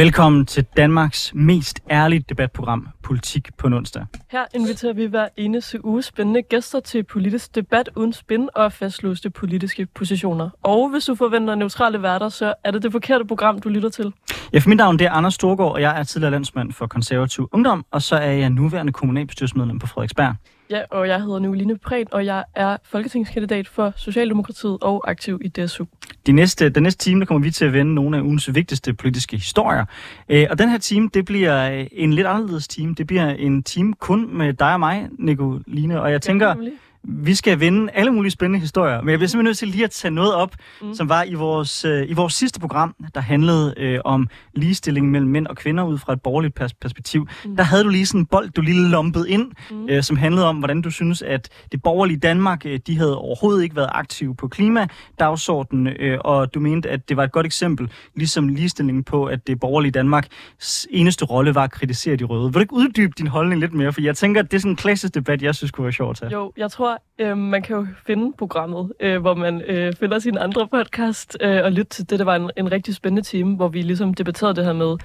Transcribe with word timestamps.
Velkommen 0.00 0.46
til 0.46 0.64
Danmarks 0.76 1.32
mest 1.34 1.80
ærlige 1.90 2.24
debatprogram, 2.28 2.88
Politik 3.02 3.48
på 3.58 3.66
onsdag. 3.66 4.06
Her 4.30 4.44
inviterer 4.54 4.92
vi 4.92 5.04
hver 5.04 5.28
eneste 5.36 5.84
uge 5.84 6.02
spændende 6.02 6.42
gæster 6.42 6.80
til 6.80 7.02
politisk 7.02 7.54
debat 7.54 7.90
uden 7.96 8.12
spin 8.12 8.48
og 8.54 8.72
fastlåste 8.72 9.30
politiske 9.30 9.86
positioner. 9.86 10.50
Og 10.62 10.88
hvis 10.90 11.04
du 11.04 11.14
forventer 11.14 11.54
neutrale 11.54 12.02
værter, 12.02 12.28
så 12.28 12.54
er 12.64 12.70
det 12.70 12.82
det 12.82 12.92
forkerte 12.92 13.24
program, 13.24 13.60
du 13.60 13.68
lytter 13.68 13.88
til. 13.88 14.12
Ja, 14.52 14.58
for 14.58 14.68
mit 14.68 14.78
navn 14.78 14.98
det 14.98 15.06
er 15.06 15.10
Anders 15.10 15.34
Storgård, 15.34 15.72
og 15.72 15.80
jeg 15.80 16.00
er 16.00 16.02
tidligere 16.02 16.30
landsmand 16.30 16.72
for 16.72 16.86
konservativ 16.86 17.48
ungdom, 17.52 17.84
og 17.90 18.02
så 18.02 18.16
er 18.16 18.30
jeg 18.30 18.50
nuværende 18.50 18.92
kommunalbestyrelsesmedlem 18.92 19.78
på 19.78 19.86
Frederiksberg. 19.86 20.34
Ja, 20.70 20.82
og 20.90 21.08
jeg 21.08 21.22
hedder 21.22 21.38
Nicoline 21.38 21.78
Prehn, 21.78 22.06
og 22.12 22.24
jeg 22.26 22.44
er 22.54 22.76
folketingskandidat 22.84 23.68
for 23.68 23.92
Socialdemokratiet 23.96 24.78
og 24.80 25.10
aktiv 25.10 25.40
i 25.44 25.48
DSU. 25.48 25.84
De 26.26 26.32
næste, 26.32 26.68
den 26.68 26.82
næste 26.82 27.04
time 27.04 27.20
der 27.20 27.26
kommer 27.26 27.44
vi 27.44 27.50
til 27.50 27.64
at 27.64 27.72
vende 27.72 27.94
nogle 27.94 28.16
af 28.16 28.20
ugens 28.20 28.54
vigtigste 28.54 28.94
politiske 28.94 29.36
historier. 29.36 29.84
Øh, 30.28 30.46
og 30.50 30.58
den 30.58 30.68
her 30.68 30.78
time, 30.78 31.10
det 31.14 31.24
bliver 31.24 31.72
øh, 31.72 31.86
en 31.92 32.12
lidt 32.12 32.26
anderledes 32.26 32.68
time. 32.68 32.94
Det 32.94 33.06
bliver 33.06 33.28
en 33.30 33.62
time 33.62 33.94
kun 33.94 34.36
med 34.38 34.52
dig 34.52 34.72
og 34.72 34.80
mig, 34.80 35.08
Nicoline. 35.18 36.00
Og 36.02 36.12
jeg 36.12 36.22
tænker, 36.22 36.48
Ja. 36.48 36.70
Vi 37.04 37.34
skal 37.34 37.60
vende 37.60 37.92
alle 37.92 38.10
mulige 38.10 38.30
spændende 38.30 38.58
historier. 38.58 39.00
Men 39.02 39.08
jeg 39.10 39.18
bliver 39.18 39.28
simpelthen 39.28 39.48
nødt 39.48 39.58
til 39.58 39.68
lige 39.68 39.84
at 39.84 39.90
tage 39.90 40.10
noget 40.14 40.34
op, 40.34 40.54
Mm. 40.82 40.94
som 40.94 41.08
var 41.08 41.22
i 41.22 41.34
vores, 41.34 41.84
øh, 41.84 42.10
i 42.10 42.12
vores 42.12 42.34
sidste 42.34 42.60
program, 42.60 42.94
der 43.14 43.20
handlede 43.20 43.74
øh, 43.76 43.98
om 44.04 44.28
ligestilling 44.54 45.10
mellem 45.10 45.30
mænd 45.30 45.46
og 45.46 45.56
kvinder 45.56 45.84
ud 45.84 45.98
fra 45.98 46.12
et 46.12 46.22
borgerligt 46.22 46.60
pers- 46.60 46.72
perspektiv. 46.80 47.28
Mm. 47.44 47.56
Der 47.56 47.62
havde 47.62 47.84
du 47.84 47.88
lige 47.88 48.06
sådan 48.06 48.20
en 48.20 48.26
bold, 48.26 48.50
du 48.50 48.60
lige 48.60 48.88
lumpet 48.88 49.26
ind, 49.28 49.50
mm. 49.70 49.86
øh, 49.88 50.02
som 50.02 50.16
handlede 50.16 50.46
om, 50.46 50.56
hvordan 50.56 50.82
du 50.82 50.90
synes, 50.90 51.22
at 51.22 51.48
det 51.72 51.82
borgerlige 51.82 52.18
Danmark, 52.18 52.66
øh, 52.66 52.78
de 52.86 52.96
havde 52.98 53.18
overhovedet 53.18 53.62
ikke 53.62 53.76
været 53.76 53.88
aktive 53.92 54.34
på 54.34 54.48
klimadagsordenen, 54.48 55.86
øh, 56.00 56.18
og 56.20 56.54
du 56.54 56.60
mente, 56.60 56.88
at 56.90 57.08
det 57.08 57.16
var 57.16 57.24
et 57.24 57.32
godt 57.32 57.46
eksempel, 57.46 57.90
ligesom 58.16 58.48
ligestillingen 58.48 59.04
på, 59.04 59.24
at 59.24 59.46
det 59.46 59.60
borgerlige 59.60 59.92
Danmarks 59.92 60.86
eneste 60.90 61.24
rolle 61.24 61.54
var 61.54 61.64
at 61.64 61.70
kritisere 61.70 62.16
de 62.16 62.24
røde. 62.24 62.44
Vil 62.44 62.54
du 62.54 62.60
ikke 62.60 62.74
uddybe 62.74 63.12
din 63.18 63.26
holdning 63.26 63.60
lidt 63.60 63.74
mere? 63.74 63.92
For 63.92 64.00
jeg 64.00 64.16
tænker, 64.16 64.40
at 64.42 64.50
det 64.50 64.56
er 64.56 64.60
sådan 64.60 64.72
en 64.72 64.76
klassisk 64.76 65.14
debat, 65.14 65.42
jeg 65.42 65.54
synes 65.54 65.70
kunne 65.70 65.84
være 65.84 65.92
sjovt 65.92 66.10
at 66.10 66.16
tage. 66.30 66.40
Jo, 66.40 66.52
jeg 66.56 66.70
tror, 66.70 66.89
øh, 67.18 67.38
man 67.38 67.62
kan 67.62 67.76
jo 67.76 67.86
finde 68.06 68.32
programmet, 68.38 68.92
øh, 69.00 69.20
hvor 69.20 69.34
man 69.34 69.60
øh, 69.60 69.92
finder 69.92 70.18
sin 70.18 70.38
andre 70.38 70.68
podcast 70.68 71.36
øh, 71.40 71.64
og 71.64 71.72
lytte 71.72 71.90
til 71.90 72.10
det. 72.10 72.18
Det 72.18 72.26
var 72.26 72.36
en, 72.36 72.50
en 72.56 72.72
rigtig 72.72 72.94
spændende 72.94 73.22
time, 73.22 73.56
hvor 73.56 73.68
vi 73.68 73.82
ligesom 73.82 74.14
debatterede 74.14 74.56
det 74.56 74.64
her 74.64 74.72
med 74.72 74.96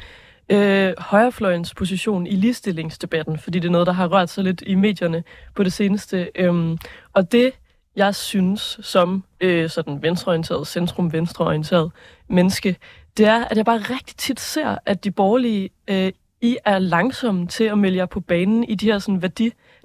øh, 0.50 0.94
højrefløjens 0.98 1.74
position 1.74 2.28
i 2.28 2.36
ligestillingsdebatten, 2.36 3.38
fordi 3.38 3.60
det 3.60 3.68
er 3.68 3.72
noget, 3.72 3.88
der 3.88 3.94
har 3.94 4.08
rørt 4.08 4.30
sig 4.30 4.44
lidt 4.44 4.64
i 4.66 4.76
medierne 4.76 5.24
på 5.56 5.64
det 5.64 5.74
seneste. 5.74 6.30
Øh, 6.36 6.78
og 7.14 7.32
det, 7.32 7.52
jeg 7.96 8.16
synes 8.16 8.80
som 8.82 9.24
øh, 9.42 9.70
sådan 9.70 10.02
venstreorienteret, 10.02 10.68
centrum-venstreorienteret 10.68 11.92
menneske, 12.28 12.76
det 13.18 13.26
er, 13.26 13.46
at 13.46 13.58
jeg 13.58 13.66
bare 13.66 13.78
rigtig 13.78 14.18
tit 14.18 14.40
ser, 14.40 14.78
at 14.86 15.04
de 15.04 15.12
borgerlige, 15.12 15.70
øh, 15.88 16.12
I 16.42 16.58
er 16.66 16.80
langsomme 16.80 17.48
til 17.48 17.64
at 17.64 17.78
melde 17.78 17.98
jer 17.98 18.06
på 18.06 18.20
banen 18.20 18.64
i 18.64 18.76
de 18.76 18.86
her 18.86 19.00
sådan, 19.00 19.22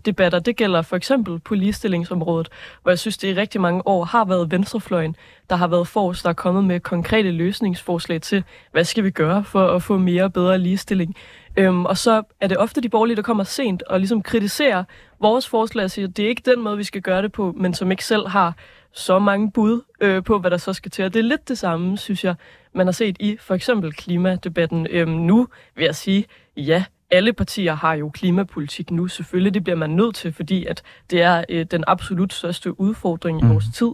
debatter. 0.07 0.39
Det 0.39 0.57
gælder 0.57 0.83
for 0.83 0.97
eksempel 0.97 1.39
på 1.39 1.55
ligestillingsområdet, 1.55 2.49
hvor 2.83 2.91
jeg 2.91 2.99
synes, 2.99 3.19
det 3.19 3.29
i 3.29 3.41
rigtig 3.41 3.61
mange 3.61 3.87
år 3.87 4.05
har 4.05 4.25
været 4.25 4.51
venstrefløjen, 4.51 5.17
der 5.51 5.57
har 5.57 5.69
været 5.69 5.89
forrest, 5.89 6.23
der 6.23 6.29
er 6.29 6.35
kommet 6.35 6.65
med 6.65 6.81
konkrete 6.81 7.31
løsningsforslag 7.31 8.23
til, 8.23 8.45
hvad 8.73 8.85
skal 8.85 9.05
vi 9.05 9.11
gøre 9.11 9.45
for 9.45 9.67
at 9.67 9.83
få 9.83 9.99
mere 9.99 10.25
og 10.25 10.33
bedre 10.33 10.59
ligestilling. 10.59 11.17
Øhm, 11.57 11.85
og 11.85 11.99
så 11.99 12.23
er 12.41 12.47
det 12.47 12.57
ofte 12.57 12.81
de 12.81 12.89
borgerlige, 12.89 13.17
der 13.17 13.23
kommer 13.23 13.45
sent 13.45 13.83
og 13.83 14.01
ligesom 14.01 14.23
kritiserer 14.23 14.85
vores 15.21 15.49
forslag 15.49 15.85
og 15.85 15.91
siger, 15.91 16.09
at 16.09 16.17
det 16.17 16.25
er 16.25 16.29
ikke 16.29 16.51
den 16.51 16.61
måde, 16.61 16.77
vi 16.77 16.85
skal 16.85 17.03
gøre 17.03 17.23
det 17.23 17.33
på, 17.33 17.55
men 17.57 17.75
som 17.75 17.91
ikke 17.91 18.05
selv 18.05 18.29
har 18.29 18.55
så 18.93 19.19
mange 19.19 19.51
bud 19.53 19.81
øh, 20.01 20.25
på, 20.25 20.39
hvad 20.39 20.51
der 20.51 20.57
så 20.57 20.73
skal 20.73 20.91
til. 20.91 21.05
Og 21.05 21.15
det 21.15 21.21
er 21.21 21.25
lidt 21.25 21.49
det 21.49 21.59
samme, 21.59 21.99
synes 21.99 22.25
jeg, 22.25 22.35
man 22.73 22.87
har 22.87 22.93
set 22.93 23.17
i 23.21 23.37
for 23.41 23.55
eksempel 23.55 23.93
klimadebatten. 23.93 24.87
Øhm, 24.91 25.11
nu 25.11 25.49
vil 25.75 25.85
jeg 25.85 25.95
sige, 25.95 26.25
ja, 26.57 26.85
alle 27.11 27.33
partier 27.33 27.75
har 27.75 27.95
jo 27.95 28.09
klimapolitik 28.11 28.91
nu. 28.91 29.09
Selvfølgelig, 29.09 29.55
det 29.55 29.65
bliver 29.65 29.77
man 29.77 29.91
nødt 29.91 30.15
til, 30.15 30.33
fordi 30.33 30.67
at 30.67 30.83
det 31.11 31.23
er 31.23 31.45
øh, 31.49 31.67
den 31.71 31.85
absolut 31.87 32.33
største 32.33 32.81
udfordring 32.81 33.41
i 33.41 33.43
Mm. 33.45 33.51
vores 33.51 33.65
tid. 33.75 33.91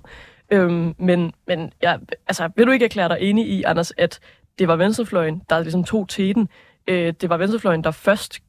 Øhm, 0.51 0.95
men 0.99 1.33
men 1.47 1.73
ja, 1.83 1.97
altså, 2.27 2.51
vil 2.57 2.67
du 2.67 2.71
ikke 2.73 2.85
erklære 2.85 3.09
dig 3.09 3.19
enig 3.21 3.49
i, 3.49 3.63
Anders, 3.63 3.93
at 3.97 4.21
det 4.59 4.69
var 4.69 4.77
venstrefløjen, 4.77 5.43
der 5.51 5.61
ligesom 5.63 5.85
tog 5.85 6.09
teten. 6.09 6.49
Øh, 6.89 7.15
det 7.21 7.29
var 7.31 7.37
venstrefløjen, 7.37 7.85
der 7.85 7.91
først 7.91 8.41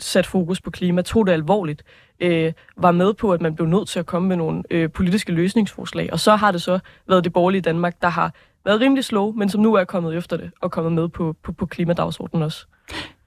satte 0.00 0.30
fokus 0.30 0.60
på 0.60 0.70
klima, 0.70 1.02
tog 1.02 1.26
det 1.26 1.32
alvorligt, 1.32 1.82
øh, 2.20 2.52
var 2.76 2.92
med 2.92 3.14
på, 3.14 3.32
at 3.32 3.40
man 3.40 3.54
blev 3.54 3.68
nødt 3.68 3.88
til 3.88 3.98
at 3.98 4.06
komme 4.06 4.28
med 4.28 4.36
nogle 4.36 4.62
øh, 4.70 4.90
politiske 4.90 5.32
løsningsforslag. 5.32 6.12
Og 6.12 6.20
så 6.20 6.36
har 6.36 6.52
det 6.52 6.62
så 6.62 6.78
været 7.08 7.24
det 7.24 7.32
borgerlige 7.32 7.60
Danmark, 7.62 8.02
der 8.02 8.08
har 8.08 8.32
været 8.64 8.80
rimelig 8.80 9.04
slow, 9.04 9.32
men 9.32 9.48
som 9.48 9.60
nu 9.60 9.74
er 9.74 9.84
kommet 9.84 10.16
efter 10.16 10.36
det 10.36 10.50
og 10.60 10.70
kommet 10.70 10.92
med 10.92 11.08
på, 11.08 11.36
på, 11.42 11.52
på 11.52 11.66
klimadagsordenen 11.66 12.42
også. 12.42 12.66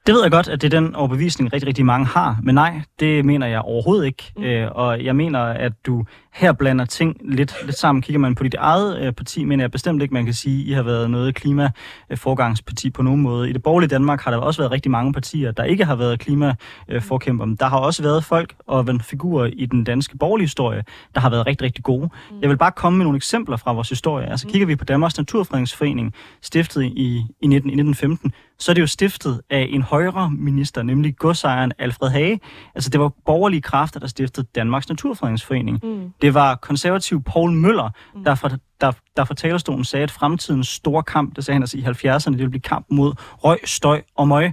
Det 0.09 0.15
ved 0.15 0.21
jeg 0.21 0.31
godt, 0.31 0.47
at 0.47 0.61
det 0.61 0.73
er 0.73 0.79
den 0.79 0.95
overbevisning, 0.95 1.53
rigtig, 1.53 1.67
rigtig 1.67 1.85
mange 1.85 2.05
har. 2.05 2.39
Men 2.43 2.55
nej, 2.55 2.81
det 2.99 3.25
mener 3.25 3.47
jeg 3.47 3.61
overhovedet 3.61 4.05
ikke. 4.05 4.31
Mm. 4.35 4.41
Mm. 4.41 4.47
Øh, 4.47 4.71
og 4.71 5.03
jeg 5.03 5.15
mener, 5.15 5.39
at 5.39 5.71
du 5.85 6.05
her 6.33 6.53
blander 6.53 6.85
ting 6.85 7.17
lidt, 7.21 7.55
lidt 7.65 7.77
sammen. 7.77 8.01
Kigger 8.01 8.19
man 8.19 8.35
på 8.35 8.43
dit 8.43 8.53
eget 8.53 8.99
øh, 8.99 9.13
parti, 9.13 9.43
mener 9.43 9.63
jeg 9.63 9.71
bestemt 9.71 10.01
ikke, 10.01 10.13
man 10.13 10.25
kan 10.25 10.33
sige, 10.33 10.61
at 10.61 10.67
I 10.67 10.71
har 10.71 10.83
været 10.83 11.11
noget 11.11 11.35
klimaforgangsparti 11.35 12.89
på 12.89 13.01
nogen 13.01 13.21
måde. 13.21 13.49
I 13.49 13.53
det 13.53 13.63
borgerlige 13.63 13.89
Danmark 13.89 14.21
har 14.21 14.31
der 14.31 14.37
også 14.37 14.61
været 14.61 14.71
rigtig 14.71 14.91
mange 14.91 15.13
partier, 15.13 15.51
der 15.51 15.63
ikke 15.63 15.85
har 15.85 15.95
været 15.95 16.19
klimaforkæmper. 16.19 17.45
Men 17.45 17.55
der 17.55 17.65
har 17.65 17.77
også 17.77 18.03
været 18.03 18.23
folk 18.23 18.55
og 18.67 18.87
figurer 19.01 19.49
i 19.53 19.65
den 19.65 19.83
danske 19.83 20.17
borgerlige 20.17 20.45
historie, 20.45 20.83
der 21.15 21.21
har 21.21 21.29
været 21.29 21.47
rigtig, 21.47 21.65
rigtig 21.65 21.83
gode. 21.83 22.09
Mm. 22.31 22.37
Jeg 22.41 22.49
vil 22.49 22.57
bare 22.57 22.71
komme 22.71 22.97
med 22.97 23.05
nogle 23.05 23.17
eksempler 23.17 23.57
fra 23.57 23.73
vores 23.73 23.89
historie. 23.89 24.29
Altså 24.29 24.47
kigger 24.47 24.67
vi 24.67 24.75
på 24.75 24.85
Danmarks 24.85 25.17
Naturfredningsforening, 25.17 26.13
stiftet 26.41 26.83
i, 26.83 27.25
i, 27.41 27.47
19, 27.47 27.69
i 27.69 27.73
1915, 27.73 28.33
så 28.59 28.71
er 28.71 28.73
det 28.73 28.81
jo 28.81 28.87
stiftet 28.87 29.41
af 29.49 29.67
en 29.69 29.81
højre 29.81 30.31
minister, 30.31 30.83
nemlig 30.83 31.17
godsejeren 31.17 31.71
Alfred 31.79 32.09
Hage. 32.09 32.39
Altså 32.75 32.89
det 32.89 32.99
var 32.99 33.11
borgerlige 33.25 33.61
kræfter, 33.61 33.99
der 33.99 34.07
stiftede 34.07 34.47
Danmarks 34.55 34.89
Naturfredningsforening. 34.89 35.79
Mm. 35.83 36.13
Det 36.21 36.33
var 36.33 36.55
konservativ 36.55 37.23
Paul 37.23 37.51
Møller, 37.51 37.89
Mm. 38.15 38.23
der 38.23 38.35
fra, 38.35 38.49
der, 38.81 38.91
der 39.17 39.23
fra 39.25 39.33
talerstolen 39.33 39.83
sagde, 39.85 40.03
at 40.03 40.11
fremtidens 40.11 40.67
store 40.67 41.03
kamp, 41.03 41.35
det 41.35 41.45
sagde 41.45 41.55
han 41.55 41.63
altså 41.63 41.77
i 41.77 41.81
70'erne, 41.81 42.31
det 42.31 42.37
ville 42.37 42.49
blive 42.49 42.61
kamp 42.61 42.85
mod 42.91 43.13
røg, 43.17 43.57
støj 43.65 44.01
og 44.15 44.27
møg. 44.27 44.51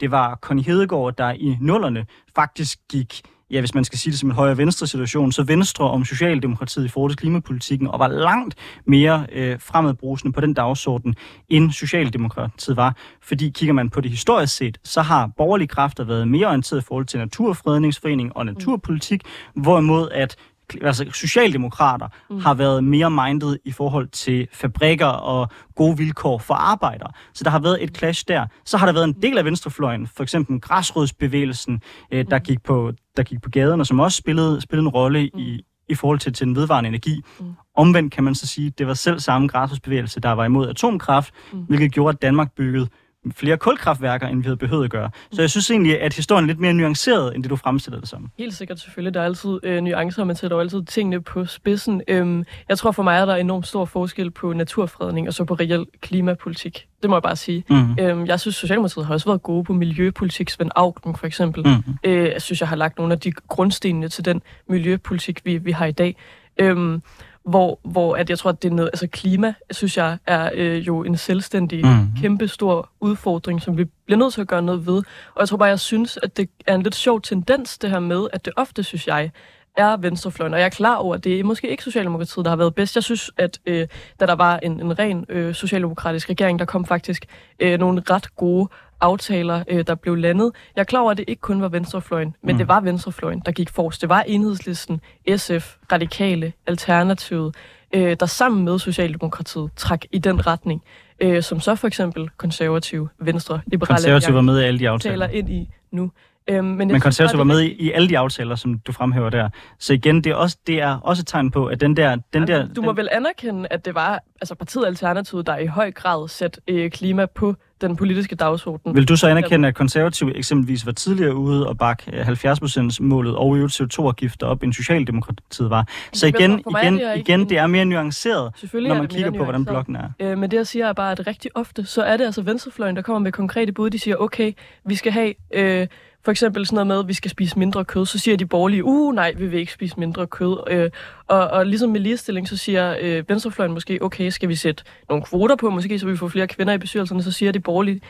Det 0.00 0.10
var 0.10 0.38
Connie 0.42 0.64
Hedegaard, 0.64 1.16
der 1.16 1.30
i 1.30 1.56
nullerne 1.60 2.06
faktisk 2.34 2.78
gik 2.90 3.22
ja, 3.50 3.60
hvis 3.60 3.74
man 3.74 3.84
skal 3.84 3.98
sige 3.98 4.10
det 4.10 4.20
som 4.20 4.28
en 4.28 4.34
højre-venstre 4.34 4.86
situation, 4.86 5.32
så 5.32 5.42
venstre 5.42 5.90
om 5.90 6.04
Socialdemokratiet 6.04 6.84
i 6.84 6.88
forhold 6.88 7.10
til 7.10 7.18
klimapolitikken, 7.18 7.88
og 7.88 7.98
var 7.98 8.08
langt 8.08 8.54
mere 8.86 9.26
øh, 9.32 9.60
fremadbrusende 9.60 10.32
på 10.32 10.40
den 10.40 10.54
dagsorden, 10.54 11.14
end 11.48 11.70
Socialdemokratiet 11.70 12.76
var. 12.76 12.96
Fordi 13.22 13.50
kigger 13.54 13.72
man 13.72 13.90
på 13.90 14.00
det 14.00 14.10
historisk 14.10 14.56
set, 14.56 14.78
så 14.84 15.02
har 15.02 15.30
borgerlige 15.36 15.68
kræfter 15.68 16.04
været 16.04 16.28
mere 16.28 16.46
orienteret 16.46 16.80
i 16.80 16.84
forhold 16.84 17.06
til 17.06 17.18
naturfredningsforening 17.18 18.36
og 18.36 18.46
naturpolitik, 18.46 19.22
hvorimod 19.54 20.08
at 20.10 20.36
altså 20.82 21.04
socialdemokrater 21.14 22.06
Mm. 22.30 22.34
mm. 22.36 22.40
har 22.42 22.54
været 22.54 22.84
mere 22.84 23.10
minded 23.10 23.58
i 23.64 23.72
forhold 23.72 24.08
til 24.08 24.48
fabrikker 24.52 25.06
og 25.06 25.48
gode 25.76 25.96
vilkår 25.96 26.38
for 26.38 26.54
arbejdere. 26.54 27.10
Så 27.34 27.44
der 27.44 27.50
har 27.50 27.58
været 27.58 27.82
et 27.84 27.96
clash 27.98 28.24
der. 28.28 28.46
Så 28.64 28.76
har 28.76 28.86
der 28.86 28.92
været 28.92 29.04
en 29.04 29.12
del 29.22 29.38
af 29.38 29.44
venstrefløjen, 29.44 30.06
for 30.06 30.22
eksempel 30.22 30.60
græsrodsbevægelsen, 30.60 31.80
øh, 32.10 32.24
der, 32.30 32.38
Mm. 32.38 32.42
gik 32.44 32.62
på, 32.62 32.92
der 33.16 33.22
gik 33.22 33.42
på 33.42 33.50
gaderne, 33.50 33.84
som 33.84 34.00
også 34.00 34.16
spillede, 34.16 34.60
spillede 34.60 34.84
en 34.84 34.88
rolle 34.88 35.30
Mm. 35.34 35.40
i, 35.40 35.62
i 35.88 35.94
forhold 35.94 36.18
til, 36.18 36.32
til 36.32 36.46
den 36.46 36.56
vedvarende 36.56 36.88
energi. 36.88 37.22
Mm. 37.40 37.46
Omvendt 37.76 38.12
kan 38.14 38.24
man 38.24 38.34
så 38.34 38.46
sige, 38.46 38.66
at 38.66 38.78
det 38.78 38.86
var 38.86 38.94
selv 38.94 39.20
samme 39.20 39.48
græsrodsbevægelse, 39.48 40.20
der 40.20 40.32
var 40.32 40.44
imod 40.44 40.68
atomkraft, 40.68 41.34
Mm. 41.52 41.58
hvilket 41.58 41.92
gjorde, 41.92 42.14
at 42.16 42.22
Danmark 42.22 42.52
byggede 42.56 42.88
flere 43.36 43.56
kulkraftværker, 43.56 44.26
end 44.26 44.38
vi 44.38 44.44
havde 44.44 44.56
behøvet 44.56 44.84
at 44.84 44.90
gøre. 44.90 45.10
Så 45.32 45.42
jeg 45.42 45.50
synes 45.50 45.70
egentlig, 45.70 46.00
at 46.00 46.14
historien 46.14 46.44
er 46.44 46.46
lidt 46.46 46.60
mere 46.60 46.72
nuanceret, 46.72 47.34
end 47.34 47.42
det 47.42 47.50
du 47.50 47.56
fremstiller 47.56 48.00
det 48.00 48.08
som. 48.08 48.30
Helt 48.38 48.54
sikkert 48.54 48.80
selvfølgelig. 48.80 49.14
Der 49.14 49.20
er 49.20 49.24
altid 49.24 49.58
øh, 49.62 49.80
nuancer, 49.80 50.22
og 50.22 50.26
man 50.26 50.36
sætter 50.36 50.56
jo 50.56 50.60
altid 50.60 50.82
tingene 50.82 51.22
på 51.22 51.44
spidsen. 51.44 52.02
Øhm, 52.08 52.44
jeg 52.68 52.78
tror 52.78 52.90
for 52.90 53.02
mig, 53.02 53.22
at 53.22 53.28
der 53.28 53.34
er 53.34 53.38
enormt 53.38 53.66
stor 53.66 53.84
forskel 53.84 54.30
på 54.30 54.52
naturfredning 54.52 55.28
og 55.28 55.34
så 55.34 55.44
på 55.44 55.54
reel 55.54 55.86
klimapolitik. 56.00 56.86
Det 57.02 57.10
må 57.10 57.16
jeg 57.16 57.22
bare 57.22 57.36
sige. 57.36 57.64
Mm. 57.70 57.98
Øhm, 58.00 58.26
jeg 58.26 58.40
synes, 58.40 58.56
Socialdemokratiet 58.56 59.06
har 59.06 59.14
også 59.14 59.26
været 59.26 59.42
gode 59.42 59.64
på 59.64 59.72
miljøpolitik. 59.72 60.50
Svend 60.50 60.70
Augen 60.76 61.16
for 61.16 61.26
eksempel. 61.26 61.66
Mm. 61.66 61.94
Øh, 62.04 62.28
jeg 62.28 62.42
synes, 62.42 62.60
jeg 62.60 62.68
har 62.68 62.76
lagt 62.76 62.98
nogle 62.98 63.12
af 63.12 63.20
de 63.20 63.32
grundstenene 63.32 64.08
til 64.08 64.24
den 64.24 64.42
miljøpolitik, 64.68 65.40
vi, 65.44 65.58
vi 65.58 65.70
har 65.70 65.86
i 65.86 65.92
dag. 65.92 66.16
Øhm, 66.60 67.02
hvor, 67.48 67.80
hvor 67.82 68.16
at 68.16 68.30
jeg 68.30 68.38
tror, 68.38 68.50
at 68.50 68.62
det 68.62 68.70
er 68.70 68.74
noget, 68.74 68.90
altså 68.92 69.06
klima, 69.06 69.54
synes 69.70 69.96
jeg, 69.96 70.18
er 70.26 70.50
øh, 70.54 70.86
jo 70.86 71.04
en 71.04 71.16
selvstændig, 71.16 71.86
mm. 71.86 72.06
kæmpe 72.20 72.48
stor 72.48 72.90
udfordring, 73.00 73.62
som 73.62 73.78
vi 73.78 73.84
bliver 73.84 74.18
nødt 74.18 74.34
til 74.34 74.40
at 74.40 74.48
gøre 74.48 74.62
noget 74.62 74.86
ved. 74.86 74.96
Og 75.34 75.40
jeg 75.40 75.48
tror 75.48 75.56
bare, 75.56 75.68
jeg 75.68 75.80
synes, 75.80 76.18
at 76.22 76.36
det 76.36 76.50
er 76.66 76.74
en 76.74 76.82
lidt 76.82 76.94
sjov 76.94 77.20
tendens, 77.22 77.78
det 77.78 77.90
her 77.90 77.98
med, 77.98 78.26
at 78.32 78.44
det 78.44 78.52
ofte, 78.56 78.82
synes 78.82 79.06
jeg, 79.06 79.30
er 79.76 79.96
venstrefløjen. 79.96 80.54
Og 80.54 80.60
jeg 80.60 80.66
er 80.66 80.70
klar 80.70 80.96
over, 80.96 81.14
at 81.14 81.24
det 81.24 81.40
er 81.40 81.44
måske 81.44 81.70
ikke 81.70 81.82
Socialdemokratiet, 81.82 82.44
der 82.44 82.50
har 82.50 82.56
været 82.56 82.74
bedst. 82.74 82.94
Jeg 82.94 83.04
synes, 83.04 83.30
at 83.36 83.58
øh, 83.66 83.86
da 84.20 84.26
der 84.26 84.34
var 84.34 84.58
en, 84.62 84.80
en 84.80 84.98
ren 84.98 85.24
øh, 85.28 85.54
socialdemokratisk 85.54 86.30
regering, 86.30 86.58
der 86.58 86.64
kom 86.64 86.84
faktisk 86.84 87.26
øh, 87.60 87.78
nogle 87.78 88.02
ret 88.10 88.36
gode 88.36 88.68
aftaler, 89.00 89.64
øh, 89.68 89.84
der 89.86 89.94
blev 89.94 90.14
landet. 90.16 90.52
Jeg 90.76 90.80
er 90.82 90.84
klar 90.84 91.00
over, 91.00 91.10
at 91.10 91.16
det 91.16 91.24
ikke 91.28 91.40
kun 91.40 91.60
var 91.62 91.68
venstrefløjen, 91.68 92.34
men 92.42 92.54
Mm. 92.54 92.58
det 92.58 92.68
var 92.68 92.80
venstrefløjen, 92.80 93.42
der 93.46 93.52
gik 93.52 93.70
forrest. 93.70 94.00
Det 94.00 94.08
var 94.08 94.20
enhedslisten, 94.26 95.00
SF, 95.36 95.76
Radikale, 95.92 96.52
Alternativet, 96.66 97.54
øh, 97.94 98.16
der 98.20 98.26
sammen 98.26 98.64
med 98.64 98.78
Socialdemokratiet 98.78 99.70
trak 99.76 100.00
i 100.12 100.18
den 100.18 100.46
retning. 100.46 100.82
øh, 101.20 101.42
som 101.42 101.60
så 101.60 101.74
for 101.74 101.86
eksempel 101.86 102.30
konservative, 102.36 103.08
venstre, 103.20 103.60
liberale 103.66 103.94
Konservative 103.96 104.34
var 104.34 104.40
med 104.40 104.60
i 104.60 104.64
alle 104.64 104.78
de 104.78 104.88
aftaler. 104.88 105.26
taler 105.26 105.38
ind 105.38 105.50
i 105.50 105.68
nu. 105.92 106.10
Øhm, 106.50 106.64
men 106.64 106.88
Men 106.88 107.00
konservative 107.00 107.38
var 107.38 107.44
med 107.44 107.60
i, 107.60 107.66
i 107.72 107.92
alle 107.92 108.08
de 108.08 108.18
aftaler, 108.18 108.54
som 108.54 108.78
du 108.78 108.92
fremhæver 108.92 109.30
der. 109.30 109.48
Så 109.78 109.92
igen, 109.92 110.24
det 110.24 110.30
er 110.30 110.34
også, 110.34 110.56
det 110.66 110.80
er 110.80 110.98
også 111.02 111.20
et 111.22 111.26
tegn 111.26 111.50
på, 111.50 111.66
at 111.66 111.80
den 111.80 111.96
der... 111.96 112.16
Den 112.32 112.46
der 112.46 112.58
Altså, 112.60 112.74
du 112.74 112.82
må 112.82 112.88
den, 112.90 112.96
vel 112.96 113.08
anerkende, 113.12 113.68
at 113.70 113.84
det 113.84 113.94
var 113.94 114.20
altså 114.40 114.54
partiet 114.54 114.86
Alternativet, 114.86 115.46
der 115.46 115.56
i 115.56 115.66
høj 115.66 115.90
grad 115.90 116.28
satte 116.28 116.60
øh, 116.68 116.90
klima 116.90 117.26
på 117.26 117.54
den 117.80 117.96
politiske 117.96 118.36
dagsorden. 118.36 118.94
vil 118.94 119.08
du 119.08 119.16
så 119.16 119.26
anerkende, 119.28 119.68
at 119.68 119.74
konservative 119.74 120.36
eksempelvis 120.36 120.86
var 120.86 120.92
tidligere 120.92 121.34
ude 121.34 121.66
og 121.68 121.76
øh, 122.12 122.28
70%-målet 122.28 123.36
og 123.36 123.56
i 123.56 123.58
øvrigt 123.58 123.80
CO2-afgifter 123.80 124.46
op, 124.46 124.62
end 124.62 124.72
Socialdemokratiet 124.72 125.70
var? 125.70 125.88
Så 126.12 126.26
igen, 126.26 126.62
igen, 126.82 127.00
igen, 127.16 127.40
en- 127.40 127.48
det 127.48 127.58
er 127.58 127.66
mere 127.66 127.84
nuanceret, 127.84 128.52
når 128.72 128.94
man 128.94 129.06
kigger 129.08 129.30
på, 129.30 129.44
hvordan 129.44 129.64
blokken 129.64 129.96
er. 129.96 130.10
Øh, 130.20 130.38
men 130.38 130.50
det 130.50 130.56
jeg 130.56 130.66
siger 130.66 130.86
er 130.86 130.92
bare, 130.92 131.12
at 131.12 131.26
rigtig 131.26 131.50
ofte, 131.54 131.84
så 131.84 132.02
er 132.02 132.16
det 132.16 132.24
altså 132.24 132.42
venstrefløjen, 132.42 132.96
der 132.96 133.02
kommer 133.02 133.18
med 133.18 133.32
konkrete 133.32 133.72
bud. 133.72 133.90
De 133.90 133.98
siger, 133.98 134.16
okay, 134.16 134.52
vi 134.84 134.94
skal 134.94 135.12
have 135.12 135.34
øh, 135.54 135.86
for 136.24 136.30
eksempel 136.30 136.66
sådan 136.66 136.74
noget 136.74 136.86
med, 136.86 136.98
at 136.98 137.08
vi 137.08 137.14
skal 137.14 137.30
spise 137.30 137.58
mindre 137.58 137.84
kød. 137.84 138.06
Så 138.06 138.18
siger 138.18 138.36
de 138.36 138.46
borgerlige, 138.46 138.84
uh 138.84 139.14
nej, 139.14 139.32
vi 139.36 139.46
vil 139.46 139.60
ikke 139.60 139.72
spise 139.72 140.00
mindre 140.00 140.26
kød. 140.26 140.70
Øh, 140.70 140.90
og, 141.26 141.48
og 141.48 141.66
ligesom 141.66 141.90
med 141.90 142.00
ligestilling, 142.00 142.48
så 142.48 142.56
siger 142.56 142.96
øh, 143.00 143.28
venstrefløjen 143.28 143.72
måske, 143.72 143.98
okay, 144.02 144.30
skal 144.30 144.48
vi 144.48 144.54
sætte 144.54 144.84
nogle 145.08 145.24
kvoter 145.24 145.56
på, 145.56 145.70
måske 145.70 145.98
så 145.98 146.06
vi 146.06 146.16
får 146.16 146.28
flere 146.28 146.46
kvinder 146.46 146.72
i 146.72 146.78
bestyrelserne. 146.78 147.22
Så 147.22 147.30
siger 147.30 147.52
de 147.52 147.60
borgerlige, 147.60 148.00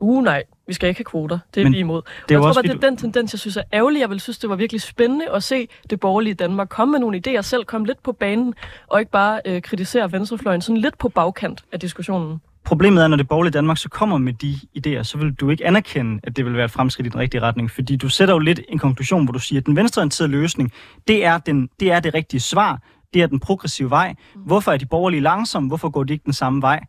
uh 0.00 0.24
nej, 0.24 0.42
vi 0.66 0.72
skal 0.72 0.88
ikke 0.88 0.98
have 0.98 1.04
kvoter. 1.04 1.38
Det 1.54 1.60
er 1.60 1.64
Men 1.64 1.72
vi 1.72 1.78
imod. 1.78 2.02
Det 2.02 2.34
er 2.34 2.34
jeg 2.34 2.42
tror 2.42 2.52
bare, 2.52 2.62
det 2.62 2.84
er 2.84 2.88
den 2.88 2.96
tendens, 2.96 3.32
jeg 3.32 3.40
synes 3.40 3.56
er 3.56 3.62
ærgerlig. 3.72 4.00
Jeg 4.00 4.10
vil 4.10 4.20
synes, 4.20 4.38
det 4.38 4.50
var 4.50 4.56
virkelig 4.56 4.80
spændende 4.80 5.30
at 5.30 5.42
se 5.42 5.68
det 5.90 6.00
borgerlige 6.00 6.34
Danmark 6.34 6.68
komme 6.68 6.92
med 6.92 7.00
nogle 7.00 7.22
idéer, 7.26 7.40
selv 7.40 7.64
komme 7.64 7.86
lidt 7.86 8.02
på 8.02 8.12
banen, 8.12 8.54
og 8.86 9.00
ikke 9.00 9.12
bare 9.12 9.40
øh, 9.44 9.62
kritisere 9.62 10.12
venstrefløjen 10.12 10.60
sådan 10.60 10.76
lidt 10.76 10.98
på 10.98 11.08
bagkant 11.08 11.64
af 11.72 11.80
diskussionen. 11.80 12.40
Problemet 12.70 13.04
er, 13.04 13.08
når 13.08 13.16
det 13.16 13.28
borgerlige 13.28 13.52
Danmark 13.52 13.78
så 13.78 13.88
kommer 13.88 14.18
med 14.18 14.32
de 14.32 14.54
idéer, 14.78 15.02
så 15.02 15.18
vil 15.18 15.32
du 15.32 15.50
ikke 15.50 15.66
anerkende, 15.66 16.20
at 16.22 16.36
det 16.36 16.44
vil 16.44 16.54
være 16.54 16.64
et 16.64 16.70
fremskridt 16.70 17.06
i 17.06 17.10
den 17.10 17.20
rigtige 17.20 17.40
retning, 17.40 17.70
fordi 17.70 17.96
du 17.96 18.08
sætter 18.08 18.34
jo 18.34 18.38
lidt 18.38 18.60
en 18.68 18.78
konklusion, 18.78 19.24
hvor 19.24 19.32
du 19.32 19.38
siger, 19.38 19.60
at 19.60 19.66
den 19.66 19.76
venstreorienterede 19.76 20.30
løsning, 20.30 20.72
det 21.08 21.24
er, 21.24 21.38
den, 21.38 21.68
det 21.80 21.92
er 21.92 22.00
det 22.00 22.14
rigtige 22.14 22.40
svar, 22.40 22.82
det 23.14 23.22
er 23.22 23.26
den 23.26 23.40
progressive 23.40 23.90
vej. 23.90 24.14
Hvorfor 24.36 24.72
er 24.72 24.76
de 24.76 24.86
borgerlige 24.86 25.20
langsomme? 25.20 25.68
Hvorfor 25.68 25.88
går 25.88 26.04
de 26.04 26.12
ikke 26.12 26.24
den 26.24 26.32
samme 26.32 26.62
vej? 26.62 26.80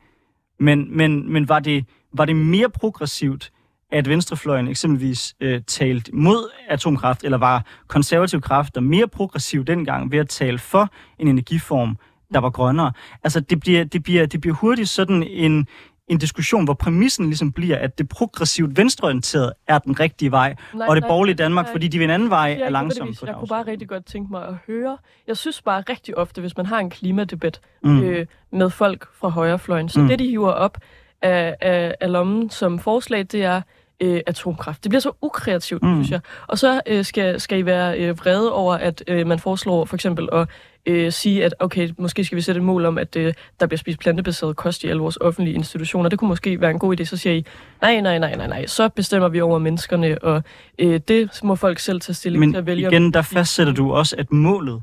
Men, 0.60 0.98
men, 0.98 1.34
men 1.34 1.50
var, 1.50 1.60
det, 1.60 1.86
var 2.14 2.26
det 2.26 2.36
mere 2.36 2.70
progressivt, 2.70 3.52
at 3.92 4.10
venstrefløjen 4.10 4.68
eksempelvis 4.68 5.36
øh, 5.40 5.62
talte 5.68 6.16
mod 6.16 6.50
atomkraft, 6.70 7.24
eller 7.24 7.38
var 7.38 7.66
konservative 7.88 8.42
kræfter 8.42 8.82
mere 8.82 9.08
progressiv 9.08 9.66
dengang 9.66 10.12
ved 10.12 10.20
at 10.20 10.30
tale 10.30 10.58
for 10.60 10.90
en 11.20 11.28
energiform, 11.28 11.98
der 12.34 12.40
var 12.40 12.50
grønnere? 12.50 12.92
Altså, 13.24 13.40
det 13.40 13.60
bliver, 13.60 13.84
det 13.84 14.04
bliver, 14.04 14.26
det 14.26 14.42
bliver 14.42 14.56
hurtigt 14.56 14.90
sådan 14.90 15.24
en, 15.24 15.68
en 16.08 16.18
diskussion, 16.18 16.64
hvor 16.64 16.74
præmissen 16.74 17.26
ligesom 17.26 17.52
bliver, 17.52 17.78
at 17.78 17.98
det 17.98 18.10
progressivt 18.10 18.78
venstreorienterede 18.78 19.54
er 19.68 19.80
den 19.80 20.00
rigtige 20.00 20.32
vej, 20.32 20.56
Nej, 20.74 20.88
og 20.88 20.96
det 20.96 21.02
nej, 21.04 21.10
borgerlige 21.10 21.36
Danmark, 21.36 21.66
jeg 21.66 21.72
fordi 21.72 21.88
de 21.88 21.98
vil 21.98 22.06
en 22.06 22.12
anden 22.12 22.30
vej, 22.30 22.52
er 22.62 22.70
nødvendigvis. 22.70 23.20
på 23.20 23.26
jeg 23.26 23.36
kunne 23.36 23.48
bare 23.48 23.68
rigtig 23.68 23.88
godt 23.90 24.06
tænke 24.06 24.32
mig 24.32 24.48
at 24.48 24.54
høre. 24.68 24.98
Jeg 25.28 25.38
synes 25.38 25.62
bare 25.62 25.84
rigtig 25.90 26.18
ofte, 26.18 26.42
hvis 26.42 26.58
man 26.58 26.66
har 26.66 26.80
en 26.80 26.90
klimadebat 26.90 27.60
Mm. 27.84 28.04
øh, 28.04 28.26
med 28.52 28.70
folk 28.70 29.08
fra 29.20 29.30
højrefløjen, 29.30 29.90
så 29.90 30.00
Mm. 30.00 30.08
det, 30.08 30.20
de 30.20 30.26
hiver 30.28 30.52
op 30.52 30.78
af, 31.22 31.56
af, 31.62 31.96
af 32.02 32.12
lommen 32.12 32.50
som 32.50 32.80
forslag, 32.80 33.26
det 33.32 33.44
er 33.44 33.62
øh, 34.02 34.22
atomkraft. 34.28 34.84
Det 34.84 34.90
bliver 34.90 35.00
så 35.02 35.12
ukreativt, 35.22 35.84
mm. 35.84 35.94
synes 35.96 36.12
jeg. 36.12 36.20
Og 36.48 36.58
så 36.60 36.82
øh, 36.88 37.06
skal, 37.06 37.40
skal 37.40 37.60
I 37.60 37.66
være 37.66 38.00
øh, 38.00 38.20
vrede 38.20 38.54
over, 38.54 38.74
at 38.76 39.04
øh, 39.08 39.28
man 39.28 39.40
foreslår 39.40 39.86
for 39.86 39.96
eksempel 39.96 40.30
at 40.32 40.50
øh, 40.86 41.12
sige, 41.12 41.46
at 41.46 41.56
okay, 41.60 41.90
måske 41.98 42.24
skal 42.24 42.36
vi 42.36 42.42
sætte 42.42 42.60
et 42.60 42.66
mål 42.66 42.86
om, 42.86 42.98
at 42.98 43.16
øh, 43.16 43.34
der 43.60 43.66
bliver 43.68 43.78
spist 43.78 44.00
plantebaseret 44.00 44.56
kost 44.56 44.84
i 44.84 44.88
alle 44.88 45.02
vores 45.02 45.18
offentlige 45.22 45.54
institutioner. 45.56 46.10
Det 46.10 46.20
kunne 46.20 46.28
måske 46.28 46.62
være 46.62 46.72
en 46.72 46.80
god 46.80 47.00
idé. 47.00 47.04
Så 47.04 47.18
siger 47.18 47.34
I, 47.34 47.46
nej, 47.82 48.02
nej, 48.02 48.20
nej, 48.20 48.36
nej, 48.36 48.48
nej, 48.48 48.66
så 48.66 48.90
bestemmer 48.90 49.30
vi 49.30 49.42
over 49.42 49.60
menneskerne, 49.60 50.24
og 50.24 50.44
øh, 50.80 51.00
det 51.08 51.40
må 51.44 51.56
folk 51.56 51.80
selv 51.80 52.02
tage 52.02 52.14
stilling 52.16 52.42
til 52.44 52.48
Men 52.50 52.56
at 52.56 52.66
vælge. 52.66 52.88
om- 52.88 52.94
igen, 52.94 53.14
der 53.14 53.22
fastsætter 53.22 53.74
du 53.74 53.94
også, 53.94 54.16
at 54.20 54.32
målet... 54.32 54.82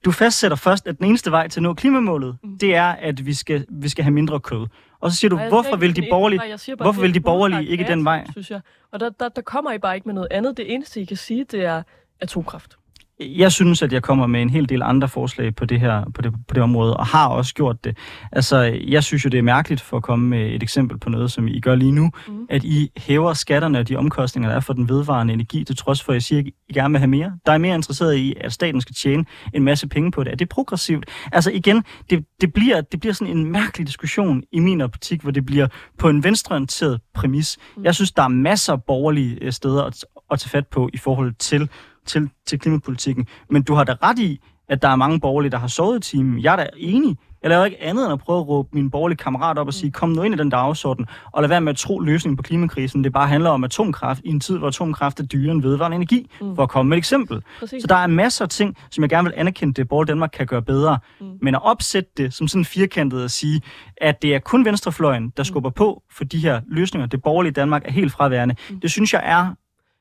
Du 0.05 0.11
fastsætter 0.11 0.57
først, 0.57 0.87
at 0.87 0.97
den 0.97 1.05
eneste 1.05 1.31
vej 1.31 1.47
til 1.47 1.59
at 1.59 1.63
nå 1.63 1.73
klimamålet, 1.73 2.37
Mm. 2.43 2.57
det 2.57 2.75
er, 2.75 2.83
at 2.85 3.25
vi 3.25 3.33
skal, 3.33 3.65
vi 3.69 3.89
skal 3.89 4.03
have 4.03 4.13
mindre 4.13 4.39
kød. 4.39 4.67
Og 5.01 5.11
så 5.11 5.17
siger 5.17 5.29
du, 5.29 5.35
Nej, 5.35 5.47
hvorfor 5.49 5.75
vil 5.75 5.95
de 5.95 6.07
borgerlige... 6.09 6.39
bare, 6.39 6.75
hvorfor 6.75 7.01
vil 7.01 7.13
de 7.13 7.19
borgerlige 7.19 7.65
ikke 7.65 7.83
den 7.87 8.05
vej? 8.05 8.25
Synes 8.31 8.51
jeg. 8.51 8.61
Og 8.91 8.99
der, 8.99 9.09
der, 9.19 9.29
der 9.29 9.41
kommer 9.41 9.71
I 9.71 9.77
bare 9.77 9.95
ikke 9.95 10.07
med 10.07 10.13
noget 10.13 10.27
andet. 10.31 10.57
Det 10.57 10.73
eneste, 10.73 11.01
I 11.01 11.05
kan 11.05 11.17
sige, 11.17 11.43
det 11.51 11.65
er 11.65 11.83
atomkraft. 12.19 12.77
Jeg 13.21 13.51
synes, 13.51 13.81
at 13.81 13.93
jeg 13.93 14.01
kommer 14.01 14.27
med 14.27 14.41
en 14.41 14.49
hel 14.49 14.69
del 14.69 14.81
andre 14.81 15.07
forslag 15.07 15.55
på 15.55 15.65
det 15.65 15.79
her 15.79 16.05
på 16.15 16.21
det, 16.21 16.33
på 16.47 16.53
det 16.53 16.63
område, 16.63 16.97
og 16.97 17.05
har 17.05 17.27
også 17.27 17.53
gjort 17.53 17.83
det. 17.83 17.97
Altså, 18.31 18.57
jeg 18.87 19.03
synes 19.03 19.25
jo, 19.25 19.29
det 19.29 19.37
er 19.37 19.41
mærkeligt 19.41 19.81
for 19.81 19.97
at 19.97 20.03
komme 20.03 20.29
med 20.29 20.55
et 20.55 20.63
eksempel 20.63 20.99
på 20.99 21.09
noget, 21.09 21.31
som 21.31 21.47
I 21.47 21.59
gør 21.59 21.75
lige 21.75 21.91
nu, 21.91 22.11
mm. 22.27 22.45
at 22.49 22.63
I 22.63 22.91
hæver 22.97 23.33
skatterne 23.33 23.79
og 23.79 23.87
de 23.87 23.95
omkostninger, 23.95 24.49
der 24.49 24.55
er 24.55 24.59
for 24.59 24.73
den 24.73 24.89
vedvarende 24.89 25.33
energi, 25.33 25.63
til 25.63 25.77
trods 25.77 26.03
for, 26.03 26.13
at 26.13 26.17
I 26.17 26.19
siger, 26.19 26.39
at 26.39 26.47
I 26.47 26.73
gerne 26.73 26.91
vil 26.91 26.99
have 26.99 27.07
mere. 27.07 27.31
Der 27.45 27.51
er 27.51 27.57
mere 27.57 27.75
interesseret 27.75 28.15
i, 28.15 28.33
at 28.41 28.53
staten 28.53 28.81
skal 28.81 28.95
tjene 28.95 29.25
en 29.53 29.63
masse 29.63 29.87
penge 29.87 30.11
på 30.11 30.23
det. 30.23 30.31
Er 30.31 30.35
det 30.35 30.49
progressivt? 30.49 31.05
Altså 31.31 31.51
igen, 31.51 31.83
det, 32.09 32.25
det, 32.41 32.53
bliver, 32.53 32.81
det 32.81 32.99
bliver 32.99 33.13
sådan 33.13 33.37
en 33.37 33.51
mærkelig 33.51 33.87
diskussion 33.87 34.43
i 34.51 34.59
min 34.59 34.81
optik, 34.81 35.21
hvor 35.21 35.31
det 35.31 35.45
bliver 35.45 35.67
på 35.99 36.09
en 36.09 36.23
venstreorienteret 36.23 36.99
præmis. 37.13 37.57
Mm. 37.77 37.83
Jeg 37.83 37.95
synes, 37.95 38.11
der 38.11 38.23
er 38.23 38.27
masser 38.27 38.73
af 38.73 38.83
borgerlige 38.83 39.37
øh, 39.41 39.51
steder 39.51 39.83
at, 39.83 40.05
at 40.31 40.39
tage 40.39 40.49
fat 40.49 40.67
på 40.67 40.89
i 40.93 40.97
forhold 40.97 41.33
til 41.39 41.69
til, 42.05 42.29
til 42.47 42.59
klimapolitikken. 42.59 43.27
Men 43.49 43.63
du 43.63 43.73
har 43.73 43.83
da 43.83 43.93
ret 44.03 44.19
i, 44.19 44.39
at 44.69 44.81
der 44.81 44.87
er 44.87 44.95
mange 44.95 45.19
borgerlige, 45.19 45.51
der 45.51 45.57
har 45.57 45.67
sovet 45.67 45.97
i 46.07 46.11
timen. 46.11 46.39
Jeg 46.43 46.51
er 46.51 46.55
da 46.55 46.67
enig. 46.77 47.17
Jeg 47.41 47.49
laver 47.49 47.65
ikke 47.65 47.83
andet 47.83 48.03
end 48.05 48.13
at 48.13 48.19
prøve 48.19 48.39
at 48.39 48.47
råbe 48.47 48.69
min 48.73 48.89
borgerlige 48.91 49.17
kammerat 49.17 49.57
op 49.57 49.67
og 49.67 49.73
sige, 49.73 49.91
kom 49.91 50.09
nu 50.09 50.21
ind 50.23 50.33
i 50.35 50.37
den 50.37 50.49
dagsorden, 50.49 51.05
og 51.31 51.41
lad 51.41 51.49
være 51.49 51.61
med 51.61 51.69
at 51.71 51.77
tro 51.77 51.99
løsningen 51.99 52.37
på 52.37 52.43
klimakrisen. 52.43 53.03
Det 53.03 53.13
bare 53.13 53.27
handler 53.27 53.49
om 53.49 53.63
atomkraft 53.63 54.21
i 54.25 54.29
en 54.29 54.39
tid, 54.39 54.57
hvor 54.57 54.67
atomkraft 54.67 55.19
er 55.19 55.23
dyrere 55.23 55.51
end 55.51 55.61
vedvarende 55.61 55.95
energi, 55.95 56.29
Mm. 56.41 56.55
for 56.55 56.63
at 56.63 56.69
komme 56.69 56.89
med 56.89 56.97
et 56.97 56.99
eksempel. 56.99 57.41
Præcis. 57.59 57.81
Så 57.81 57.87
der 57.87 57.95
er 57.95 58.07
masser 58.07 58.45
af 58.45 58.49
ting, 58.49 58.77
som 58.91 59.01
jeg 59.01 59.09
gerne 59.09 59.25
vil 59.29 59.33
anerkende, 59.37 59.73
det 59.73 59.87
borgerlige 59.87 60.11
Danmark 60.11 60.29
kan 60.33 60.47
gøre 60.47 60.61
bedre. 60.61 60.99
Mm. 61.21 61.25
Men 61.41 61.55
at 61.55 61.61
opsætte 61.65 62.09
det 62.17 62.33
som 62.33 62.47
sådan 62.47 62.65
firkantet 62.65 63.23
at 63.23 63.31
sige, 63.31 63.61
at 63.97 64.21
det 64.21 64.35
er 64.35 64.39
kun 64.39 64.65
venstrefløjen, 64.65 65.29
der 65.37 65.43
skubber 65.43 65.69
på 65.69 66.03
for 66.11 66.23
de 66.23 66.37
her 66.39 66.61
løsninger, 66.67 67.07
det 67.07 67.21
borgerlige 67.21 67.51
Danmark 67.53 67.81
er 67.87 67.91
helt 67.91 68.11
fraværende, 68.11 68.55
Mm. 68.69 68.79
det 68.79 68.91
synes 68.91 69.13
jeg 69.13 69.21
er 69.25 69.47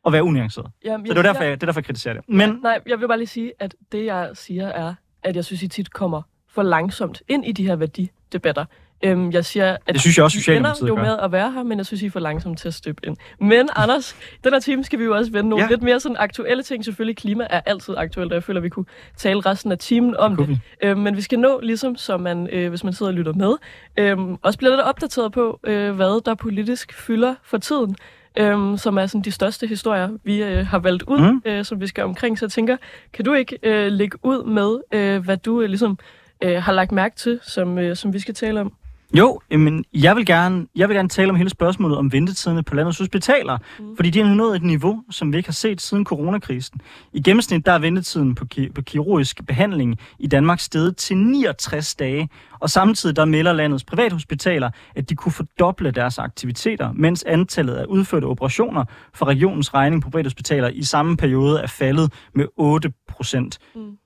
at 0.06 0.12
være 0.12 0.22
unuanceret. 0.24 0.66
Jamen, 0.84 1.06
Så 1.06 1.12
det 1.12 1.18
er 1.18 1.22
derfor, 1.22 1.42
jeg, 1.42 1.50
det 1.52 1.62
er 1.62 1.66
derfor, 1.66 1.80
jeg 1.80 1.84
kritiserer 1.84 2.14
det. 2.14 2.24
Men 2.28 2.58
Nej, 2.62 2.80
jeg 2.86 3.00
vil 3.00 3.08
bare 3.08 3.18
lige 3.18 3.28
sige, 3.28 3.52
at 3.58 3.74
det, 3.92 4.04
jeg 4.04 4.30
siger, 4.34 4.66
er, 4.68 4.94
at 5.22 5.36
jeg 5.36 5.44
synes, 5.44 5.62
I 5.62 5.68
tit 5.68 5.92
kommer 5.92 6.22
for 6.48 6.62
langsomt 6.62 7.22
ind 7.28 7.46
i 7.46 7.52
de 7.52 7.66
her 7.66 7.76
værdidebatter. 7.76 8.64
Øhm, 9.04 9.32
jeg 9.32 9.44
siger, 9.44 9.76
at 9.86 9.92
Det 9.94 10.00
synes 10.00 10.16
jeg 10.18 10.24
også, 10.24 10.52
I 10.52 10.56
ender 10.56 10.86
jo 10.88 10.94
med 10.96 11.18
at 11.22 11.32
være 11.32 11.52
her, 11.52 11.62
men 11.62 11.78
jeg 11.78 11.86
synes, 11.86 12.02
I 12.02 12.06
er 12.06 12.10
for 12.10 12.20
langsomt 12.20 12.58
til 12.58 12.68
at 12.68 12.74
støbe 12.74 13.00
ind. 13.06 13.16
Men 13.40 13.68
Anders, 13.76 14.16
den 14.44 14.52
her 14.52 14.60
time 14.60 14.84
skal 14.84 14.98
vi 14.98 15.04
jo 15.04 15.16
også 15.16 15.32
vende 15.32 15.50
nogle 15.50 15.64
Ja. 15.64 15.68
lidt 15.70 15.82
mere 15.82 16.00
sådan 16.00 16.16
aktuelle 16.20 16.62
ting. 16.62 16.84
Selvfølgelig, 16.84 17.16
klima 17.16 17.46
er 17.50 17.60
altid 17.66 17.94
aktuelt, 17.96 18.32
og 18.32 18.34
jeg 18.34 18.44
føler, 18.44 18.60
at 18.60 18.64
vi 18.64 18.68
kunne 18.68 18.84
tale 19.16 19.40
resten 19.40 19.72
af 19.72 19.78
timen 19.78 20.16
om 20.16 20.36
kunne 20.36 20.46
det. 20.46 20.60
Øhm, 20.82 21.00
men 21.00 21.16
vi 21.16 21.20
skal 21.22 21.38
nå, 21.38 21.60
ligesom 21.60 21.96
så 21.96 22.16
man, 22.16 22.48
øh, 22.52 22.68
hvis 22.68 22.84
man 22.84 22.92
sidder 22.92 23.12
og 23.12 23.16
lytter 23.16 23.32
med, 23.32 23.52
øhm, 23.96 24.36
også 24.42 24.58
bliver 24.58 24.70
lidt 24.70 24.80
opdateret 24.80 25.32
på, 25.32 25.60
øh, 25.64 25.92
hvad 25.94 26.24
der 26.24 26.34
politisk 26.34 26.92
fylder 26.94 27.34
for 27.42 27.58
tiden. 27.58 27.96
Øhm, 28.38 28.76
som 28.76 28.96
er 28.98 29.06
sådan 29.06 29.22
de 29.22 29.30
største 29.30 29.66
historier, 29.66 30.08
vi 30.24 30.42
øh, 30.42 30.66
har 30.66 30.78
valgt 30.78 31.02
ud, 31.02 31.18
Mm. 31.20 31.42
øh, 31.44 31.64
som 31.64 31.80
vi 31.80 31.86
skal 31.86 32.04
omkring. 32.04 32.38
Så 32.38 32.44
jeg 32.44 32.50
tænker, 32.50 32.76
kan 33.12 33.24
du 33.24 33.32
ikke 33.32 33.58
øh, 33.62 33.92
lægge 33.92 34.18
ud 34.22 34.44
med, 34.44 34.80
øh, 34.92 35.24
hvad 35.24 35.36
du 35.36 35.60
øh, 35.62 35.68
ligesom 35.68 35.98
øh, 36.42 36.62
har 36.62 36.72
lagt 36.72 36.92
mærke 36.92 37.16
til, 37.16 37.38
som, 37.42 37.78
øh, 37.78 37.96
som 37.96 38.12
vi 38.12 38.18
skal 38.18 38.34
tale 38.34 38.60
om? 38.60 38.72
Jo, 39.18 39.40
men 39.50 39.84
jeg 39.94 40.16
vil, 40.16 40.26
gerne, 40.26 40.66
jeg 40.76 40.88
vil 40.88 40.96
gerne 40.96 41.08
tale 41.08 41.30
om 41.30 41.36
hele 41.36 41.50
spørgsmålet 41.50 41.98
om 41.98 42.12
ventetiderne 42.12 42.62
på 42.62 42.74
landets 42.74 42.98
hospitaler, 42.98 43.58
mm. 43.78 43.96
Fordi 43.96 44.10
de 44.10 44.22
har 44.22 44.34
nået 44.34 44.56
et 44.56 44.62
niveau, 44.62 45.02
som 45.10 45.32
vi 45.32 45.36
ikke 45.36 45.48
har 45.48 45.52
set 45.52 45.80
siden 45.80 46.04
coronakrisen. 46.04 46.80
I 47.12 47.22
gennemsnit 47.22 47.66
der 47.66 47.72
er 47.72 47.78
ventetiden 47.78 48.34
på, 48.34 48.44
ki- 48.54 48.72
på 48.72 48.82
kirurgisk 48.82 49.46
behandling 49.46 49.98
i 50.18 50.26
Danmark 50.26 50.60
steget 50.60 50.96
til 50.96 51.16
69 51.16 51.94
dage, 51.94 52.28
og 52.60 52.70
samtidig 52.70 53.16
der 53.16 53.24
melder 53.24 53.52
landets 53.52 53.84
privathospitaler, 53.84 54.70
at 54.96 55.10
de 55.10 55.14
kunne 55.14 55.32
fordoble 55.32 55.90
deres 55.90 56.18
aktiviteter, 56.18 56.92
mens 56.92 57.22
antallet 57.22 57.74
af 57.74 57.84
udførte 57.84 58.24
operationer 58.24 58.84
for 59.14 59.26
regionens 59.26 59.74
regning 59.74 60.02
på 60.02 60.10
privathospitaler 60.10 60.68
i 60.68 60.82
samme 60.82 61.16
periode 61.16 61.60
er 61.60 61.66
faldet 61.66 62.12
med 62.34 62.46
8 62.56 62.92
procent. 63.08 63.58
Mm. 63.74 63.96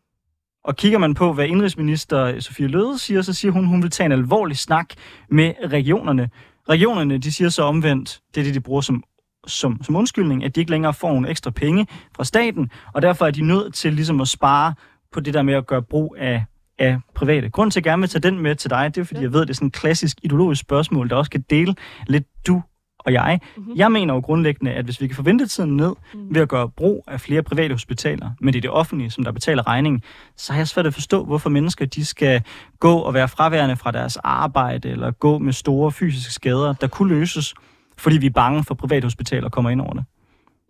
Og 0.65 0.77
kigger 0.77 0.99
man 0.99 1.15
på, 1.15 1.33
hvad 1.33 1.47
indrigsminister 1.47 2.41
Sofie 2.41 2.67
Løde 2.67 2.99
siger, 2.99 3.23
så 3.23 3.33
siger 3.33 3.53
hun, 3.53 3.67
hun 3.67 3.83
vil 3.83 3.91
tage 3.91 4.07
en 4.07 4.13
alvorlig 4.13 4.57
snak 4.59 4.87
med 5.31 5.53
regionerne. 5.65 6.31
Regionerne, 6.69 7.19
de 7.19 7.33
siger 7.33 7.49
så 7.49 7.63
omvendt, 7.63 8.21
det 8.35 8.41
er 8.41 8.45
det, 8.45 8.55
de 8.55 8.61
bruger 8.61 8.81
som, 8.81 9.05
som, 9.47 9.83
som 9.83 9.97
undskyldning, 9.97 10.45
at 10.45 10.55
de 10.55 10.61
ikke 10.61 10.71
længere 10.71 10.95
får 10.95 11.09
nogle 11.09 11.29
ekstra 11.29 11.51
penge 11.51 11.87
fra 12.17 12.25
staten, 12.25 12.71
og 12.93 13.03
derfor 13.03 13.27
er 13.27 13.31
de 13.31 13.43
nødt 13.43 13.75
til 13.75 13.93
ligesom 13.93 14.21
at 14.21 14.29
spare 14.29 14.75
på 15.13 15.21
det 15.21 15.35
der 15.35 15.43
med 15.43 15.55
at 15.55 15.67
gøre 15.67 15.83
brug 15.83 16.17
af, 16.19 16.45
af 16.79 16.99
private. 17.15 17.51
Grunden 17.51 17.71
til, 17.71 17.81
at 17.81 17.87
jeg 17.87 17.91
gerne 17.91 18.01
vil 18.03 18.09
tage 18.09 18.23
den 18.23 18.39
med 18.39 18.55
til 18.57 18.71
dig, 18.71 18.95
det 18.95 19.01
er, 19.01 19.05
fordi 19.05 19.21
jeg 19.21 19.33
ved, 19.33 19.41
det 19.41 19.51
er 19.51 19.55
sådan 19.55 19.69
et 19.69 19.75
klassisk 19.75 20.19
ideologisk 20.23 20.61
spørgsmål, 20.61 21.11
der 21.11 21.17
også 21.17 21.31
kan 21.31 21.45
dele 21.51 21.75
lidt 22.07 22.25
du 22.47 22.63
og 23.05 23.13
jeg. 23.13 23.41
Mm-hmm. 23.57 23.73
Jeg 23.77 23.93
mener 23.93 24.15
jo 24.15 24.21
grundlæggende, 24.21 24.73
at 24.73 24.85
hvis 24.85 25.01
vi 25.01 25.07
kan 25.07 25.17
få 25.17 25.23
ventetiden 25.23 25.77
ned 25.77 25.93
mm. 26.15 26.35
ved 26.35 26.43
at 26.43 26.49
gøre 26.49 26.69
brug 26.69 27.05
af 27.07 27.21
flere 27.21 27.43
private 27.43 27.75
hospitaler, 27.75 28.31
men 28.41 28.53
det 28.53 28.59
er 28.59 28.61
det 28.61 28.71
offentlige, 28.71 29.11
som 29.11 29.25
der 29.25 29.33
betaler 29.33 29.67
regningen, 29.67 30.03
så 30.37 30.53
har 30.53 30.61
jeg 30.61 30.69
svært 30.69 30.87
at 30.87 30.95
forstå, 30.95 31.25
hvorfor 31.25 31.51
mennesker 31.51 31.87
de 31.87 32.05
skal 32.05 32.43
gå 32.81 32.97
og 32.97 33.15
være 33.15 33.29
fraværende 33.29 33.77
fra 33.77 33.91
deres 33.91 34.17
arbejde, 34.17 34.91
eller 34.91 35.11
gå 35.11 35.39
med 35.39 35.53
store 35.53 35.93
fysiske 35.93 36.33
skader, 36.33 36.73
der 36.73 36.87
kunne 36.87 37.19
løses, 37.19 37.55
fordi 37.99 38.19
vi 38.19 38.27
er 38.27 38.31
bange 38.31 38.65
for 38.65 38.75
private 38.75 39.05
hospitaler 39.05 39.49
kommer 39.49 39.71
ind 39.71 39.81
over 39.81 39.93
det. 39.93 40.05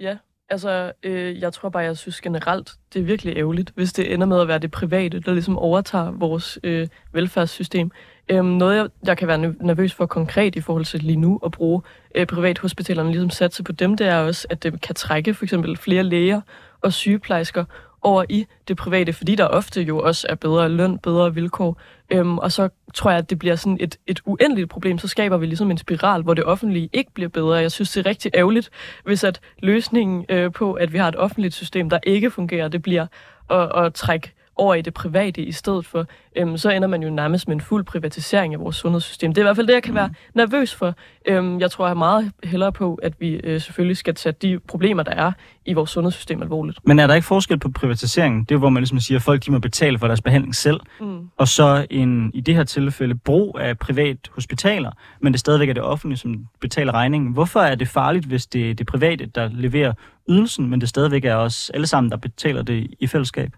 Ja, 0.01 0.17
Altså, 0.51 0.93
øh, 1.03 1.41
jeg 1.41 1.53
tror 1.53 1.69
bare, 1.69 1.83
jeg 1.83 1.97
synes 1.97 2.21
generelt, 2.21 2.73
det 2.95 3.01
er 3.01 3.05
virkelig 3.05 3.37
ærgerligt, 3.37 3.73
hvis 3.75 3.93
det 3.93 4.13
ender 4.15 4.27
med 4.27 4.41
at 4.41 4.49
være 4.49 4.59
det 4.59 4.71
private, 4.71 5.21
der 5.21 5.33
ligesom 5.33 5.59
overtager 5.59 6.11
vores 6.11 6.59
øh, 6.63 6.89
velfærdssystem. 7.13 7.91
Øhm, 8.29 8.47
noget, 8.47 8.77
jeg, 8.77 8.89
jeg 9.07 9.17
kan 9.17 9.29
være 9.29 9.55
nervøs 9.61 9.95
for 9.95 10.07
konkret 10.07 10.57
i 10.57 10.61
forhold 10.61 10.85
til 10.85 11.03
lige 11.03 11.17
nu 11.17 11.41
at 11.45 11.53
bruge 11.53 11.83
øh, 12.15 12.27
privathospitalerne, 12.27 13.11
ligesom 13.11 13.31
satse 13.31 13.63
på 13.63 13.73
dem, 13.73 13.97
det 13.97 14.07
er 14.07 14.19
også, 14.19 14.47
at 14.51 14.63
det 14.63 14.81
kan 14.81 14.95
trække 14.95 15.35
for 15.35 15.45
eksempel 15.45 15.77
flere 15.77 16.03
læger 16.03 16.41
og 16.81 16.93
sygeplejersker 16.93 17.65
over 18.03 18.25
i 18.29 18.47
det 18.69 18.77
private, 18.77 19.13
fordi 19.13 19.35
der 19.35 19.45
ofte 19.45 19.83
jo 19.83 19.99
også 19.99 20.27
er 20.31 20.35
bedre 20.35 20.69
løn, 20.69 20.99
bedre 20.99 21.35
vilkår. 21.35 21.81
Øhm, 22.11 22.39
og 22.39 22.53
så 22.53 22.69
tror 22.95 23.11
jeg, 23.11 23.19
at 23.19 23.31
det 23.31 23.39
bliver 23.39 23.57
sådan 23.57 23.79
et, 23.81 23.97
et 24.07 24.21
uendeligt 24.25 24.71
problem. 24.71 24.99
Så 24.99 25.09
skaber 25.09 25.37
vi 25.37 25.47
ligesom 25.47 25.71
en 25.71 25.79
spiral, 25.79 26.23
hvor 26.23 26.35
det 26.35 26.45
offentlige 26.45 26.91
ikke 26.93 27.11
bliver 27.15 27.29
bedre. 27.29 27.55
Jeg 27.55 27.73
synes, 27.73 27.93
det 27.93 28.07
er 28.07 28.11
rigtig 28.11 28.31
ærgerligt, 28.35 28.71
hvis 29.05 29.25
at 29.25 29.41
løsningen 29.59 30.25
øh, 30.29 30.53
på, 30.53 30.73
at 30.73 30.93
vi 30.93 30.99
har 30.99 31.09
et 31.09 31.17
offentligt 31.17 31.55
system, 31.55 31.91
der 31.91 31.99
ikke 32.03 32.31
fungerer, 32.31 32.69
det 32.69 32.83
bliver 32.83 33.07
at, 33.51 33.85
at 33.85 33.95
trække 33.95 34.33
over 34.57 34.75
i 34.75 34.83
det 34.83 34.95
private 34.95 35.43
i 35.43 35.53
stedet 35.53 35.87
for, 35.87 36.07
øhm, 36.37 36.57
så 36.57 36.71
ender 36.71 36.89
man 36.89 37.03
jo 37.03 37.11
nærmest 37.11 37.49
med 37.49 37.57
en 37.57 37.61
fuld 37.61 37.85
privatisering 37.85 38.55
af 38.55 38.61
vores 38.61 38.77
sundhedssystem. 38.77 39.33
Det 39.33 39.39
er 39.39 39.43
i 39.43 39.47
hvert 39.47 39.57
fald 39.57 39.67
det, 39.67 39.75
jeg 39.75 39.83
kan 39.83 39.95
være 39.95 40.09
mm. 40.09 40.15
nervøs 40.35 40.75
for. 40.75 40.95
Øhm, 41.27 41.61
jeg 41.61 41.71
tror 41.71 41.87
jeg 41.87 41.97
meget 41.97 42.33
hellere 42.45 42.73
på, 42.73 42.95
at 42.95 43.13
vi 43.21 43.29
øh, 43.29 43.61
selvfølgelig 43.61 43.97
skal 43.97 44.15
tage 44.15 44.33
de 44.43 44.59
problemer, 44.59 45.03
der 45.03 45.13
er 45.13 45.33
i 45.67 45.73
vores 45.73 45.91
sundhedssystem 45.91 46.43
alvorligt. 46.43 46.79
Men 46.87 46.99
er 46.99 47.07
der 47.07 47.15
ikke 47.15 47.27
forskel 47.27 47.59
på 47.59 47.71
privatiseringen? 47.71 48.45
Det 48.45 48.55
er, 48.55 48.59
hvor 48.59 48.69
man 48.69 48.81
ligesom 48.81 49.01
siger, 49.01 49.19
at 49.19 49.23
folk 49.23 49.47
de 49.47 49.51
må 49.51 49.59
betale 49.59 49.99
for 49.99 50.07
deres 50.07 50.21
behandling 50.21 50.55
selv, 50.55 50.81
mm. 51.01 51.29
og 51.37 51.49
så 51.49 51.87
en, 51.91 52.31
i 52.35 52.41
det 52.41 52.55
her 52.55 52.65
tilfælde 52.65 53.15
brug 53.15 53.59
af 53.61 53.79
privat 53.79 54.17
hospitaler, 54.31 54.91
men 55.21 55.33
det 55.33 55.41
stadigvæk 55.41 55.69
er 55.69 55.73
det 55.73 55.83
offentlige, 55.83 56.19
som 56.19 56.47
betaler 56.61 56.93
regningen. 56.93 57.33
Hvorfor 57.33 57.61
er 57.61 57.75
det 57.75 57.89
farligt, 57.89 58.27
hvis 58.27 58.47
det 58.47 58.71
er 58.71 58.75
det 58.75 58.87
private, 58.87 59.27
der 59.27 59.51
leverer 59.53 59.93
ydelsen, 60.29 60.71
men 60.71 60.81
det 60.81 60.89
stadigvæk 60.89 61.25
er 61.25 61.35
os 61.35 61.71
alle 61.75 61.87
sammen, 61.87 62.11
der 62.11 62.17
betaler 62.17 62.63
det 62.63 62.91
i 63.01 63.07
fællesskab? 63.07 63.51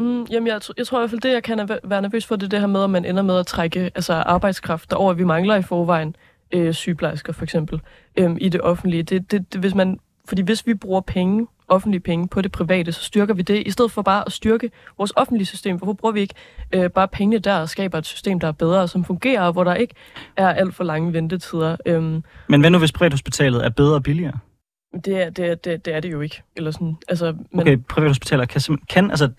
Mm, 0.00 0.26
jamen, 0.30 0.46
jeg, 0.46 0.60
jeg 0.76 0.86
tror 0.86 0.98
i 0.98 1.00
hvert 1.00 1.10
fald, 1.10 1.20
det 1.20 1.32
jeg 1.32 1.42
kan 1.42 1.68
være 1.84 2.02
nervøs 2.02 2.26
for, 2.26 2.36
det 2.36 2.46
er 2.46 2.48
det 2.48 2.60
her 2.60 2.66
med, 2.66 2.84
at 2.84 2.90
man 2.90 3.04
ender 3.04 3.22
med 3.22 3.38
at 3.38 3.46
trække 3.46 3.90
altså, 3.94 4.12
arbejdskraft 4.12 4.90
derover. 4.90 5.12
Vi 5.12 5.24
mangler 5.24 5.56
i 5.56 5.62
forvejen 5.62 6.16
øh, 6.52 6.74
sygeplejersker, 6.74 7.32
for 7.32 7.44
eksempel, 7.44 7.80
øh, 8.16 8.36
i 8.40 8.48
det 8.48 8.60
offentlige. 8.60 9.02
Det, 9.02 9.30
det, 9.30 9.52
det, 9.52 9.60
hvis 9.60 9.74
man, 9.74 10.00
fordi 10.28 10.42
hvis 10.42 10.66
vi 10.66 10.74
bruger 10.74 11.00
penge, 11.00 11.46
offentlige 11.68 12.00
penge 12.00 12.28
på 12.28 12.40
det 12.42 12.52
private, 12.52 12.92
så 12.92 13.04
styrker 13.04 13.34
vi 13.34 13.42
det, 13.42 13.66
i 13.66 13.70
stedet 13.70 13.90
for 13.90 14.02
bare 14.02 14.22
at 14.26 14.32
styrke 14.32 14.70
vores 14.98 15.12
offentlige 15.16 15.46
system. 15.46 15.76
Hvorfor 15.76 15.92
bruger 15.92 16.12
vi 16.12 16.20
ikke 16.20 16.34
øh, 16.74 16.90
bare 16.90 17.08
pengene 17.08 17.38
der 17.38 17.54
og 17.54 17.68
skaber 17.68 17.98
et 17.98 18.06
system, 18.06 18.40
der 18.40 18.48
er 18.48 18.52
bedre, 18.52 18.88
som 18.88 19.04
fungerer, 19.04 19.52
hvor 19.52 19.64
der 19.64 19.74
ikke 19.74 19.94
er 20.36 20.48
alt 20.48 20.74
for 20.74 20.84
lange 20.84 21.12
ventetider? 21.12 21.76
Øhm, 21.86 22.24
Men 22.48 22.60
hvad 22.60 22.70
nu, 22.70 22.78
hvis 22.78 22.92
privathospitalet 22.92 23.64
er 23.64 23.68
bedre 23.68 23.94
og 23.94 24.02
billigere? 24.02 24.38
Det 25.04 25.22
er 25.22 25.30
det, 25.30 25.64
det, 25.64 25.84
det 25.84 25.94
er 25.94 26.00
det 26.00 26.12
jo 26.12 26.20
ikke. 26.20 26.42
Eller 26.56 26.70
sådan, 26.70 26.96
altså, 27.08 27.34
men... 27.50 27.60
Okay, 27.60 27.76
privathospitaler 27.88 28.44
kan, 28.44 28.60
kan 28.88 29.10
altså, 29.10 29.30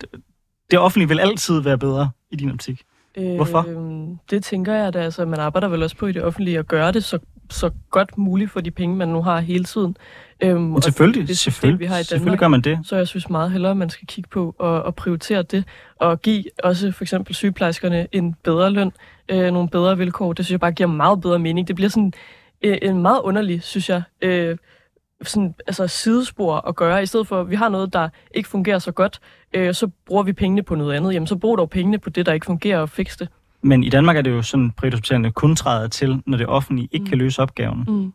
det 0.72 0.80
offentlige 0.80 1.08
vil 1.08 1.20
altid 1.20 1.60
være 1.60 1.78
bedre 1.78 2.10
i 2.30 2.36
din 2.36 2.50
optik. 2.50 2.82
Hvorfor? 3.16 3.66
Øh, 3.68 4.16
det 4.30 4.44
tænker 4.44 4.74
jeg 4.74 4.94
da. 4.94 4.98
Altså, 4.98 5.24
man 5.24 5.40
arbejder 5.40 5.68
vel 5.68 5.82
også 5.82 5.96
på 5.96 6.06
i 6.06 6.12
det 6.12 6.24
offentlige 6.24 6.58
at 6.58 6.68
gøre 6.68 6.92
det 6.92 7.04
så, 7.04 7.18
så 7.50 7.70
godt 7.90 8.18
muligt 8.18 8.50
for 8.50 8.60
de 8.60 8.70
penge, 8.70 8.96
man 8.96 9.08
nu 9.08 9.22
har 9.22 9.40
hele 9.40 9.64
tiden. 9.64 9.96
Øhm, 10.40 10.60
Men 10.60 10.82
selvfølgelig, 10.82 11.28
det 11.28 11.38
system, 11.38 11.52
selvfølgelig, 11.52 11.80
vi 11.80 11.86
har 11.86 11.94
i 11.94 11.96
Danmark, 11.96 12.06
selvfølgelig 12.06 12.38
gør 12.38 12.48
man 12.48 12.60
det. 12.60 12.78
Så 12.84 12.96
jeg 12.96 13.08
synes 13.08 13.30
meget 13.30 13.52
hellere, 13.52 13.70
at 13.70 13.76
man 13.76 13.90
skal 13.90 14.06
kigge 14.06 14.28
på 14.30 14.54
og, 14.58 14.82
og 14.82 14.94
prioritere 14.94 15.42
det, 15.42 15.64
og 15.96 16.22
give 16.22 16.44
også 16.64 16.92
for 16.92 17.04
eksempel 17.04 17.34
sygeplejerskerne 17.34 18.06
en 18.12 18.34
bedre 18.44 18.70
løn, 18.70 18.92
øh, 19.28 19.52
nogle 19.52 19.68
bedre 19.68 19.98
vilkår. 19.98 20.32
Det 20.32 20.44
synes 20.44 20.52
jeg 20.52 20.60
bare 20.60 20.72
giver 20.72 20.88
meget 20.88 21.20
bedre 21.20 21.38
mening. 21.38 21.68
Det 21.68 21.76
bliver 21.76 21.88
sådan 21.88 22.12
øh, 22.62 22.78
en 22.82 23.02
meget 23.02 23.20
underlig, 23.20 23.62
synes 23.62 23.88
jeg, 23.88 24.02
øh, 24.22 24.56
sådan, 25.22 25.54
altså 25.66 25.86
sidespor 25.86 26.68
at 26.68 26.76
gøre, 26.76 27.02
i 27.02 27.06
stedet 27.06 27.26
for, 27.26 27.40
at 27.40 27.50
vi 27.50 27.56
har 27.56 27.68
noget, 27.68 27.92
der 27.92 28.08
ikke 28.34 28.48
fungerer 28.48 28.78
så 28.78 28.92
godt, 28.92 29.20
øh, 29.54 29.74
så 29.74 29.90
bruger 30.06 30.22
vi 30.22 30.32
pengene 30.32 30.62
på 30.62 30.74
noget 30.74 30.94
andet. 30.94 31.14
Jamen, 31.14 31.26
så 31.26 31.36
brug 31.36 31.58
dog 31.58 31.70
pengene 31.70 31.98
på 31.98 32.10
det, 32.10 32.26
der 32.26 32.32
ikke 32.32 32.46
fungerer, 32.46 32.78
og 32.78 32.88
fix 32.88 33.16
det. 33.16 33.28
Men 33.62 33.84
i 33.84 33.88
Danmark 33.88 34.16
er 34.16 34.22
det 34.22 34.30
jo 34.30 34.42
sådan, 34.42 34.66
at 34.66 34.76
privathospitalerne 34.76 35.32
kun 35.32 35.56
træder 35.56 35.88
til, 35.88 36.22
når 36.26 36.38
det 36.38 36.46
offentlige 36.46 36.88
ikke 36.92 37.04
mm. 37.04 37.08
kan 37.08 37.18
løse 37.18 37.42
opgaven. 37.42 37.84
Mm. 37.88 38.12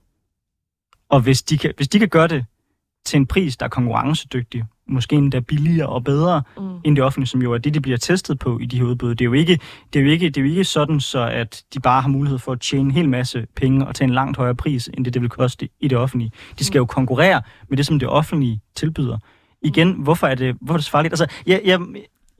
Og 1.10 1.20
hvis 1.22 1.44
de, 1.44 1.58
kan, 1.58 1.74
hvis 1.78 1.88
de 1.88 2.00
kan 2.00 2.10
gøre 2.10 2.28
det 2.28 2.46
til 3.06 3.18
en 3.18 3.28
pris, 3.28 3.58
der 3.58 3.66
er 3.66 3.70
konkurrencedygtig, 3.70 4.64
måske 4.90 5.16
endda 5.16 5.40
billigere 5.40 5.90
og 5.90 6.04
bedre 6.04 6.44
mm. 6.58 6.64
end 6.84 6.96
det 6.96 7.04
offentlige, 7.04 7.28
som 7.28 7.42
jo 7.42 7.54
er 7.54 7.58
det, 7.58 7.74
de 7.74 7.82
bliver 7.82 7.98
testet 7.98 8.40
på 8.40 8.60
i 8.60 8.66
de 8.66 8.78
her 8.78 8.86
udbud. 8.86 9.10
Det 9.10 9.22
er 9.22 9.26
jo 9.26 9.34
ikke, 9.34 9.60
det 9.94 10.00
er 10.00 10.04
jo 10.04 10.10
ikke, 10.12 10.26
det 10.26 10.38
er 10.38 10.42
jo 10.42 10.48
ikke 10.48 10.64
sådan, 10.64 11.00
så 11.00 11.20
at 11.20 11.64
de 11.74 11.80
bare 11.80 12.02
har 12.02 12.10
mulighed 12.10 12.40
for 12.40 12.52
at 12.52 12.62
tjene 12.62 12.84
en 12.84 12.92
hel 12.92 13.10
masse 13.10 13.48
penge 13.56 13.88
og 13.88 13.96
tage 13.96 14.08
en 14.08 14.14
langt 14.14 14.38
højere 14.38 14.56
pris, 14.56 14.90
end 14.94 15.06
det, 15.06 15.14
det 15.14 15.22
vil 15.22 15.30
koste 15.30 15.70
i 15.80 15.88
det 15.88 15.98
offentlige. 15.98 16.32
De 16.60 16.64
skal 16.64 16.80
mm. 16.80 16.82
jo 16.82 16.86
konkurrere 16.86 17.42
med 17.70 17.78
det, 17.78 17.86
som 17.86 18.00
det 18.00 18.10
offentlige 18.10 18.62
tilbyder. 18.76 19.18
Igen, 19.62 19.88
mm. 19.88 19.94
hvorfor 19.94 20.28
er 20.28 20.36
det, 20.36 20.56
hvorfor 20.62 20.74
er 20.74 20.78
det 20.78 20.86
så 20.86 20.92
farligt? 20.92 21.12
Altså, 21.12 21.28
jeg, 21.46 21.62
jeg, 21.66 21.80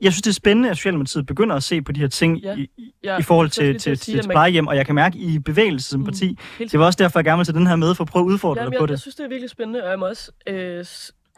jeg 0.00 0.12
synes, 0.12 0.22
det 0.22 0.30
er 0.30 0.34
spændende, 0.34 0.70
at 0.70 0.76
Socialdemokratiet 0.76 1.26
begynder 1.26 1.56
at 1.56 1.62
se 1.62 1.82
på 1.82 1.92
de 1.92 2.00
her 2.00 2.08
ting 2.08 2.38
ja. 2.38 2.56
i, 2.56 2.68
ja, 3.04 3.18
i 3.18 3.22
forhold 3.22 3.50
til, 3.50 3.64
til, 3.64 3.80
til, 3.80 3.96
til, 3.98 4.20
til 4.22 4.30
plejehjem, 4.30 4.66
og 4.66 4.76
jeg 4.76 4.86
kan 4.86 4.94
mærke 4.94 5.18
i 5.18 5.38
bevægelse 5.38 5.88
som 5.88 6.00
mm, 6.00 6.04
parti. 6.04 6.38
Det 6.58 6.78
var 6.78 6.86
også 6.86 6.96
derfor, 6.96 7.18
jeg 7.18 7.24
gerne 7.24 7.38
vil 7.38 7.46
tage 7.46 7.58
den 7.58 7.66
her 7.66 7.76
med, 7.76 7.94
for 7.94 8.04
at 8.04 8.08
prøve 8.08 8.22
at 8.22 8.26
udfordre 8.26 8.60
Jamen, 8.60 8.72
dig 8.72 8.78
på 8.78 8.84
jeg, 8.84 8.88
det. 8.88 8.92
Jeg 8.92 8.98
synes, 8.98 9.14
det 9.14 9.24
er 9.24 9.28
virkelig 9.28 9.50
spændende, 9.50 9.84
og 9.84 9.90
jeg 9.90 9.98
må 9.98 10.08
også 10.08 10.32
øh, 10.48 10.84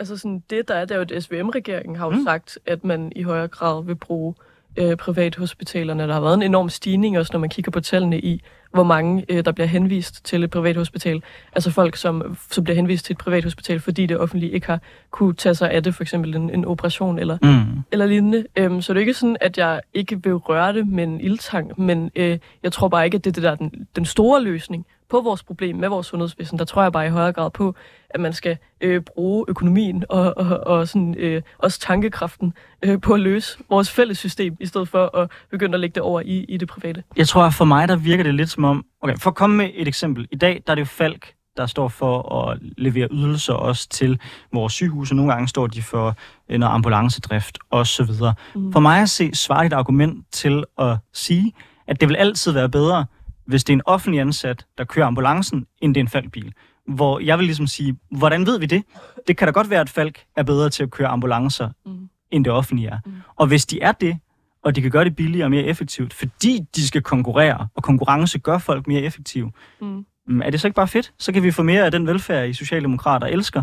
altså 0.00 0.16
sådan, 0.16 0.42
det 0.50 0.68
der 0.68 0.74
er, 0.74 0.84
det 0.84 0.90
er 0.90 0.96
jo, 0.96 1.06
at 1.16 1.22
SVM-regeringen 1.22 1.96
har 1.96 2.06
jo 2.06 2.12
mm. 2.12 2.24
sagt, 2.24 2.58
at 2.66 2.84
man 2.84 3.12
i 3.16 3.22
højere 3.22 3.48
grad 3.48 3.84
vil 3.84 3.94
bruge 3.94 4.34
øh, 4.76 4.96
privathospitalerne. 4.96 6.02
Der 6.02 6.12
har 6.12 6.20
været 6.20 6.34
en 6.34 6.42
enorm 6.42 6.68
stigning 6.68 7.18
også, 7.18 7.30
når 7.32 7.40
man 7.40 7.50
kigger 7.50 7.70
på 7.70 7.80
tallene 7.80 8.20
i, 8.20 8.42
hvor 8.72 8.82
mange 8.82 9.24
øh, 9.28 9.44
der 9.44 9.52
bliver 9.52 9.66
henvist 9.66 10.24
til 10.24 10.44
et 10.44 10.50
privathospital. 10.50 11.22
Altså 11.52 11.70
folk, 11.70 11.96
som, 11.96 12.36
som 12.50 12.64
bliver 12.64 12.76
henvist 12.76 13.04
til 13.04 13.14
et 13.14 13.18
privathospital, 13.18 13.80
fordi 13.80 14.06
det 14.06 14.18
offentlige 14.18 14.52
ikke 14.52 14.66
har 14.66 14.80
kunne 15.10 15.34
tage 15.34 15.54
sig 15.54 15.70
af 15.70 15.82
det, 15.82 15.94
for 15.94 16.02
eksempel 16.02 16.36
en, 16.36 16.50
en 16.50 16.64
operation 16.64 17.18
eller, 17.18 17.38
mm. 17.42 17.82
eller 17.92 18.06
lignende. 18.06 18.44
Øhm, 18.56 18.82
så 18.82 18.92
det 18.92 18.98
er 18.98 19.00
ikke 19.00 19.14
sådan, 19.14 19.36
at 19.40 19.58
jeg 19.58 19.80
ikke 19.94 20.22
vil 20.22 20.34
røre 20.34 20.72
det 20.72 20.88
med 20.88 21.04
en 21.04 21.20
ildtang, 21.20 21.80
men 21.80 22.10
øh, 22.16 22.38
jeg 22.62 22.72
tror 22.72 22.88
bare 22.88 23.04
ikke, 23.04 23.16
at 23.16 23.24
det 23.24 23.30
er 23.30 23.34
det 23.34 23.42
der 23.42 23.54
den, 23.54 23.88
den 23.96 24.04
store 24.04 24.42
løsning 24.42 24.86
på 25.10 25.20
vores 25.20 25.42
problem 25.42 25.76
med 25.76 25.88
vores 25.88 26.06
sundhedsvæsen. 26.06 26.58
Der 26.58 26.64
tror 26.64 26.82
jeg 26.82 26.92
bare 26.92 27.06
i 27.06 27.10
højere 27.10 27.32
grad 27.32 27.50
på, 27.50 27.74
at 28.10 28.20
man 28.20 28.32
skal 28.32 28.56
øh, 28.80 29.00
bruge 29.00 29.44
økonomien 29.48 30.04
og, 30.08 30.34
og, 30.36 30.60
og 30.66 30.88
sådan, 30.88 31.14
øh, 31.18 31.42
også 31.58 31.80
tankekraften 31.80 32.52
øh, 32.82 33.00
på 33.00 33.14
at 33.14 33.20
løse 33.20 33.58
vores 33.70 33.90
fælles 33.90 34.18
system, 34.18 34.56
i 34.60 34.66
stedet 34.66 34.88
for 34.88 35.16
at 35.16 35.30
begynde 35.50 35.74
at 35.74 35.80
lægge 35.80 35.94
det 35.94 36.02
over 36.02 36.20
i, 36.20 36.44
i 36.44 36.56
det 36.56 36.68
private. 36.68 37.02
Jeg 37.16 37.28
tror, 37.28 37.50
for 37.50 37.64
mig 37.64 37.88
der 37.88 37.96
virker 37.96 38.24
det 38.24 38.34
lidt 38.34 38.50
som 38.50 38.64
om... 38.64 38.84
Okay, 39.02 39.16
for 39.18 39.30
at 39.30 39.36
komme 39.36 39.56
med 39.56 39.70
et 39.74 39.88
eksempel. 39.88 40.28
I 40.30 40.36
dag 40.36 40.62
der 40.66 40.70
er 40.70 40.74
det 40.74 40.80
jo 40.80 40.86
Falk, 40.86 41.34
der 41.56 41.66
står 41.66 41.88
for 41.88 42.34
at 42.34 42.58
levere 42.78 43.08
ydelser 43.10 43.52
også 43.52 43.88
til 43.88 44.20
vores 44.52 44.72
sygehuse. 44.72 45.14
Nogle 45.14 45.32
gange 45.32 45.48
står 45.48 45.66
de 45.66 45.82
for 45.82 46.16
øh, 46.48 46.58
noget 46.58 46.74
ambulancedrift 46.74 47.58
osv. 47.70 48.10
Mm. 48.54 48.72
For 48.72 48.80
mig 48.80 49.02
at 49.02 49.10
se 49.10 49.34
svaret 49.34 49.66
et 49.66 49.72
argument 49.72 50.26
til 50.32 50.64
at 50.78 50.96
sige, 51.12 51.52
at 51.86 52.00
det 52.00 52.08
vil 52.08 52.16
altid 52.16 52.52
være 52.52 52.68
bedre, 52.68 53.06
hvis 53.50 53.64
det 53.64 53.72
er 53.72 53.76
en 53.76 53.82
offentlig 53.86 54.20
ansat, 54.20 54.66
der 54.78 54.84
kører 54.84 55.06
ambulancen, 55.06 55.66
end 55.82 55.94
det 55.94 56.00
er 56.00 56.04
en 56.04 56.08
falkbil. 56.08 56.52
Hvor 56.86 57.18
jeg 57.18 57.38
vil 57.38 57.44
ligesom 57.44 57.66
sige, 57.66 57.96
hvordan 58.10 58.46
ved 58.46 58.58
vi 58.58 58.66
det? 58.66 58.82
Det 59.28 59.36
kan 59.36 59.48
da 59.48 59.52
godt 59.52 59.70
være, 59.70 59.80
at 59.80 59.90
Falk 59.90 60.24
er 60.36 60.42
bedre 60.42 60.70
til 60.70 60.82
at 60.82 60.90
køre 60.90 61.08
ambulancer, 61.08 61.70
mm. 61.86 62.08
end 62.30 62.44
det 62.44 62.52
offentlige 62.52 62.88
er. 62.88 62.98
Mm. 63.06 63.12
Og 63.36 63.46
hvis 63.46 63.66
de 63.66 63.80
er 63.80 63.92
det, 63.92 64.18
og 64.62 64.76
de 64.76 64.82
kan 64.82 64.90
gøre 64.90 65.04
det 65.04 65.16
billigere 65.16 65.46
og 65.46 65.50
mere 65.50 65.62
effektivt, 65.62 66.14
fordi 66.14 66.60
de 66.76 66.86
skal 66.86 67.02
konkurrere, 67.02 67.68
og 67.74 67.82
konkurrence 67.82 68.38
gør 68.38 68.58
folk 68.58 68.86
mere 68.86 69.00
effektive, 69.00 69.52
mm. 69.80 70.04
mm 70.26 70.42
er 70.42 70.50
det 70.50 70.60
så 70.60 70.66
ikke 70.66 70.74
bare 70.76 70.88
fedt? 70.88 71.12
Så 71.18 71.32
kan 71.32 71.42
vi 71.42 71.50
få 71.50 71.62
mere 71.62 71.84
af 71.84 71.90
den 71.90 72.06
velfærd, 72.06 72.48
I 72.48 72.52
Socialdemokrater 72.52 73.26
elsker. 73.26 73.62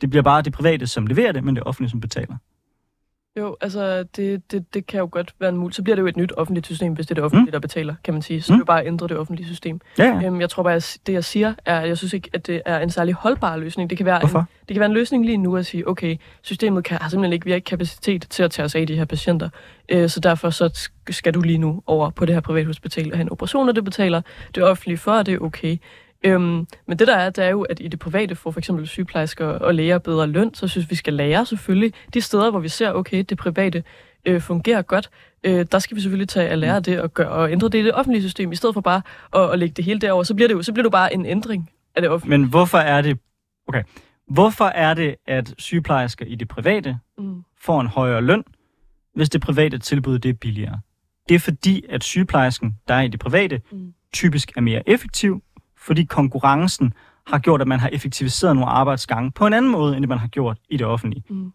Det 0.00 0.10
bliver 0.10 0.22
bare 0.22 0.42
det 0.42 0.52
private, 0.52 0.86
som 0.86 1.06
leverer 1.06 1.32
det, 1.32 1.44
men 1.44 1.56
det 1.56 1.62
offentlige, 1.64 1.90
som 1.90 2.00
betaler. 2.00 2.36
Jo, 3.36 3.56
altså 3.60 4.02
det, 4.02 4.52
det, 4.52 4.74
det 4.74 4.86
kan 4.86 5.00
jo 5.00 5.08
godt 5.12 5.34
være 5.40 5.48
en 5.48 5.56
mulighed. 5.56 5.72
Så 5.72 5.82
bliver 5.82 5.96
det 5.96 6.02
jo 6.02 6.06
et 6.06 6.16
nyt 6.16 6.32
offentligt 6.36 6.66
system, 6.66 6.92
hvis 6.92 7.06
det 7.06 7.10
er 7.10 7.14
det 7.14 7.24
offentlige, 7.24 7.44
mm. 7.44 7.52
der 7.52 7.58
betaler, 7.58 7.94
kan 8.04 8.14
man 8.14 8.22
sige. 8.22 8.42
Så 8.42 8.52
mm. 8.52 8.54
det 8.54 8.58
er 8.58 8.60
jo 8.60 8.64
bare 8.64 8.80
at 8.80 8.86
ændre 8.86 9.08
det 9.08 9.16
offentlige 9.16 9.46
system. 9.46 9.80
Ja. 9.98 10.20
Øhm, 10.24 10.40
jeg 10.40 10.50
tror 10.50 10.62
bare, 10.62 10.74
at 10.74 10.98
det 11.06 11.12
jeg 11.12 11.24
siger, 11.24 11.54
er, 11.64 11.80
at 11.80 11.88
jeg 11.88 11.98
synes 11.98 12.12
ikke, 12.12 12.30
at 12.32 12.46
det 12.46 12.62
er 12.66 12.78
en 12.78 12.90
særlig 12.90 13.14
holdbar 13.14 13.56
løsning. 13.56 13.90
Det 13.90 13.98
kan 13.98 14.06
være, 14.06 14.22
en, 14.22 14.28
det 14.28 14.74
kan 14.74 14.78
være 14.80 14.86
en 14.86 14.92
løsning 14.92 15.26
lige 15.26 15.36
nu 15.36 15.56
at 15.56 15.66
sige, 15.66 15.88
okay, 15.88 16.16
systemet 16.42 16.84
kan, 16.84 16.98
har 17.00 17.08
simpelthen 17.08 17.32
ikke, 17.32 17.44
vi 17.44 17.50
har 17.50 17.56
ikke 17.56 17.66
kapacitet 17.66 18.26
til 18.30 18.42
at 18.42 18.50
tage 18.50 18.64
os 18.64 18.74
af 18.74 18.86
de 18.86 18.96
her 18.96 19.04
patienter. 19.04 19.48
Øh, 19.88 20.08
så 20.08 20.20
derfor 20.20 20.50
så 20.50 20.88
skal 21.10 21.34
du 21.34 21.40
lige 21.40 21.58
nu 21.58 21.82
over 21.86 22.10
på 22.10 22.26
det 22.26 22.34
her 22.34 22.40
privathospital 22.40 23.12
og 23.12 23.16
have 23.16 23.22
en 23.22 23.32
operation, 23.32 23.68
og 23.68 23.76
det 23.76 23.84
betaler 23.84 24.22
det 24.54 24.62
offentlige 24.62 24.98
for, 24.98 25.12
og 25.12 25.26
det 25.26 25.34
er 25.34 25.38
okay. 25.38 25.76
Øhm, 26.26 26.66
men 26.86 26.98
det 26.98 27.08
der 27.08 27.16
er, 27.16 27.30
det 27.30 27.44
er 27.44 27.48
jo, 27.48 27.62
at 27.62 27.80
i 27.80 27.88
det 27.88 27.98
private 27.98 28.34
får 28.34 28.50
for 28.50 28.60
eksempel 28.60 28.86
sygeplejersker 28.86 29.46
og 29.46 29.74
læger 29.74 29.98
bedre 29.98 30.26
løn, 30.26 30.54
så 30.54 30.68
synes 30.68 30.90
vi 30.90 30.94
skal 30.94 31.14
lære 31.14 31.46
selvfølgelig 31.46 31.92
de 32.14 32.20
steder, 32.20 32.50
hvor 32.50 32.60
vi 32.60 32.68
ser, 32.68 32.92
okay, 32.92 33.24
det 33.28 33.38
private 33.38 33.82
øh, 34.26 34.40
fungerer 34.40 34.82
godt, 34.82 35.10
øh, 35.44 35.66
der 35.72 35.78
skal 35.78 35.96
vi 35.96 36.00
selvfølgelig 36.00 36.28
tage 36.28 36.48
at 36.48 36.58
lære 36.58 36.80
det 36.80 37.00
og, 37.00 37.14
gøre, 37.14 37.28
og 37.28 37.52
ændre 37.52 37.68
det 37.68 37.78
i 37.78 37.82
det 37.84 37.94
offentlige 37.94 38.22
system, 38.22 38.52
i 38.52 38.56
stedet 38.56 38.74
for 38.74 38.80
bare 38.80 39.02
at, 39.36 39.52
at 39.52 39.58
lægge 39.58 39.74
det 39.74 39.84
hele 39.84 40.00
derover. 40.00 40.22
Så 40.22 40.34
bliver 40.34 40.48
det 40.48 40.54
jo 40.54 40.62
så 40.62 40.72
bliver 40.72 40.82
det 40.84 40.92
bare 40.92 41.14
en 41.14 41.26
ændring 41.26 41.70
af 41.94 42.02
det 42.02 42.10
offentlige. 42.10 42.38
Men 42.38 42.48
hvorfor 42.48 42.78
er 42.78 43.02
det... 43.02 43.18
Okay. 43.68 43.82
Hvorfor 44.28 44.64
er 44.64 44.94
det, 44.94 45.14
at 45.26 45.54
sygeplejersker 45.58 46.26
i 46.26 46.34
det 46.34 46.48
private 46.48 46.98
Mm. 47.18 47.42
får 47.60 47.80
en 47.80 47.86
højere 47.86 48.20
løn, 48.22 48.44
hvis 49.14 49.30
det 49.30 49.40
private 49.40 49.78
tilbud 49.78 50.18
det 50.18 50.28
er 50.28 50.32
billigere? 50.34 50.80
Det 51.28 51.34
er 51.34 51.38
fordi, 51.38 51.84
at 51.88 52.04
sygeplejersken, 52.04 52.76
der 52.88 52.94
er 52.94 53.02
i 53.02 53.08
det 53.08 53.20
private, 53.20 53.60
Mm. 53.72 53.92
typisk 54.12 54.52
er 54.56 54.60
mere 54.60 54.82
effektiv, 54.88 55.42
fordi 55.86 56.04
konkurrencen 56.04 56.92
har 57.26 57.38
gjort, 57.38 57.60
at 57.60 57.68
man 57.68 57.80
har 57.80 57.88
effektiviseret 57.88 58.56
nogle 58.56 58.70
arbejdsgange 58.70 59.30
på 59.32 59.46
en 59.46 59.52
anden 59.52 59.70
måde, 59.70 59.96
end 59.96 60.02
det 60.02 60.08
man 60.08 60.18
har 60.18 60.28
gjort 60.28 60.58
i 60.70 60.76
det 60.76 60.86
offentlige. 60.86 61.24
Mm. 61.30 61.52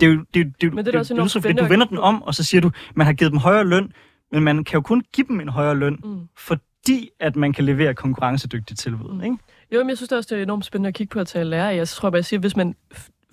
Det 0.00 0.06
er 0.06 0.10
jo, 0.10 0.24
det, 0.34 0.40
er 0.40 0.44
det, 0.60 0.66
er 0.66 0.70
Men 0.70 0.86
det 0.86 0.94
er 0.94 0.98
det, 0.98 1.06
så, 1.06 1.40
du 1.40 1.64
at 1.64 1.70
vender 1.70 1.86
den 1.86 1.98
om, 1.98 2.22
og 2.22 2.34
så 2.34 2.44
siger 2.44 2.60
du, 2.60 2.70
man 2.94 3.06
har 3.06 3.12
givet 3.12 3.32
dem 3.32 3.40
højere 3.40 3.64
løn, 3.64 3.92
men 4.32 4.42
man 4.42 4.64
kan 4.64 4.76
jo 4.76 4.80
kun 4.82 5.02
give 5.12 5.26
dem 5.28 5.40
en 5.40 5.48
højere 5.48 5.74
løn, 5.74 5.98
Mm. 6.04 6.28
fordi 6.36 7.08
at 7.20 7.36
man 7.36 7.52
kan 7.52 7.64
levere 7.64 7.94
konkurrencedygtigt 7.94 8.80
tilbud. 8.80 9.12
Mm. 9.12 9.20
Ikke? 9.24 9.36
Jo, 9.72 9.78
men 9.78 9.88
jeg 9.88 9.96
synes 9.96 10.08
det 10.08 10.18
også, 10.18 10.28
det 10.34 10.38
er 10.38 10.42
enormt 10.42 10.64
spændende 10.64 10.88
at 10.88 10.94
kigge 10.94 11.12
på 11.12 11.20
at 11.20 11.26
tage 11.26 11.44
lære 11.44 11.72
af. 11.72 11.76
Jeg 11.76 11.88
tror 11.88 12.10
bare, 12.10 12.16
jeg 12.16 12.24
siger, 12.24 12.40
hvis 12.40 12.56
man 12.56 12.74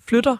flytter 0.08 0.36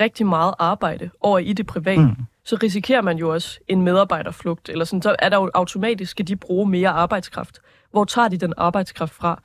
rigtig 0.00 0.26
meget 0.26 0.54
arbejde 0.58 1.10
over 1.20 1.38
i 1.38 1.52
det 1.52 1.66
private. 1.66 2.02
Mm. 2.02 2.16
så 2.44 2.56
risikerer 2.62 3.00
man 3.02 3.18
jo 3.18 3.32
også 3.32 3.58
en 3.68 3.82
medarbejderflugt, 3.82 4.68
eller 4.68 4.84
sådan, 4.84 5.02
så 5.02 5.16
er 5.18 5.28
der 5.28 5.36
jo 5.36 5.50
automatisk, 5.54 6.10
skal 6.10 6.28
de 6.28 6.36
bruge 6.36 6.70
mere 6.70 6.88
arbejdskraft. 6.88 7.58
Hvor 7.92 8.04
tager 8.04 8.28
de 8.28 8.36
den 8.36 8.54
arbejdskraft 8.56 9.14
fra? 9.14 9.42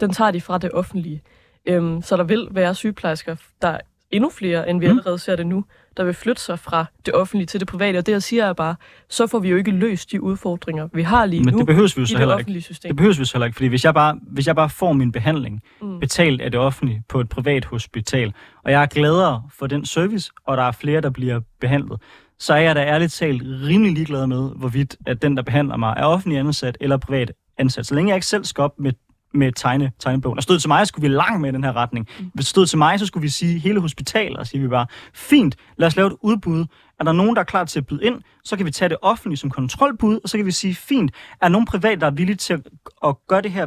Den 0.00 0.10
tager 0.12 0.30
de 0.30 0.40
fra 0.40 0.58
det 0.58 0.70
offentlige. 0.72 1.22
Øhm, 1.66 2.02
så 2.02 2.16
der 2.16 2.24
vil 2.24 2.48
være 2.50 2.74
sygeplejersker, 2.74 3.36
der 3.62 3.68
er 3.68 3.78
endnu 4.10 4.30
flere, 4.30 4.68
end 4.70 4.80
vi 4.80 4.86
Mm. 4.86 4.90
allerede 4.90 5.18
ser 5.18 5.36
det 5.36 5.46
nu, 5.46 5.64
der 5.96 6.04
vil 6.04 6.14
flytte 6.14 6.42
sig 6.42 6.58
fra 6.58 6.84
det 7.06 7.14
offentlige 7.14 7.46
til 7.46 7.60
det 7.60 7.68
private. 7.68 7.98
Og 7.98 8.06
det, 8.06 8.12
jeg 8.12 8.22
siger 8.22 8.44
er 8.44 8.52
bare, 8.52 8.74
så 9.08 9.26
får 9.26 9.38
vi 9.38 9.48
jo 9.48 9.56
ikke 9.56 9.70
løst 9.70 10.12
de 10.12 10.22
udfordringer, 10.22 10.88
vi 10.92 11.02
har 11.02 11.26
lige 11.26 11.42
Men 11.44 11.52
nu 11.54 11.58
det 11.58 11.66
behøves 11.66 11.96
vi 11.96 12.00
jo 12.00 12.04
i 12.04 12.06
så 12.06 12.12
det 12.14 12.18
heller 12.18 12.34
ikke. 12.34 12.40
offentlige 12.42 12.62
system. 12.62 12.88
Det 12.88 12.96
behøves 12.96 13.18
vi 13.20 13.24
så 13.24 13.34
heller 13.34 13.46
ikke, 13.46 13.56
fordi 13.56 13.68
hvis 13.68 13.84
jeg 13.84 13.94
bare, 13.94 14.18
hvis 14.22 14.46
jeg 14.46 14.56
bare 14.56 14.70
får 14.70 14.92
min 14.92 15.12
behandling 15.12 15.62
Mm. 15.82 16.00
betalt 16.00 16.40
af 16.40 16.50
det 16.50 16.60
offentlige 16.60 17.02
på 17.08 17.20
et 17.20 17.28
privat 17.28 17.64
hospital, 17.64 18.32
og 18.64 18.72
jeg 18.72 18.82
er 18.82 18.86
gladere 18.86 19.42
for 19.58 19.66
den 19.66 19.84
service, 19.86 20.30
og 20.46 20.56
der 20.56 20.62
er 20.62 20.72
flere, 20.72 21.00
der 21.00 21.10
bliver 21.10 21.40
behandlet, 21.60 22.00
så 22.38 22.54
er 22.54 22.58
jeg 22.60 22.74
da 22.76 22.80
ærligt 22.84 23.12
talt 23.12 23.42
rimelig 23.42 23.92
ligeglad 23.94 24.26
med, 24.26 24.50
hvorvidt 24.56 24.96
at 25.06 25.22
den, 25.22 25.36
der 25.36 25.42
behandler 25.42 25.76
mig, 25.76 25.94
er 25.96 26.04
offentlig 26.04 26.38
ansat 26.38 26.76
eller 26.80 26.96
privat 26.96 27.32
ansat. 27.60 27.86
Så 27.86 27.94
længe 27.94 28.08
jeg 28.08 28.16
ikke 28.16 28.26
selv 28.26 28.44
skal 28.44 28.62
op 28.62 28.78
med 28.78 28.92
med 29.34 29.52
tegne, 29.52 29.92
tegnebogen. 29.98 30.38
Og 30.38 30.42
stod 30.42 30.54
det 30.54 30.62
til 30.62 30.68
mig, 30.68 30.86
så 30.86 30.88
skulle 30.88 31.08
vi 31.08 31.14
langt 31.14 31.40
med 31.40 31.48
i 31.48 31.52
den 31.52 31.64
her 31.64 31.76
retning. 31.76 32.08
Hvis 32.18 32.44
det 32.44 32.46
stod 32.46 32.66
til 32.66 32.78
mig, 32.78 32.98
så 32.98 33.06
skulle 33.06 33.22
vi 33.22 33.28
sige 33.28 33.58
hele 33.58 33.80
hospitalet, 33.80 34.36
og 34.36 34.46
siger 34.46 34.62
vi 34.62 34.68
bare, 34.68 34.86
fint, 35.14 35.56
lad 35.76 35.86
os 35.86 35.96
lave 35.96 36.06
et 36.06 36.16
udbud. 36.22 36.66
Er 37.00 37.04
der 37.04 37.12
nogen, 37.12 37.34
der 37.34 37.40
er 37.40 37.44
klar 37.44 37.64
til 37.64 37.78
at 37.78 37.86
byde 37.86 38.04
ind, 38.04 38.22
så 38.44 38.56
kan 38.56 38.66
vi 38.66 38.70
tage 38.70 38.88
det 38.88 38.96
offentlige 39.02 39.36
som 39.36 39.50
kontrolbud, 39.50 40.20
og 40.22 40.28
så 40.28 40.36
kan 40.36 40.46
vi 40.46 40.50
sige, 40.50 40.74
fint, 40.74 41.12
er 41.40 41.48
nogen 41.48 41.66
privat, 41.66 42.00
der 42.00 42.06
er 42.06 42.10
villige 42.10 42.36
til 42.36 42.62
at, 43.04 43.14
gøre 43.28 43.42
det 43.42 43.50
her 43.50 43.66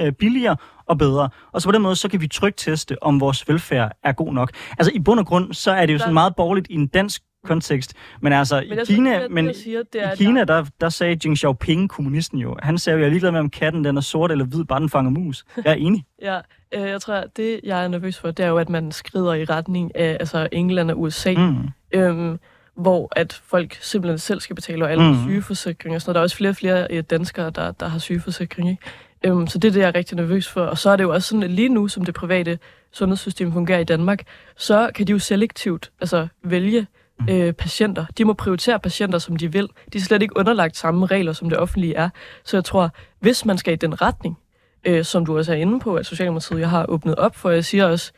øh, 0.00 0.12
billigere 0.12 0.56
og 0.86 0.98
bedre. 0.98 1.28
Og 1.52 1.62
så 1.62 1.68
på 1.68 1.72
den 1.72 1.82
måde, 1.82 1.96
så 1.96 2.08
kan 2.08 2.20
vi 2.20 2.28
trygt 2.28 2.58
teste, 2.58 3.02
om 3.02 3.20
vores 3.20 3.48
velfærd 3.48 3.92
er 4.04 4.12
god 4.12 4.32
nok. 4.34 4.52
Altså 4.78 4.92
i 4.94 4.98
bund 4.98 5.20
og 5.20 5.26
grund, 5.26 5.52
så 5.52 5.70
er 5.70 5.86
det 5.86 5.92
jo 5.92 5.98
sådan 5.98 6.14
meget 6.14 6.36
borgerligt 6.36 6.66
i 6.70 6.74
en 6.74 6.86
dansk 6.86 7.22
kontekst. 7.44 7.94
Men 8.20 8.32
altså, 8.32 8.64
Men 8.68 8.78
i 8.78 8.84
Kina, 8.84 9.22
det, 9.22 9.30
men 9.30 9.54
siger, 9.54 9.82
det 9.92 10.04
er, 10.04 10.12
i 10.12 10.16
Kina, 10.16 10.44
der, 10.44 10.64
der 10.80 10.88
sagde 10.88 11.16
Deng 11.16 11.38
Xiaoping, 11.38 11.90
kommunisten 11.90 12.38
jo, 12.38 12.56
han 12.62 12.78
sagde 12.78 12.94
jo, 12.94 13.00
jeg 13.00 13.06
er 13.06 13.10
ligeglad 13.10 13.30
med, 13.32 13.40
om 13.40 13.50
katten 13.50 13.84
den 13.84 13.96
er 13.96 14.00
sort 14.00 14.32
eller 14.32 14.44
hvid, 14.44 14.64
bare 14.64 14.80
den 14.80 14.88
fanger 14.88 15.10
mus. 15.10 15.44
Jeg 15.64 15.70
er 15.70 15.74
enig. 15.74 16.04
Ja, 16.22 16.40
øh, 16.74 16.88
jeg 16.88 17.00
tror, 17.00 17.24
det, 17.36 17.60
jeg 17.64 17.84
er 17.84 17.88
nervøs 17.88 18.18
for, 18.18 18.30
det 18.30 18.44
er 18.44 18.48
jo, 18.48 18.58
at 18.58 18.68
man 18.68 18.92
skrider 18.92 19.34
i 19.34 19.44
retning 19.44 19.96
af 19.96 20.16
altså 20.20 20.48
England 20.52 20.90
og 20.90 21.00
USA, 21.00 21.32
mm. 21.32 21.68
Øhm, 21.94 22.38
hvor 22.76 23.08
at 23.16 23.40
folk 23.44 23.78
simpelthen 23.80 24.18
selv 24.18 24.40
skal 24.40 24.56
betale 24.56 24.84
og 24.84 24.90
alle 24.90 25.04
Mm. 25.04 25.16
sygeforsikringer. 25.24 25.98
Så 25.98 26.12
der 26.12 26.18
er 26.18 26.22
også 26.22 26.36
flere 26.36 26.50
og 26.50 26.56
flere 26.56 26.86
øh, 26.90 27.02
danskere, 27.10 27.50
der, 27.50 27.72
der 27.72 27.88
har 27.88 27.98
sygeforsikring. 27.98 28.70
Ikke? 28.70 28.82
Øhm, 29.26 29.46
så 29.46 29.58
det 29.58 29.68
er 29.68 29.72
det, 29.72 29.80
jeg 29.80 29.88
er 29.88 29.94
rigtig 29.94 30.16
nervøs 30.16 30.48
for. 30.48 30.60
Og 30.62 30.78
så 30.78 30.90
er 30.90 30.96
det 30.96 31.04
jo 31.04 31.12
også 31.12 31.28
sådan, 31.28 31.42
at 31.42 31.50
lige 31.50 31.68
nu, 31.68 31.88
som 31.88 32.04
det 32.04 32.14
private 32.14 32.58
sundhedssystem 32.92 33.52
fungerer 33.52 33.78
i 33.78 33.84
Danmark, 33.84 34.22
så 34.56 34.90
kan 34.94 35.06
de 35.06 35.12
jo 35.12 35.18
selektivt 35.18 35.90
altså, 36.00 36.28
vælge 36.44 36.86
Mm. 37.20 37.28
øh, 37.28 37.52
patienter. 37.52 38.06
De 38.18 38.24
må 38.24 38.32
prioritere 38.32 38.80
patienter, 38.80 39.18
som 39.18 39.36
de 39.36 39.52
vil. 39.52 39.68
De 39.92 39.98
er 39.98 40.02
slet 40.02 40.22
ikke 40.22 40.36
underlagt 40.36 40.76
samme 40.76 41.06
regler, 41.06 41.32
som 41.32 41.48
det 41.48 41.58
offentlige 41.58 41.94
er. 41.94 42.08
Så 42.44 42.56
jeg 42.56 42.64
tror, 42.64 42.90
hvis 43.20 43.44
man 43.44 43.58
skal 43.58 43.72
i 43.72 43.76
den 43.76 44.02
retning, 44.02 44.38
øh, 44.84 45.04
som 45.04 45.26
du 45.26 45.38
også 45.38 45.52
er 45.52 45.56
inde 45.56 45.80
på, 45.80 45.94
at 45.94 46.06
Socialdemokratiet 46.06 46.60
jeg 46.60 46.70
har 46.70 46.86
åbnet 46.88 47.14
op 47.14 47.36
for, 47.36 47.50
jeg 47.50 47.64
siger 47.64 47.86
også, 47.86 48.12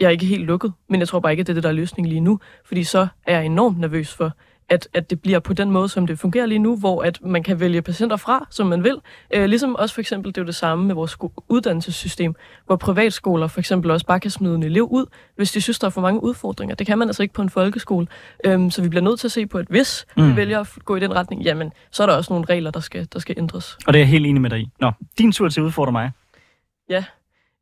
jeg 0.00 0.06
er 0.06 0.10
ikke 0.10 0.26
helt 0.26 0.44
lukket, 0.44 0.72
men 0.88 1.00
jeg 1.00 1.08
tror 1.08 1.20
bare 1.20 1.32
ikke, 1.32 1.40
at 1.40 1.46
det 1.46 1.52
er 1.52 1.54
det, 1.54 1.62
der 1.62 1.68
er 1.68 1.72
løsningen 1.74 2.08
lige 2.08 2.20
nu, 2.20 2.40
fordi 2.64 2.84
så 2.84 3.08
er 3.26 3.36
jeg 3.36 3.46
enormt 3.46 3.78
nervøs 3.78 4.14
for, 4.14 4.32
at, 4.70 4.88
at 4.94 5.10
det 5.10 5.20
bliver 5.20 5.38
på 5.38 5.52
den 5.52 5.70
måde, 5.70 5.88
som 5.88 6.06
det 6.06 6.18
fungerer 6.18 6.46
lige 6.46 6.58
nu, 6.58 6.76
hvor 6.76 7.02
at 7.02 7.18
man 7.22 7.42
kan 7.42 7.60
vælge 7.60 7.82
patienter 7.82 8.16
fra, 8.16 8.46
som 8.50 8.66
man 8.66 8.84
vil. 8.84 8.96
Øh, 9.34 9.44
ligesom 9.44 9.76
også 9.76 9.94
for 9.94 10.00
eksempel, 10.00 10.28
det 10.28 10.38
er 10.38 10.42
jo 10.42 10.46
det 10.46 10.54
samme 10.54 10.84
med 10.84 10.94
vores 10.94 11.16
uddannelsessystem, 11.48 12.34
hvor 12.66 12.76
privatskoler 12.76 13.46
for 13.46 13.60
eksempel 13.60 13.90
også 13.90 14.06
bare 14.06 14.20
kan 14.20 14.30
smide 14.30 14.54
en 14.54 14.62
elev 14.62 14.88
ud, 14.90 15.06
hvis 15.36 15.52
de 15.52 15.60
synes, 15.60 15.78
der 15.78 15.86
er 15.86 15.90
for 15.90 16.00
mange 16.00 16.22
udfordringer. 16.22 16.74
Det 16.74 16.86
kan 16.86 16.98
man 16.98 17.08
altså 17.08 17.22
ikke 17.22 17.34
på 17.34 17.42
en 17.42 17.50
folkeskole. 17.50 18.06
Øhm, 18.44 18.70
så 18.70 18.82
vi 18.82 18.88
bliver 18.88 19.02
nødt 19.02 19.20
til 19.20 19.26
at 19.26 19.32
se 19.32 19.46
på, 19.46 19.58
at 19.58 19.66
hvis 19.68 20.06
mm. 20.16 20.30
vi 20.30 20.36
vælger 20.36 20.60
at 20.60 20.68
gå 20.84 20.96
i 20.96 21.00
den 21.00 21.14
retning, 21.14 21.42
jamen, 21.42 21.72
så 21.90 22.02
er 22.02 22.06
der 22.06 22.14
også 22.14 22.32
nogle 22.32 22.46
regler, 22.46 22.70
der 22.70 22.80
skal, 22.80 23.08
der 23.12 23.18
skal 23.18 23.34
ændres. 23.38 23.78
Og 23.86 23.92
det 23.92 23.98
er 23.98 24.02
jeg 24.02 24.08
helt 24.08 24.26
enig 24.26 24.42
med 24.42 24.50
dig 24.50 24.60
i. 24.60 24.68
Nå, 24.80 24.92
din 25.18 25.32
tur 25.32 25.48
til 25.48 25.60
at 25.60 25.64
udfordre 25.64 25.92
mig. 25.92 26.10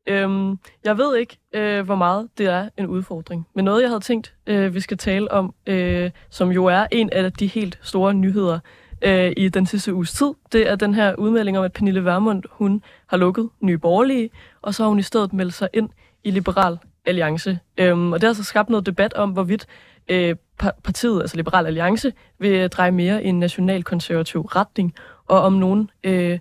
Øhm, 0.09 0.59
jeg 0.85 0.99
ved 0.99 1.17
ikke, 1.17 1.39
øh, 1.55 1.85
hvor 1.85 1.95
meget 1.95 2.29
det 2.39 2.47
er 2.47 2.69
en 2.77 2.87
udfordring. 2.87 3.47
Men 3.55 3.65
noget, 3.65 3.83
jeg 3.83 3.91
havde 3.91 4.01
tænkt, 4.01 4.35
øh, 4.47 4.75
vi 4.75 4.81
skal 4.81 4.97
tale 4.97 5.33
om, 5.33 5.55
øh, 5.67 6.11
som 6.31 6.51
jo 6.51 6.65
er 6.65 6.87
en 6.93 7.11
af 7.13 7.33
de 7.33 7.47
helt 7.47 7.79
store 7.83 8.15
nyheder 8.15 8.59
øh, 9.03 9.33
i 9.37 9.49
den 9.49 9.67
sidste 9.67 9.95
uges 9.95 10.13
tid, 10.13 10.31
det 10.53 10.71
er 10.71 10.77
den 10.77 10.95
her 10.95 11.15
udmelding 11.15 11.59
om, 11.59 11.65
at 11.65 11.73
Pernille 11.73 12.05
Vermund, 12.05 12.43
hun 12.51 12.83
har 13.07 13.17
lukket 13.17 13.49
Nye 13.61 13.79
Borgerlige, 13.79 14.31
og 14.63 14.75
så 14.75 14.83
har 14.83 14.89
hun 14.89 14.99
i 14.99 15.03
stedet 15.03 15.33
meldt 15.33 15.55
sig 15.55 15.69
ind 15.73 15.89
i 16.25 16.31
Liberal 16.31 16.79
Alliance. 17.07 17.59
Øhm, 17.79 18.13
og 18.13 18.21
det 18.21 18.27
har 18.27 18.35
så 18.35 18.45
skabt 18.45 18.71
noget 18.71 18.87
debat 18.87 19.15
om, 19.15 19.31
hvorvidt 19.31 19.67
øh, 20.09 20.37
partiet, 20.85 21.21
altså 21.21 21.37
Liberal 21.37 21.67
Alliance, 21.67 22.13
vil 22.39 22.69
dreje 22.69 22.91
mere 22.91 23.25
i 23.25 23.29
en 23.29 23.39
nationalkonservativ 23.39 24.41
retning, 24.41 24.95
og 25.27 25.41
om 25.41 25.53
nogen 25.53 25.91
øh, 26.05 26.39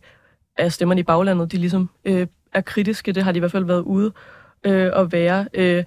af 0.57 0.71
stemmerne 0.71 1.01
i 1.01 1.03
baglandet, 1.03 1.51
de 1.51 1.57
ligesom 1.57 1.89
øh, 2.05 2.27
er 2.53 2.61
kritiske. 2.61 3.11
Det 3.11 3.23
har 3.23 3.31
de 3.31 3.37
i 3.37 3.39
hvert 3.39 3.51
fald 3.51 3.65
været 3.65 3.81
ude 3.81 4.11
øh, 4.63 4.91
at 4.95 5.11
være. 5.11 5.47
Øh, 5.53 5.83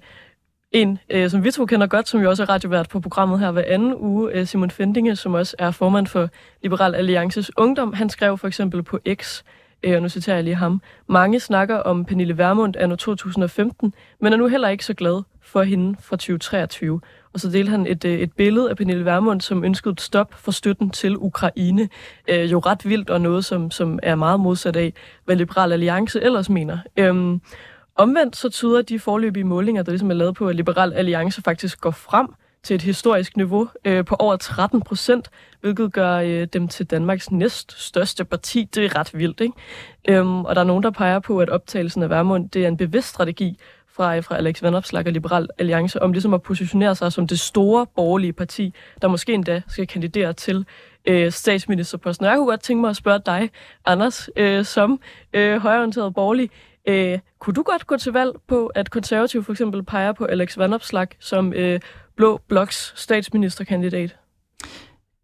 en, 0.71 0.99
øh, 1.09 1.29
som 1.29 1.43
vi 1.43 1.51
to 1.51 1.65
kender 1.65 1.87
godt, 1.87 2.07
som 2.07 2.21
jo 2.21 2.29
også 2.29 2.43
er 2.43 2.49
radiovært 2.49 2.89
på 2.89 2.99
programmet 2.99 3.39
her 3.39 3.51
hver 3.51 3.63
anden 3.67 3.95
uge, 3.95 4.31
øh, 4.33 4.47
Simon 4.47 4.71
Fendinge, 4.71 5.15
som 5.15 5.33
også 5.33 5.55
er 5.59 5.71
formand 5.71 6.07
for 6.07 6.29
Liberal 6.63 6.95
Alliances 6.95 7.51
Ungdom, 7.57 7.93
han 7.93 8.09
skrev 8.09 8.37
for 8.37 8.47
eksempel 8.47 8.83
på 8.83 8.99
X, 9.13 9.43
øh, 9.83 9.95
og 9.95 10.01
nu 10.01 10.09
citerer 10.09 10.35
jeg 10.35 10.43
lige 10.43 10.55
ham, 10.55 10.81
mange 11.07 11.39
snakker 11.39 11.75
om 11.75 12.05
Pernille 12.05 12.37
Vermund 12.37 12.75
anno 12.77 12.95
2015, 12.95 13.93
men 14.19 14.33
er 14.33 14.37
nu 14.37 14.47
heller 14.47 14.69
ikke 14.69 14.85
så 14.85 14.93
glad 14.93 15.21
for 15.41 15.63
hende 15.63 15.95
fra 16.01 16.15
2023. 16.15 17.01
Og 17.33 17.39
så 17.39 17.49
delte 17.49 17.69
han 17.69 17.87
et, 17.87 18.05
øh, 18.05 18.19
et 18.19 18.33
billede 18.33 18.69
af 18.69 18.77
Pernille 18.77 19.05
Vermund, 19.05 19.41
som 19.41 19.63
ønskede 19.63 19.93
et 19.93 20.01
stop 20.01 20.33
for 20.33 20.51
støtten 20.51 20.89
til 20.89 21.17
Ukraine. 21.17 21.89
Øh, 22.27 22.51
jo 22.51 22.59
ret 22.59 22.89
vildt 22.89 23.09
og 23.09 23.21
noget, 23.21 23.45
som, 23.45 23.71
som 23.71 23.99
er 24.03 24.15
meget 24.15 24.39
modsat 24.39 24.75
af, 24.75 24.93
hvad 25.25 25.35
Liberal 25.35 25.73
Alliance 25.73 26.21
ellers 26.21 26.49
mener. 26.49 26.77
Øhm, 26.97 27.41
omvendt 27.95 28.35
så 28.35 28.49
tyder 28.49 28.81
de 28.81 28.99
forløbige 28.99 29.43
målinger, 29.43 29.83
der 29.83 29.91
ligesom 29.91 30.11
er 30.11 30.15
lavet 30.15 30.35
på, 30.35 30.47
at 30.47 30.55
Liberal 30.55 30.93
Alliance 30.93 31.41
faktisk 31.41 31.81
går 31.81 31.91
frem 31.91 32.27
til 32.63 32.75
et 32.75 32.81
historisk 32.81 33.37
niveau 33.37 33.67
øh, 33.85 34.05
på 34.05 34.15
over 34.19 34.35
13 34.35 34.81
procent, 34.81 35.29
hvilket 35.61 35.93
gør 35.93 36.15
øh, 36.15 36.47
dem 36.53 36.67
til 36.67 36.85
Danmarks 36.85 37.31
næst 37.31 37.81
største 37.81 38.25
parti. 38.25 38.69
Det 38.75 38.85
er 38.85 38.99
ret 38.99 39.09
vildt, 39.13 39.41
ikke? 39.41 39.53
Øhm, 40.09 40.45
og 40.45 40.55
der 40.55 40.61
er 40.61 40.65
nogen, 40.65 40.83
der 40.83 40.91
peger 40.91 41.19
på, 41.19 41.39
at 41.39 41.49
optagelsen 41.49 42.03
af 42.03 42.09
Vermund, 42.09 42.49
det 42.49 42.63
er 42.63 42.67
en 42.67 42.77
bevidst 42.77 43.07
strategi 43.07 43.57
fra, 43.93 44.19
fra 44.19 44.37
Alex 44.37 44.63
Vandopslag 44.63 45.05
og 45.05 45.11
Liberal 45.11 45.47
Alliance, 45.57 46.01
om 46.01 46.11
ligesom 46.11 46.33
at 46.33 46.41
positionere 46.41 46.95
sig 46.95 47.13
som 47.13 47.27
det 47.27 47.39
store 47.39 47.85
borgerlige 47.95 48.33
parti, 48.33 48.73
der 49.01 49.07
måske 49.07 49.33
endda 49.33 49.61
skal 49.67 49.87
kandidere 49.87 50.33
til 50.33 50.65
øh, 51.05 51.31
statsministerposten. 51.31 52.25
Jeg 52.25 52.35
kunne 52.35 52.45
godt 52.47 52.61
tænke 52.61 52.81
mig 52.81 52.89
at 52.89 52.95
spørge 52.95 53.19
dig, 53.25 53.49
Anders, 53.85 54.29
øh, 54.35 54.65
som 54.65 54.99
øh, 55.33 55.61
højreorienteret 55.61 56.13
borgerlig, 56.13 56.49
øh, 56.87 57.19
kunne 57.39 57.53
du 57.53 57.61
godt 57.61 57.87
gå 57.87 57.97
til 57.97 58.13
valg 58.13 58.31
på, 58.47 58.67
at 58.67 58.91
konservativ 58.91 59.43
for 59.43 59.51
eksempel 59.51 59.83
peger 59.83 60.11
på 60.11 60.25
Alex 60.25 60.57
Vandopslag 60.57 61.07
som 61.19 61.53
øh, 61.53 61.79
Blå 62.15 62.39
Bloks 62.47 62.93
statsministerkandidat? 62.95 64.15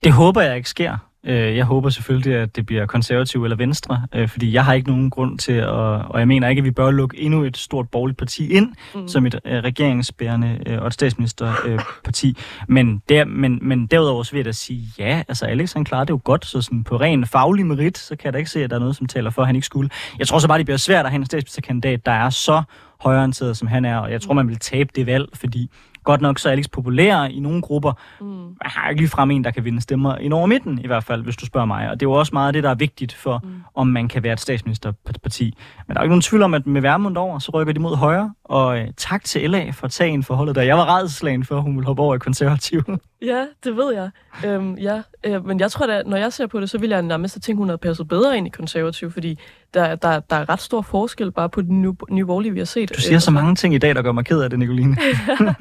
Det 0.03 0.11
håber 0.13 0.41
jeg 0.41 0.55
ikke 0.57 0.69
sker. 0.69 0.97
Øh, 1.27 1.55
Jeg 1.55 1.65
håber 1.65 1.89
selvfølgelig, 1.89 2.35
at 2.35 2.55
det 2.55 2.65
bliver 2.65 2.85
konservativ 2.85 3.43
eller 3.43 3.57
venstre, 3.57 4.01
øh, 4.15 4.27
fordi 4.29 4.53
jeg 4.53 4.65
har 4.65 4.73
ikke 4.73 4.89
nogen 4.89 5.09
grund 5.09 5.37
til 5.39 5.53
at, 5.53 5.67
og 5.67 6.19
jeg 6.19 6.27
mener 6.27 6.49
ikke, 6.49 6.59
at 6.59 6.63
vi 6.65 6.71
bør 6.71 6.91
lukke 6.91 7.19
endnu 7.19 7.43
et 7.43 7.57
stort 7.57 7.89
borgerligt 7.89 8.17
parti 8.17 8.51
ind, 8.51 8.73
mm. 8.95 9.07
som 9.07 9.25
et 9.25 9.35
øh, 9.45 9.63
regeringsbærende 9.63 10.79
og 10.79 10.87
et 10.87 10.93
statsministerparti. 10.93 12.37
Men, 12.67 13.01
der, 13.09 13.25
men, 13.25 13.59
men 13.61 13.87
derudover 13.87 14.23
så 14.23 14.31
vil 14.31 14.37
jeg 14.39 14.45
da 14.45 14.51
sige, 14.51 14.87
ja, 14.99 15.23
altså 15.27 15.45
Alex 15.45 15.73
han 15.73 15.85
klarer 15.85 16.03
det 16.03 16.13
jo 16.13 16.19
godt, 16.23 16.45
så 16.45 16.61
sådan 16.61 16.83
på 16.83 16.97
ren 16.97 17.25
faglig 17.25 17.65
merit, 17.65 17.97
så 17.97 18.15
kan 18.15 18.25
jeg 18.25 18.33
da 18.33 18.37
ikke 18.37 18.49
se, 18.51 18.63
at 18.63 18.69
der 18.69 18.75
er 18.75 18.79
noget, 18.79 18.95
som 18.95 19.07
taler 19.07 19.29
for, 19.29 19.41
at 19.41 19.47
han 19.47 19.55
ikke 19.55 19.65
skulle. 19.65 19.89
Jeg 20.19 20.27
tror 20.27 20.39
så 20.39 20.47
bare, 20.47 20.57
det 20.57 20.65
bliver 20.65 20.77
svært 20.77 21.05
at 21.05 21.11
have 21.11 21.19
en 21.19 21.25
statsministerkandidat, 21.25 22.05
der 22.05 22.11
er 22.11 22.29
så 22.29 22.63
højreorienteret, 22.99 23.57
som 23.57 23.67
han 23.67 23.85
er, 23.85 23.97
og 23.97 24.11
jeg 24.11 24.21
tror, 24.21 24.33
man 24.33 24.47
vil 24.47 24.59
tabe 24.59 24.89
det 24.95 25.05
valg, 25.05 25.25
fordi 25.33 25.69
Godt 26.07 26.21
nok 26.21 26.39
så 26.39 26.49
er 26.49 26.51
Alex 26.51 26.65
populær 26.71 27.23
i 27.23 27.39
nogle 27.39 27.61
grupper. 27.61 27.93
Mm. 28.21 28.47
Jeg 28.63 28.71
har 28.71 28.89
ikke 28.89 29.01
lige 29.01 29.09
frem 29.09 29.31
en, 29.31 29.43
der 29.43 29.51
kan 29.51 29.65
vinde 29.65 29.81
stemmer 29.81 30.17
i 30.17 30.31
over 30.31 30.45
midten, 30.45 30.79
i 30.83 30.87
hvert 30.87 31.03
fald, 31.03 31.23
hvis 31.23 31.37
du 31.37 31.45
spørger 31.45 31.65
mig. 31.65 31.89
Og 31.89 31.99
det 31.99 32.05
er 32.05 32.09
jo 32.09 32.13
også 32.13 32.29
meget 32.33 32.53
det, 32.53 32.63
der 32.63 32.69
er 32.69 32.75
vigtigt 32.75 33.13
for, 33.13 33.41
mm. 33.43 33.49
om 33.75 33.87
man 33.87 34.07
kan 34.07 34.23
være 34.23 34.33
et 34.33 34.39
statsministerparti. 34.39 35.57
Men 35.87 35.93
der 35.93 35.99
er 35.99 36.03
ikke 36.03 36.11
nogen 36.11 36.21
tvivl 36.21 36.43
om, 36.43 36.53
at 36.53 36.67
med 36.67 36.81
Værmund 36.81 37.17
over, 37.17 37.39
så 37.39 37.51
rykker 37.53 37.73
de 37.73 37.79
mod 37.79 37.95
højre. 37.95 38.33
Og 38.43 38.79
øh, 38.79 38.87
tak 38.97 39.23
til 39.23 39.49
LA 39.49 39.71
for 39.71 39.85
at 39.85 39.91
tage 39.91 40.09
en 40.09 40.23
forholdet 40.23 40.55
der. 40.55 40.61
Jeg 40.61 40.77
var 40.77 40.97
redselslagen 40.97 41.43
for, 41.45 41.57
at 41.57 41.63
hun 41.63 41.75
ville 41.75 41.85
hoppe 41.85 42.01
over 42.01 42.15
i 42.15 42.19
konservativ. 42.19 42.83
Ja, 43.21 43.45
det 43.63 43.77
ved 43.77 43.93
jeg. 43.93 44.09
Øhm, 44.45 44.75
ja, 44.75 45.01
øh, 45.23 45.45
men 45.45 45.59
jeg 45.59 45.71
tror, 45.71 45.87
at 45.87 46.07
når 46.07 46.17
jeg 46.17 46.33
ser 46.33 46.47
på 46.47 46.59
det, 46.59 46.69
så 46.69 46.77
vil 46.77 46.89
jeg 46.89 47.01
nærmest 47.01 47.41
tænke, 47.41 47.57
hun 47.57 47.67
havde 47.67 47.77
passet 47.77 48.07
bedre 48.07 48.37
ind 48.37 48.47
i 48.47 48.49
konservativ, 48.49 49.11
fordi 49.11 49.39
der, 49.73 49.95
der, 49.95 50.19
der 50.19 50.35
er 50.35 50.49
ret 50.49 50.61
stor 50.61 50.81
forskel 50.81 51.31
bare 51.31 51.49
på 51.49 51.61
den 51.61 51.81
nye, 51.81 51.93
nye 52.09 52.25
borgerlige, 52.25 52.51
vi 52.53 52.59
har 52.59 52.65
set. 52.65 52.89
Du 52.95 53.01
siger 53.01 53.15
øh, 53.15 53.21
så 53.21 53.31
mange 53.31 53.55
ting 53.55 53.73
i 53.73 53.77
dag, 53.77 53.95
der 53.95 54.01
gør 54.01 54.11
mig 54.11 54.25
ked 54.25 54.41
af 54.41 54.49
det, 54.49 54.59
Nicoline. 54.59 54.97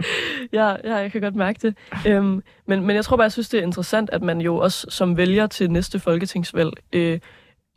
ja, 0.53 0.69
ja, 0.85 0.97
jeg 0.97 1.13
kan 1.13 1.21
godt 1.21 1.35
mærke 1.35 1.59
det. 1.63 1.77
Øhm, 2.07 2.43
men, 2.67 2.87
men 2.87 2.97
jeg 2.97 3.05
tror 3.05 3.17
bare, 3.17 3.25
jeg 3.25 3.33
synes, 3.33 3.49
det 3.49 3.61
er 3.61 3.65
interessant, 3.65 4.11
at 4.11 4.23
man 4.23 4.41
jo 4.41 4.57
også 4.57 4.87
som 4.91 5.17
vælger 5.17 5.47
til 5.47 5.71
næste 5.71 5.99
folketingsvalg, 5.99 6.73
øh, 6.93 7.19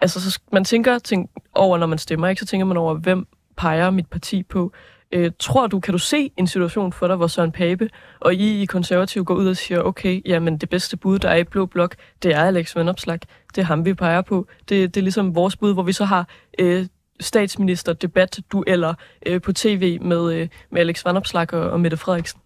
altså 0.01 0.31
så 0.31 0.39
man 0.51 0.63
tænker 0.63 0.99
ting 0.99 1.29
over, 1.55 1.77
når 1.77 1.87
man 1.87 1.97
stemmer, 1.97 2.27
ikke? 2.27 2.39
så 2.39 2.45
tænker 2.45 2.65
man 2.65 2.77
over, 2.77 2.93
hvem 2.93 3.27
peger 3.57 3.89
mit 3.89 4.07
parti 4.07 4.43
på. 4.43 4.71
Øh, 5.11 5.31
tror 5.39 5.67
du, 5.67 5.79
kan 5.79 5.91
du 5.91 5.97
se 5.97 6.31
en 6.37 6.47
situation 6.47 6.93
for 6.93 7.07
dig, 7.07 7.15
hvor 7.15 7.27
Søren 7.27 7.51
Pape 7.51 7.89
og 8.19 8.33
I 8.33 8.61
i 8.61 8.65
konservativ 8.65 9.23
går 9.23 9.35
ud 9.35 9.47
og 9.47 9.57
siger, 9.57 9.81
okay, 9.81 10.21
jamen 10.25 10.57
det 10.57 10.69
bedste 10.69 10.97
bud, 10.97 11.19
der 11.19 11.29
er 11.29 11.35
i 11.35 11.43
Blå 11.43 11.65
Blok, 11.65 11.95
det 12.23 12.35
er 12.35 12.43
Alex 12.43 12.75
Vandopslag. 12.75 13.19
Det 13.55 13.61
er 13.61 13.65
ham, 13.65 13.85
vi 13.85 13.93
peger 13.93 14.21
på. 14.21 14.47
Det, 14.69 14.95
det 14.95 15.01
er 15.01 15.03
ligesom 15.03 15.35
vores 15.35 15.55
bud, 15.55 15.73
hvor 15.73 15.83
vi 15.83 15.93
så 15.93 16.05
har 16.05 16.27
øh, 16.59 16.85
statsminister 17.19 17.93
debat 17.93 18.39
dueller 18.51 18.93
øh, 19.25 19.41
på 19.41 19.53
tv 19.53 20.01
med, 20.01 20.33
øh, 20.33 20.47
med 20.71 20.81
Alex 20.81 21.05
Vandopslag 21.05 21.53
og, 21.53 21.69
og 21.69 21.79
Mette 21.79 21.97
Frederiksen. 21.97 22.39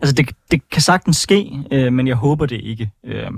Altså, 0.00 0.14
det, 0.14 0.30
det 0.50 0.70
kan 0.70 0.82
sagtens 0.82 1.16
ske, 1.16 1.52
øh, 1.72 1.92
men 1.92 2.08
jeg 2.08 2.16
håber 2.16 2.46
det 2.46 2.60
ikke. 2.60 2.90
Øh, 3.04 3.30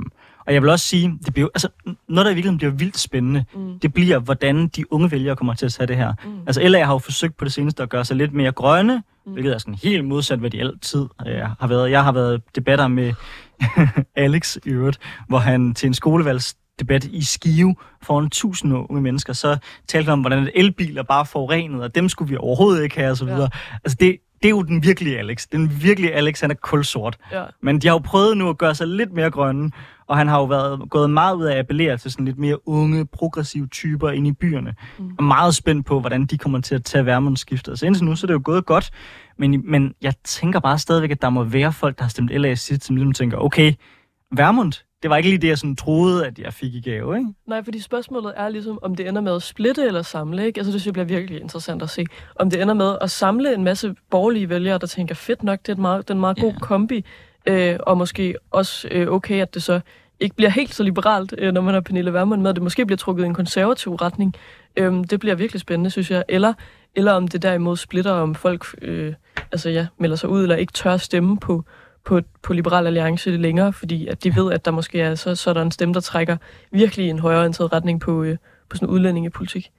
og 0.50 0.54
jeg 0.54 0.62
vil 0.62 0.70
også 0.70 0.86
sige, 0.86 1.18
det 1.26 1.34
bliver, 1.34 1.48
altså, 1.54 1.68
noget, 2.08 2.26
der 2.26 2.30
i 2.30 2.34
virkeligheden 2.34 2.58
bliver 2.58 2.72
vildt 2.72 2.98
spændende, 2.98 3.44
mm. 3.54 3.78
det 3.78 3.94
bliver, 3.94 4.18
hvordan 4.18 4.68
de 4.68 4.92
unge 4.92 5.10
vælgere 5.10 5.36
kommer 5.36 5.54
til 5.54 5.66
at 5.66 5.72
tage 5.72 5.86
det 5.86 5.96
her. 5.96 6.14
Mm. 6.24 6.38
Altså, 6.46 6.68
LA 6.68 6.84
har 6.84 6.92
jo 6.92 6.98
forsøgt 6.98 7.36
på 7.36 7.44
det 7.44 7.52
seneste 7.52 7.82
at 7.82 7.88
gøre 7.88 8.04
sig 8.04 8.16
lidt 8.16 8.32
mere 8.32 8.52
grønne, 8.52 9.02
mm. 9.26 9.32
hvilket 9.32 9.54
er 9.54 9.58
sådan 9.58 9.74
helt 9.74 10.04
modsat, 10.04 10.38
hvad 10.38 10.50
de 10.50 10.60
altid 10.60 11.06
øh, 11.26 11.40
har 11.60 11.66
været. 11.66 11.90
Jeg 11.90 12.04
har 12.04 12.12
været 12.12 12.42
debatter 12.56 12.88
med 12.88 13.12
Alex 14.16 14.56
i 14.56 14.68
øvrigt, 14.68 14.98
hvor 15.28 15.38
han 15.38 15.74
til 15.74 15.86
en 15.86 15.94
skolevalgs 15.94 16.56
debat 16.80 17.04
i 17.04 17.24
Skive 17.24 17.74
foran 18.02 18.30
tusind 18.30 18.74
unge 18.74 19.02
mennesker, 19.02 19.32
så 19.32 19.56
talte 19.88 20.04
han 20.04 20.12
om, 20.12 20.20
hvordan 20.20 20.50
elbiler 20.54 21.02
bare 21.02 21.26
forurenet, 21.26 21.82
og 21.82 21.94
dem 21.94 22.08
skulle 22.08 22.28
vi 22.28 22.36
overhovedet 22.36 22.82
ikke 22.82 22.96
have, 22.96 23.10
og 23.10 23.16
så 23.16 23.24
videre. 23.24 23.40
Ja. 23.40 23.76
Altså 23.84 23.96
det, 24.00 24.16
det 24.42 24.48
er 24.48 24.50
jo 24.50 24.62
den 24.62 24.84
virkelige 24.84 25.18
Alex. 25.18 25.46
Den 25.52 25.82
virkelige 25.82 26.12
Alex, 26.12 26.40
han 26.40 26.50
er 26.50 26.54
kulsort. 26.54 27.18
Ja. 27.32 27.44
Men 27.62 27.78
de 27.78 27.86
har 27.86 27.94
jo 27.94 27.98
prøvet 27.98 28.36
nu 28.36 28.48
at 28.48 28.58
gøre 28.58 28.74
sig 28.74 28.86
lidt 28.86 29.12
mere 29.12 29.30
grønne, 29.30 29.70
og 30.06 30.16
han 30.16 30.28
har 30.28 30.38
jo 30.38 30.44
været 30.44 30.90
gået 30.90 31.10
meget 31.10 31.36
ud 31.36 31.44
af 31.44 31.52
at 31.52 31.58
appellere 31.58 31.96
til 31.96 32.10
sådan 32.10 32.24
lidt 32.24 32.38
mere 32.38 32.68
unge, 32.68 33.06
progressive 33.06 33.66
typer 33.66 34.10
ind 34.10 34.26
i 34.26 34.32
byerne. 34.32 34.74
Mm. 34.98 35.10
Og 35.18 35.24
meget 35.24 35.54
spændt 35.54 35.86
på, 35.86 36.00
hvordan 36.00 36.26
de 36.26 36.38
kommer 36.38 36.60
til 36.60 36.74
at 36.74 36.84
tage 36.84 37.06
værmundsskiftet. 37.06 37.78
Så 37.78 37.86
indtil 37.86 38.04
nu, 38.04 38.16
så 38.16 38.24
er 38.24 38.26
det 38.26 38.34
jo 38.34 38.40
gået 38.44 38.66
godt. 38.66 38.90
Men, 39.38 39.70
men 39.70 39.94
jeg 40.02 40.14
tænker 40.24 40.60
bare 40.60 40.78
stadigvæk, 40.78 41.10
at 41.10 41.22
der 41.22 41.30
må 41.30 41.44
være 41.44 41.72
folk, 41.72 41.98
der 41.98 42.04
har 42.04 42.10
stemt 42.10 42.30
LA 42.30 42.54
sidst, 42.54 42.84
som 42.84 42.96
ligesom 42.96 43.12
tænker, 43.12 43.38
okay, 43.38 43.72
Værmund, 44.36 44.72
det 45.02 45.10
var 45.10 45.16
ikke 45.16 45.28
lige 45.28 45.38
det, 45.38 45.48
jeg 45.48 45.58
sådan 45.58 45.76
troede, 45.76 46.26
at 46.26 46.38
jeg 46.38 46.54
fik 46.54 46.74
i 46.74 46.80
gave, 46.80 47.16
ikke? 47.16 47.30
Nej, 47.46 47.64
fordi 47.64 47.80
spørgsmålet 47.80 48.32
er 48.36 48.48
ligesom, 48.48 48.78
om 48.82 48.94
det 48.94 49.08
ender 49.08 49.20
med 49.20 49.34
at 49.34 49.42
splitte 49.42 49.82
eller 49.82 50.02
samle, 50.02 50.46
ikke? 50.46 50.60
Altså, 50.60 50.72
det 50.72 50.80
synes 50.80 50.86
jeg 50.86 50.92
bliver 50.92 51.20
virkelig 51.20 51.40
interessant 51.40 51.82
at 51.82 51.90
se. 51.90 52.04
Om 52.36 52.50
det 52.50 52.62
ender 52.62 52.74
med 52.74 52.96
at 53.00 53.10
samle 53.10 53.54
en 53.54 53.64
masse 53.64 53.94
borgerlige 54.10 54.48
vælgere, 54.48 54.78
der 54.78 54.86
tænker, 54.86 55.14
fedt 55.14 55.42
nok, 55.42 55.58
det 55.58 55.68
er, 55.68 55.72
et 55.72 55.78
meget, 55.78 56.08
det 56.08 56.10
er 56.10 56.14
en 56.14 56.20
meget 56.20 56.38
god 56.40 56.52
kombi, 56.60 57.04
øh, 57.46 57.76
og 57.80 57.98
måske 57.98 58.34
også 58.50 58.88
øh, 58.90 59.08
okay, 59.08 59.42
at 59.42 59.54
det 59.54 59.62
så 59.62 59.80
ikke 60.20 60.36
bliver 60.36 60.50
helt 60.50 60.74
så 60.74 60.82
liberalt, 60.82 61.34
øh, 61.38 61.52
når 61.52 61.60
man 61.60 61.74
har 61.74 61.80
Pernille 61.80 62.12
Vermund 62.12 62.42
med, 62.42 62.54
det 62.54 62.62
måske 62.62 62.86
bliver 62.86 62.96
trukket 62.96 63.24
i 63.24 63.26
en 63.26 63.34
konservativ 63.34 63.94
retning. 63.94 64.34
Øh, 64.76 65.04
det 65.10 65.20
bliver 65.20 65.34
virkelig 65.34 65.60
spændende, 65.60 65.90
synes 65.90 66.10
jeg. 66.10 66.24
Eller, 66.28 66.52
eller 66.94 67.12
om 67.12 67.28
det 67.28 67.42
derimod 67.42 67.76
splitter, 67.76 68.12
om 68.12 68.34
folk 68.34 68.66
øh, 68.82 69.14
altså, 69.52 69.70
ja, 69.70 69.86
melder 69.98 70.16
sig 70.16 70.28
ud, 70.28 70.42
eller 70.42 70.56
ikke 70.56 70.72
tør 70.72 70.96
stemme 70.96 71.38
på, 71.38 71.64
på, 72.04 72.20
på 72.42 72.52
Liberal 72.52 72.86
Alliance 72.86 73.30
længere, 73.30 73.72
fordi 73.72 74.06
at 74.06 74.24
de 74.24 74.36
ved, 74.36 74.52
at 74.52 74.64
der 74.64 74.70
måske 74.70 75.00
er 75.00 75.14
så, 75.14 75.34
så 75.34 75.50
er 75.50 75.54
der 75.54 75.62
en 75.62 75.70
stemme, 75.70 75.94
der 75.94 76.00
trækker 76.00 76.36
virkelig 76.72 77.10
en 77.10 77.18
højreorienteret 77.18 77.72
retning 77.72 78.00
på, 78.00 78.22
øh, 78.22 78.36
på 78.70 78.76
sådan 78.76 78.88
udlændingepolitik, 78.88 79.70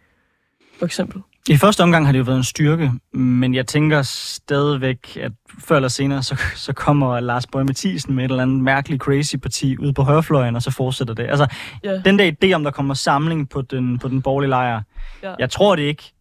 for 0.79 0.85
eksempel. 0.85 1.21
I 1.49 1.57
første 1.57 1.81
omgang 1.81 2.05
har 2.05 2.11
det 2.11 2.19
jo 2.19 2.23
været 2.23 2.37
en 2.37 2.43
styrke, 2.43 2.91
men 3.13 3.55
jeg 3.55 3.67
tænker 3.67 4.01
stadigvæk, 4.01 5.17
at 5.17 5.31
før 5.59 5.75
eller 5.75 5.89
senere, 5.89 6.23
så, 6.23 6.41
så 6.55 6.73
kommer 6.73 7.19
Lars 7.19 7.47
Bøge 7.47 7.65
Mathisen 7.65 8.15
med 8.15 8.25
et 8.25 8.31
eller 8.31 8.43
andet 8.43 8.59
mærkeligt 8.63 9.01
crazy 9.01 9.35
parti 9.35 9.77
ud 9.77 9.93
på 9.93 10.03
højrefløjen, 10.03 10.55
og 10.55 10.61
så 10.61 10.71
fortsætter 10.71 11.13
det. 11.13 11.27
Altså, 11.29 11.47
yeah. 11.85 12.05
den 12.05 12.19
der 12.19 12.31
idé 12.31 12.53
om, 12.53 12.63
der 12.63 12.71
kommer 12.71 12.93
samling 12.93 13.49
på 13.49 13.61
den, 13.61 13.99
på 13.99 14.07
den 14.07 14.21
borgerlige 14.21 14.49
lejr, 14.49 14.81
yeah. 15.25 15.35
jeg 15.39 15.49
tror 15.49 15.75
det 15.75 15.83
ikke, 15.83 16.13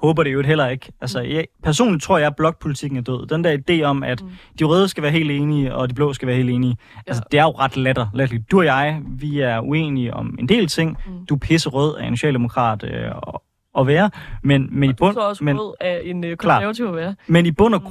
håber 0.00 0.22
det 0.22 0.32
jo 0.32 0.42
heller 0.42 0.68
ikke. 0.68 0.92
Altså, 1.00 1.22
mm. 1.22 1.28
jeg, 1.28 1.46
personligt 1.62 2.02
tror 2.02 2.18
jeg, 2.18 2.26
at 2.26 2.36
blokpolitikken 2.36 2.98
er 2.98 3.02
død. 3.02 3.26
Den 3.26 3.44
der 3.44 3.56
idé 3.70 3.82
om, 3.82 4.02
at 4.02 4.22
mm. 4.22 4.30
de 4.58 4.64
røde 4.64 4.88
skal 4.88 5.02
være 5.02 5.12
helt 5.12 5.30
enige, 5.30 5.74
og 5.74 5.88
de 5.88 5.94
blå 5.94 6.12
skal 6.12 6.28
være 6.28 6.36
helt 6.36 6.50
enige, 6.50 6.76
ja. 6.96 7.00
altså, 7.06 7.22
det 7.32 7.40
er 7.40 7.42
jo 7.42 7.50
ret 7.50 7.76
latter, 7.76 8.06
latterligt. 8.14 8.50
Du 8.50 8.58
og 8.58 8.64
jeg, 8.64 9.00
vi 9.06 9.40
er 9.40 9.60
uenige 9.60 10.14
om 10.14 10.36
en 10.38 10.48
del 10.48 10.66
ting. 10.66 10.96
Mm. 11.06 11.26
Du 11.26 11.34
er 11.34 11.38
pisse 11.38 11.68
rød 11.68 11.96
af 11.96 12.06
en 12.06 12.16
socialdemokrat 12.16 12.84
øh, 12.84 13.10
at 13.78 13.86
være, 13.86 14.10
men, 14.42 14.68
men 14.70 14.88
og 14.88 14.92
i 14.92 14.96
bund... 14.96 15.14
Du 15.14 15.20
er 15.20 15.24
også 15.24 15.44
men, 15.44 15.60
rød 15.60 15.74
af 15.80 16.00
en 16.04 16.24
øh, 16.24 16.36
konservativ 16.36 16.84
at 16.84 16.94
være. 16.94 17.14
Men 17.26 17.46
i 17.46 17.50
bund 17.50 17.74
og 17.74 17.80
mm. 17.80 17.86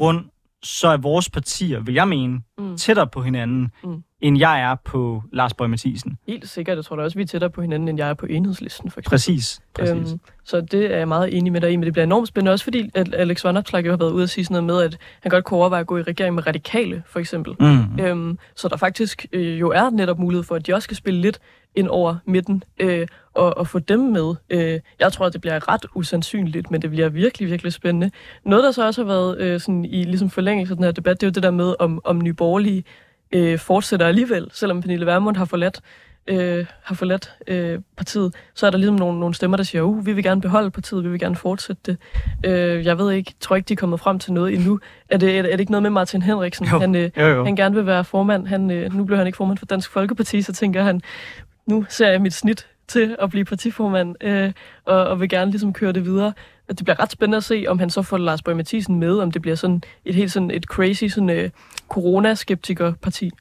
Så 0.63 0.87
er 0.87 0.97
vores 0.97 1.29
partier, 1.29 1.79
vil 1.79 1.93
jeg 1.93 2.07
mene, 2.07 2.41
mm. 2.57 2.77
tættere 2.77 3.07
på 3.07 3.21
hinanden, 3.21 3.71
mm 3.83 4.03
end 4.21 4.39
jeg 4.39 4.61
er 4.61 4.75
på 4.75 5.23
Lars 5.33 5.53
Bøge 5.53 5.67
Mathisen. 5.67 6.17
Helt 6.27 6.49
sikkert. 6.49 6.75
Jeg 6.75 6.85
tror 6.85 6.95
da 6.95 7.03
også, 7.03 7.17
vi 7.17 7.21
er 7.21 7.27
tættere 7.27 7.49
på 7.49 7.61
hinanden, 7.61 7.89
end 7.89 7.97
jeg 7.97 8.09
er 8.09 8.13
på 8.13 8.25
enhedslisten, 8.25 8.91
for 8.91 8.99
eksempel. 8.99 9.09
Præcis. 9.09 9.61
præcis. 9.73 10.11
Øhm, 10.11 10.19
så 10.43 10.61
det 10.61 10.93
er 10.93 10.97
jeg 10.97 11.07
meget 11.07 11.37
enig 11.37 11.51
med 11.51 11.61
dig 11.61 11.71
i, 11.71 11.75
men 11.75 11.85
det 11.85 11.93
bliver 11.93 12.03
enormt 12.03 12.27
spændende 12.27 12.51
også, 12.51 12.63
fordi 12.63 12.89
at 12.93 13.13
Alex 13.13 13.43
Vanderslag 13.43 13.85
jo 13.85 13.91
har 13.91 13.97
været 13.97 14.11
ude 14.11 14.23
at 14.23 14.29
sige 14.29 14.45
sådan 14.45 14.63
noget 14.63 14.65
med, 14.65 14.93
at 14.93 14.97
han 15.21 15.29
godt 15.29 15.45
kunne 15.45 15.59
overveje 15.59 15.81
at 15.81 15.87
gå 15.87 15.97
i 15.97 16.01
regering 16.01 16.35
med 16.35 16.47
radikale, 16.47 17.03
for 17.07 17.19
eksempel. 17.19 17.55
Mm. 17.59 17.99
Øhm, 17.99 18.39
så 18.55 18.67
der 18.67 18.77
faktisk 18.77 19.25
øh, 19.31 19.59
jo 19.59 19.71
er 19.71 19.89
netop 19.89 20.19
mulighed 20.19 20.43
for, 20.43 20.55
at 20.55 20.67
de 20.67 20.73
også 20.73 20.83
skal 20.83 20.97
spille 20.97 21.21
lidt 21.21 21.39
ind 21.77 21.87
over 21.87 22.15
midten 22.25 22.63
øh, 22.79 23.07
og, 23.33 23.57
og 23.57 23.67
få 23.67 23.79
dem 23.79 23.99
med. 23.99 24.35
Øh, 24.49 24.79
jeg 24.99 25.13
tror, 25.13 25.25
at 25.25 25.33
det 25.33 25.41
bliver 25.41 25.69
ret 25.73 25.85
usandsynligt, 25.95 26.71
men 26.71 26.81
det 26.81 26.89
bliver 26.89 27.09
virkelig, 27.09 27.49
virkelig 27.49 27.73
spændende. 27.73 28.11
Noget, 28.45 28.63
der 28.63 28.71
så 28.71 28.85
også 28.85 29.01
har 29.01 29.07
været 29.07 29.37
øh, 29.37 29.59
sådan 29.59 29.85
i 29.85 30.03
ligesom 30.03 30.29
forlængelse 30.29 30.71
af 30.71 30.77
den 30.77 30.83
her 30.83 30.91
debat, 30.91 31.21
det 31.21 31.27
er 31.27 31.29
jo 31.29 31.33
det 31.33 31.43
der 31.43 31.51
med, 31.51 31.75
om, 31.79 32.01
om 32.03 32.21
nyborgerlige 32.21 32.83
øh, 33.31 33.59
fortsætter 33.59 34.07
alligevel, 34.07 34.49
selvom 34.53 34.81
Pernille 34.81 35.05
Vermund 35.05 35.37
har 35.37 35.45
forladt, 35.45 35.81
øh, 36.27 36.65
har 36.83 36.95
forladt 36.95 37.33
øh, 37.47 37.79
partiet, 37.97 38.35
så 38.55 38.67
er 38.67 38.71
der 38.71 38.77
ligesom 38.77 38.95
nogle, 38.95 39.19
nogle 39.19 39.35
stemmer, 39.35 39.57
der 39.57 39.63
siger, 39.63 39.81
uh, 39.81 40.05
vi 40.05 40.13
vil 40.13 40.23
gerne 40.23 40.41
beholde 40.41 40.71
partiet, 40.71 41.03
vi 41.03 41.09
vil 41.09 41.19
gerne 41.19 41.35
fortsætte 41.35 41.81
det. 41.85 41.97
Øh, 42.45 42.85
jeg 42.85 42.97
ved 42.97 43.11
ikke, 43.11 43.33
tror 43.39 43.55
ikke, 43.55 43.67
de 43.67 43.73
er 43.73 43.77
kommet 43.77 43.99
frem 43.99 44.19
til 44.19 44.33
noget 44.33 44.53
endnu. 44.53 44.79
Er 45.09 45.17
det, 45.17 45.37
er, 45.37 45.41
det, 45.41 45.51
er 45.51 45.55
det 45.55 45.59
ikke 45.59 45.71
noget 45.71 45.83
med 45.83 45.89
Martin 45.89 46.21
Henriksen? 46.21 46.67
Jo, 46.67 46.79
han, 46.79 46.95
øh, 46.95 47.09
jo, 47.17 47.25
jo. 47.27 47.45
han 47.45 47.55
gerne 47.55 47.75
vil 47.75 47.85
være 47.85 48.03
formand. 48.03 48.47
Han, 48.47 48.71
øh, 48.71 48.93
nu 48.93 49.03
blev 49.03 49.17
han 49.17 49.27
ikke 49.27 49.37
formand 49.37 49.57
for 49.57 49.65
Dansk 49.65 49.91
Folkeparti, 49.91 50.41
så 50.41 50.53
tænker 50.53 50.83
han, 50.83 51.01
nu 51.67 51.85
ser 51.89 52.09
jeg 52.09 52.21
mit 52.21 52.33
snit 52.33 52.67
til 52.87 53.15
at 53.19 53.29
blive 53.29 53.45
partiformand, 53.45 54.15
øh, 54.23 54.53
og, 54.85 55.05
og 55.05 55.19
vil 55.19 55.29
gerne 55.29 55.51
ligesom 55.51 55.73
køre 55.73 55.91
det 55.91 56.05
videre. 56.05 56.33
Det 56.69 56.83
bliver 56.83 56.99
ret 56.99 57.11
spændende 57.11 57.37
at 57.37 57.43
se, 57.43 57.65
om 57.67 57.79
han 57.79 57.89
så 57.89 58.01
får 58.01 58.17
Lars 58.17 58.41
Bøge 58.41 58.57
Mathisen 58.57 58.99
med, 58.99 59.19
om 59.19 59.31
det 59.31 59.41
bliver 59.41 59.55
sådan 59.55 59.81
et 60.05 60.15
helt 60.15 60.31
sådan 60.31 60.51
et 60.51 60.63
crazy 60.63 61.05
sådan, 61.05 61.29
øh, 61.29 61.49
coronaskeptiker-parti. 61.89 63.31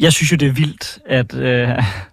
Jeg 0.00 0.12
synes 0.12 0.32
jo, 0.32 0.36
det 0.36 0.48
er 0.48 0.52
vildt, 0.52 0.98
at 1.06 1.34
øh, 1.34 1.68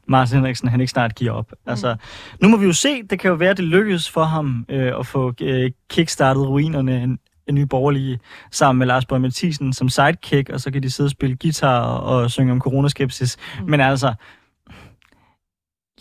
Martin 0.08 0.36
Henriksen 0.36 0.68
han 0.70 0.82
ikke 0.82 0.92
snart 0.92 1.16
giver 1.16 1.32
op. 1.32 1.52
Mm. 1.52 1.70
Altså, 1.70 1.96
nu 2.42 2.48
må 2.48 2.58
vi 2.58 2.66
jo 2.66 2.74
se. 2.74 3.04
Det 3.04 3.20
kan 3.20 3.30
jo 3.30 3.36
være, 3.36 3.50
at 3.50 3.58
det 3.58 3.66
lykkes 3.66 4.10
for 4.10 4.24
ham 4.24 4.66
øh, 4.70 5.00
at 5.00 5.08
få 5.08 5.34
øh, 5.42 5.72
kickstartet 5.90 6.48
ruinerne 6.48 7.04
en, 7.04 7.20
en 7.48 7.56
ny 7.56 7.62
borgerlige 7.62 8.20
sammen 8.52 8.80
med 8.80 8.88
Lars 8.88 9.06
Bøge 9.06 9.20
Mathisen 9.20 9.74
som 9.74 9.90
sidekick, 9.90 10.50
og 10.50 10.60
så 10.60 10.72
kan 10.72 10.84
de 10.84 10.92
sidde 10.92 11.08
og 11.08 11.12
spille 11.12 11.38
guitar 11.42 11.82
og 11.82 12.32
synge 12.32 12.52
om 12.52 12.62
coronaskepsis. 12.62 13.38
Mm. 13.60 13.70
Men 13.70 13.82
altså, 13.82 14.14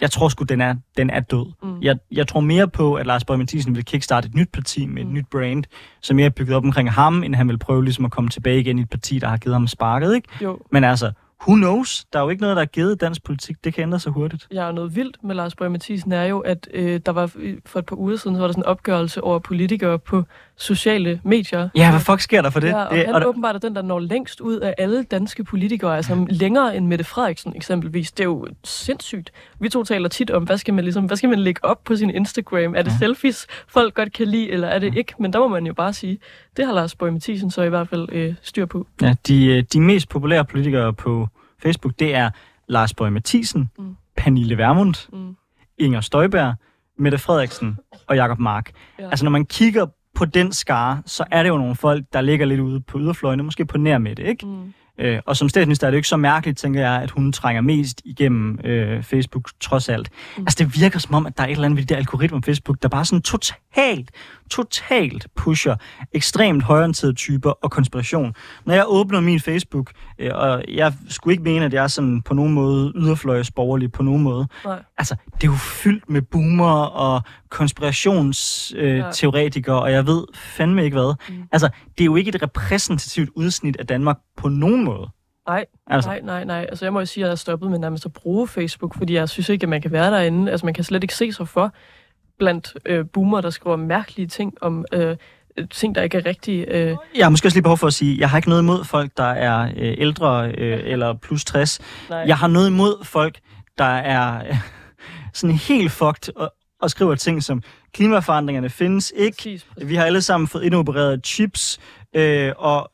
jeg 0.01 0.11
tror 0.11 0.29
sgu, 0.29 0.45
den 0.45 0.61
er, 0.61 0.75
den 0.97 1.11
er 1.11 1.21
død. 1.21 1.53
Mm. 1.63 1.83
Jeg, 1.83 1.97
jeg 2.13 2.29
tror 2.29 2.41
mere 2.41 2.69
på, 2.69 2.95
at 2.95 3.07
Lars 3.07 3.25
Bøge 3.25 3.39
Mathisen 3.39 3.75
vil 3.75 3.85
kickstarte 3.85 4.29
et 4.29 4.35
nyt 4.35 4.49
parti 4.53 4.87
med 4.87 5.03
et 5.03 5.09
mm. 5.09 5.15
nyt 5.15 5.27
brand, 5.31 5.65
som 6.01 6.17
mere 6.17 6.27
er 6.27 6.31
bygget 6.31 6.57
op 6.57 6.65
omkring 6.65 6.93
ham, 6.93 7.23
end 7.23 7.35
han 7.35 7.49
vil 7.49 7.59
prøve 7.59 7.85
ligesom 7.85 8.05
at 8.05 8.11
komme 8.11 8.31
tilbage 8.31 8.61
igen 8.61 8.79
i 8.79 8.83
et 8.83 8.91
parti, 8.91 9.19
der 9.19 9.29
har 9.29 9.37
givet 9.37 9.55
ham 9.55 9.67
sparket. 9.67 10.15
Ikke? 10.15 10.29
Jo. 10.43 10.59
Men 10.73 10.85
altså, 10.85 11.13
who 11.49 11.55
knows? 11.55 12.05
Der 12.13 12.19
er 12.19 12.23
jo 12.23 12.29
ikke 12.29 12.43
noget, 12.43 12.57
der 12.57 12.63
er 12.63 12.67
givet 12.67 13.01
dansk 13.01 13.25
politik. 13.25 13.65
Det 13.65 13.75
kan 13.75 13.83
ændre 13.83 14.01
sig 14.01 14.13
hurtigt. 14.13 14.49
Ja, 14.53 14.67
og 14.67 14.75
noget 14.75 14.97
vildt 14.97 15.25
med 15.25 15.35
Lars 15.35 15.55
Borg 15.55 15.73
Mathisen 15.73 16.13
er 16.13 16.25
jo, 16.25 16.39
at 16.39 16.69
øh, 16.75 17.01
der 17.07 17.13
var 17.13 17.31
øh, 17.37 17.59
for 17.67 17.79
et 17.79 17.87
par 17.87 17.97
uger 17.97 18.17
siden, 18.17 18.37
så 18.37 18.41
var 18.41 18.47
der 18.47 18.53
sådan 18.53 18.63
en 18.63 18.67
opgørelse 18.67 19.25
over 19.25 19.39
politikere 19.39 19.99
på 19.99 20.25
sociale 20.57 21.21
medier. 21.25 21.69
Ja, 21.77 21.91
hvad 21.91 22.01
fuck 22.01 22.21
sker 22.21 22.43
der 22.43 22.51
for 22.51 22.61
det? 22.61 22.69
Ja, 22.69 22.85
og 22.85 22.97
det 22.97 23.07
han 23.07 23.15
og, 23.15 23.21
er 23.21 23.27
åbenbart 23.27 23.55
er 23.55 23.59
den, 23.59 23.75
der 23.75 23.83
når 23.83 23.99
længst 23.99 24.41
ud 24.41 24.57
af 24.57 24.75
alle 24.79 25.03
danske 25.03 25.45
politikere, 25.45 25.97
altså 25.97 26.27
længere 26.31 26.77
end 26.77 26.87
Mette 26.87 27.05
Frederiksen 27.05 27.53
eksempelvis. 27.57 28.13
Det 28.13 28.21
er 28.21 28.29
jo 28.29 28.47
sindssygt. 28.65 29.33
Vi 29.59 29.69
to 29.69 29.85
taler 29.85 30.09
tit 30.09 30.31
om, 30.31 30.43
hvad 30.43 30.59
skal 30.59 30.75
man, 30.75 30.85
ligesom, 30.85 31.05
hvad 31.05 31.17
skal 31.17 31.29
man 31.29 31.39
lægge 31.39 31.65
op 31.65 31.85
på 31.85 31.97
sin 31.97 32.11
Instagram? 32.11 32.75
Er 32.75 32.83
det 32.83 32.91
ja. 32.91 32.99
selfies, 32.99 33.47
folk 33.69 33.95
godt 33.95 34.13
kan 34.13 34.27
lide, 34.27 34.51
eller 34.51 34.69
er 34.69 34.79
det 34.79 34.97
ikke? 34.97 35.15
Men 35.19 35.33
der 35.33 35.39
må 35.39 35.49
man 35.49 35.67
jo 35.67 35.75
bare 35.75 35.93
sige, 35.93 36.19
det 36.57 36.67
har 36.67 36.73
Lars 36.73 36.95
Borg 36.95 37.13
Mathisen 37.13 37.51
så 37.51 37.63
i 37.63 37.69
hvert 37.69 37.89
fald 37.89 38.09
øh, 38.13 38.35
styr 38.43 38.67
på. 38.67 38.87
ja, 39.03 39.15
de, 39.27 39.47
øh, 39.47 39.65
de 39.73 39.81
mest 39.81 40.09
populære 40.09 40.45
politikere 40.45 40.93
på 40.93 41.29
Facebook, 41.63 41.95
det 41.99 42.15
er 42.15 42.31
Lars 42.69 42.95
Borg 42.95 43.13
Mathisen, 43.13 43.71
Mm. 43.79 43.97
Pernille 44.17 44.59
Vermund, 44.59 45.09
Mm. 45.13 45.37
Inger 45.79 46.01
Støjberg, 46.01 46.55
Mette 46.99 47.19
Frederiksen 47.19 47.77
og 48.07 48.17
Jakob 48.17 48.39
Mark. 48.39 48.71
Ja. 48.99 49.05
Altså 49.11 49.25
når 49.25 49.31
man 49.31 49.47
kigger 49.47 49.87
på 50.15 50.25
den 50.25 50.53
skare, 50.53 51.03
så 51.07 51.25
er 51.31 51.43
det 51.43 51.51
jo 51.51 51.57
nogle 51.59 51.77
folk, 51.77 52.05
der 52.13 52.21
ligger 52.21 52.47
lidt 52.47 52.61
ude 52.61 52.81
på 52.81 52.99
yderfløjene, 53.01 53.43
måske 53.43 53.65
på 53.67 53.79
nær 53.79 53.99
med 53.99 54.17
det, 54.17 54.27
ikke? 54.27 54.47
Mm. 54.47 54.73
Øh, 55.01 55.21
og 55.27 55.37
som 55.37 55.49
statsminister 55.49 55.87
er 55.87 55.91
det 55.91 55.97
jo 55.97 55.99
ikke 55.99 56.09
så 56.09 56.17
mærkeligt, 56.17 56.59
tænker 56.59 56.81
jeg, 56.81 57.03
at 57.03 57.11
hun 57.11 57.33
trænger 57.33 57.63
mest 57.63 58.03
igennem 58.05 58.59
øh, 58.65 59.03
Facebook 59.03 59.51
trods 59.61 59.89
alt. 59.89 60.09
Mm. 60.37 60.43
Altså 60.43 60.65
det 60.65 60.81
virker 60.81 60.99
som 60.99 61.15
om, 61.15 61.27
at 61.27 61.39
der 61.39 61.45
er 61.45 61.47
et 61.47 61.53
eller 61.53 61.65
andet 61.65 61.77
ved 61.77 61.85
de 61.85 61.95
der 61.95 61.99
algoritmer 61.99 62.41
på 62.41 62.47
Facebook, 62.47 62.77
der 62.83 62.89
bare 62.89 63.05
sådan 63.05 63.23
totalt, 63.23 64.11
totalt 64.51 65.27
pusher 65.37 65.77
ekstremt 66.13 66.63
højorienterede 66.63 67.15
typer 67.15 67.51
og 67.51 67.71
konspiration. 67.71 68.35
Når 68.67 68.75
jeg 68.75 68.85
åbner 68.87 69.21
min 69.21 69.41
Facebook, 69.41 69.91
og 70.33 70.65
jeg 70.69 70.93
skulle 71.09 71.33
ikke 71.33 71.45
mene, 71.45 71.65
at 71.65 71.75
jeg 71.75 71.85
er 71.85 71.89
sådan 71.89 72.23
på 72.23 72.35
nogen 72.35 72.53
måde 72.53 72.93
yderfløjsborgerlig 72.97 73.93
på 73.93 74.03
nogen 74.03 74.23
måde, 74.23 74.47
Nej. 74.65 74.83
altså, 74.99 75.17
det 75.35 75.45
er 75.45 75.49
jo 75.53 75.57
fyldt 75.57 76.11
med 76.11 76.23
boomer 76.23 76.83
og 76.83 77.23
konspirationsteoretikere, 77.49 79.77
øh, 79.77 79.83
og 79.83 79.93
jeg 79.93 80.07
ved 80.07 80.25
fandme 80.35 80.85
ikke 80.85 80.97
hvad. 80.97 81.15
Mm. 81.29 81.35
Altså, 81.53 81.69
det 81.99 82.01
er 82.01 82.05
jo 82.07 82.17
ikke 82.17 82.29
et 82.29 82.43
repræsentativt 82.43 83.31
udsnit 83.35 83.77
af 83.77 83.87
Danmark 83.87 84.19
på 84.37 84.49
nogen 84.49 84.85
måde. 84.85 85.09
Nej, 85.49 85.65
Altså, 85.87 86.11
nej, 86.11 86.21
nej, 86.21 86.45
nej. 86.45 86.67
Altså 86.69 86.85
jeg 86.85 86.93
må 86.93 86.99
jo 86.99 87.07
sige, 87.07 87.25
at 87.25 87.27
jeg 87.27 87.31
har 87.31 87.37
stoppet 87.37 87.71
med 87.71 87.79
nærmest 87.79 88.07
at 88.07 88.13
bruge 88.13 88.49
Facebook, 88.49 88.95
fordi 88.95 89.15
jeg 89.15 89.29
synes 89.29 89.49
ikke, 89.49 89.65
at 89.65 89.69
man 89.69 89.83
kan 89.83 89.93
være 89.93 90.11
derinde. 90.11 90.51
Altså 90.51 90.67
man 90.67 90.75
kan 90.75 90.85
slet 90.85 91.05
ikke 91.05 91.15
se 91.15 91.33
sig 91.33 91.49
for 91.49 91.73
blandt 92.39 92.77
øh, 92.87 93.05
boomer, 93.13 93.41
der 93.41 93.51
skriver 93.51 93.77
mærkelige 93.77 94.27
ting 94.27 94.55
om 94.61 94.85
øh, 94.93 95.17
ting, 95.67 95.95
der 95.95 96.03
ikke 96.03 96.19
er 96.19 96.27
rigtige. 96.27 96.73
Øh, 96.75 96.97
jeg 97.17 97.25
har 97.25 97.31
måske 97.31 97.47
også 97.47 97.57
lige 97.57 97.63
behov 97.63 97.79
for 97.79 97.87
at 97.87 97.95
sige, 97.95 98.21
jeg 98.21 98.31
har 98.31 98.39
ikke 98.39 98.49
noget 98.49 98.63
imod 98.63 98.85
folk, 98.85 99.11
der 99.17 99.31
er 99.31 99.73
øh, 99.77 99.95
ældre 99.99 100.51
øh, 100.59 100.81
eller 100.93 101.15
plus 101.15 101.45
60. 101.45 101.81
nej. 102.11 102.19
Jeg 102.19 102.39
har 102.39 102.49
noget 102.49 102.69
imod 102.69 103.05
folk, 103.05 103.39
der 103.79 103.85
er 103.85 104.47
øh, 104.49 104.57
sådan 105.35 105.57
helt 105.57 105.93
fucked 105.93 106.37
og, 106.37 106.53
og 106.81 106.91
skriver 106.91 107.15
ting 107.15 107.43
som, 107.43 107.63
klimaforandringerne 107.93 108.71
findes 108.71 109.13
ikke, 109.17 109.37
Præcis, 109.37 109.65
præcis. 109.65 109.89
Vi 109.89 109.95
har 109.95 110.05
alle 110.05 110.23
sammen 110.23 110.49
fået 110.49 110.65
indopereret 110.65 111.27
chips 111.27 111.79
øh, 112.17 112.53
og 112.59 112.91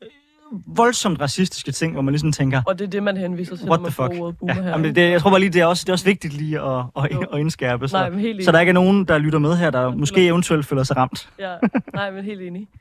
voldsomt 0.67 1.21
racistiske 1.21 1.71
ting, 1.71 1.93
hvor 1.93 2.01
man 2.01 2.11
ligesom 2.11 2.31
tænker, 2.31 2.61
Og 2.65 2.79
det 2.79 2.85
er 2.85 2.89
det, 2.89 3.03
man 3.03 3.17
henviser 3.17 3.55
til, 3.55 3.69
what 3.69 3.81
når 3.81 3.89
the 3.89 3.95
man 4.03 4.09
fuck? 4.09 4.17
får 4.17 4.23
ordet 4.23 4.37
boomer 4.37 4.55
Ja, 4.55 4.61
her. 4.61 4.69
jamen, 4.69 4.85
ikke? 4.85 5.01
det, 5.01 5.11
jeg 5.11 5.21
tror 5.21 5.29
bare 5.29 5.39
lige, 5.39 5.49
det 5.49 5.61
er 5.61 5.65
også, 5.65 5.83
det 5.85 5.89
er 5.89 5.93
også 5.93 6.05
vigtigt 6.05 6.33
lige 6.33 6.61
at, 6.61 6.83
at, 6.97 7.11
Jo. 7.13 7.21
at 7.33 7.39
indskærpe, 7.39 7.87
så, 7.87 7.97
Nej, 7.97 8.09
men 8.09 8.19
helt 8.19 8.45
så 8.45 8.51
der 8.51 8.59
ikke 8.59 8.69
er 8.69 8.73
nogen, 8.73 9.05
der 9.05 9.17
lytter 9.17 9.39
med 9.39 9.55
her, 9.57 9.69
der 9.69 9.91
måske 9.95 10.25
eventuelt 10.27 10.65
føler 10.65 10.83
sig 10.83 10.97
ramt. 10.97 11.29
Ja, 11.39 11.53
nej, 11.93 12.11
men 12.11 12.23
helt 12.23 12.41
enig. 12.41 12.67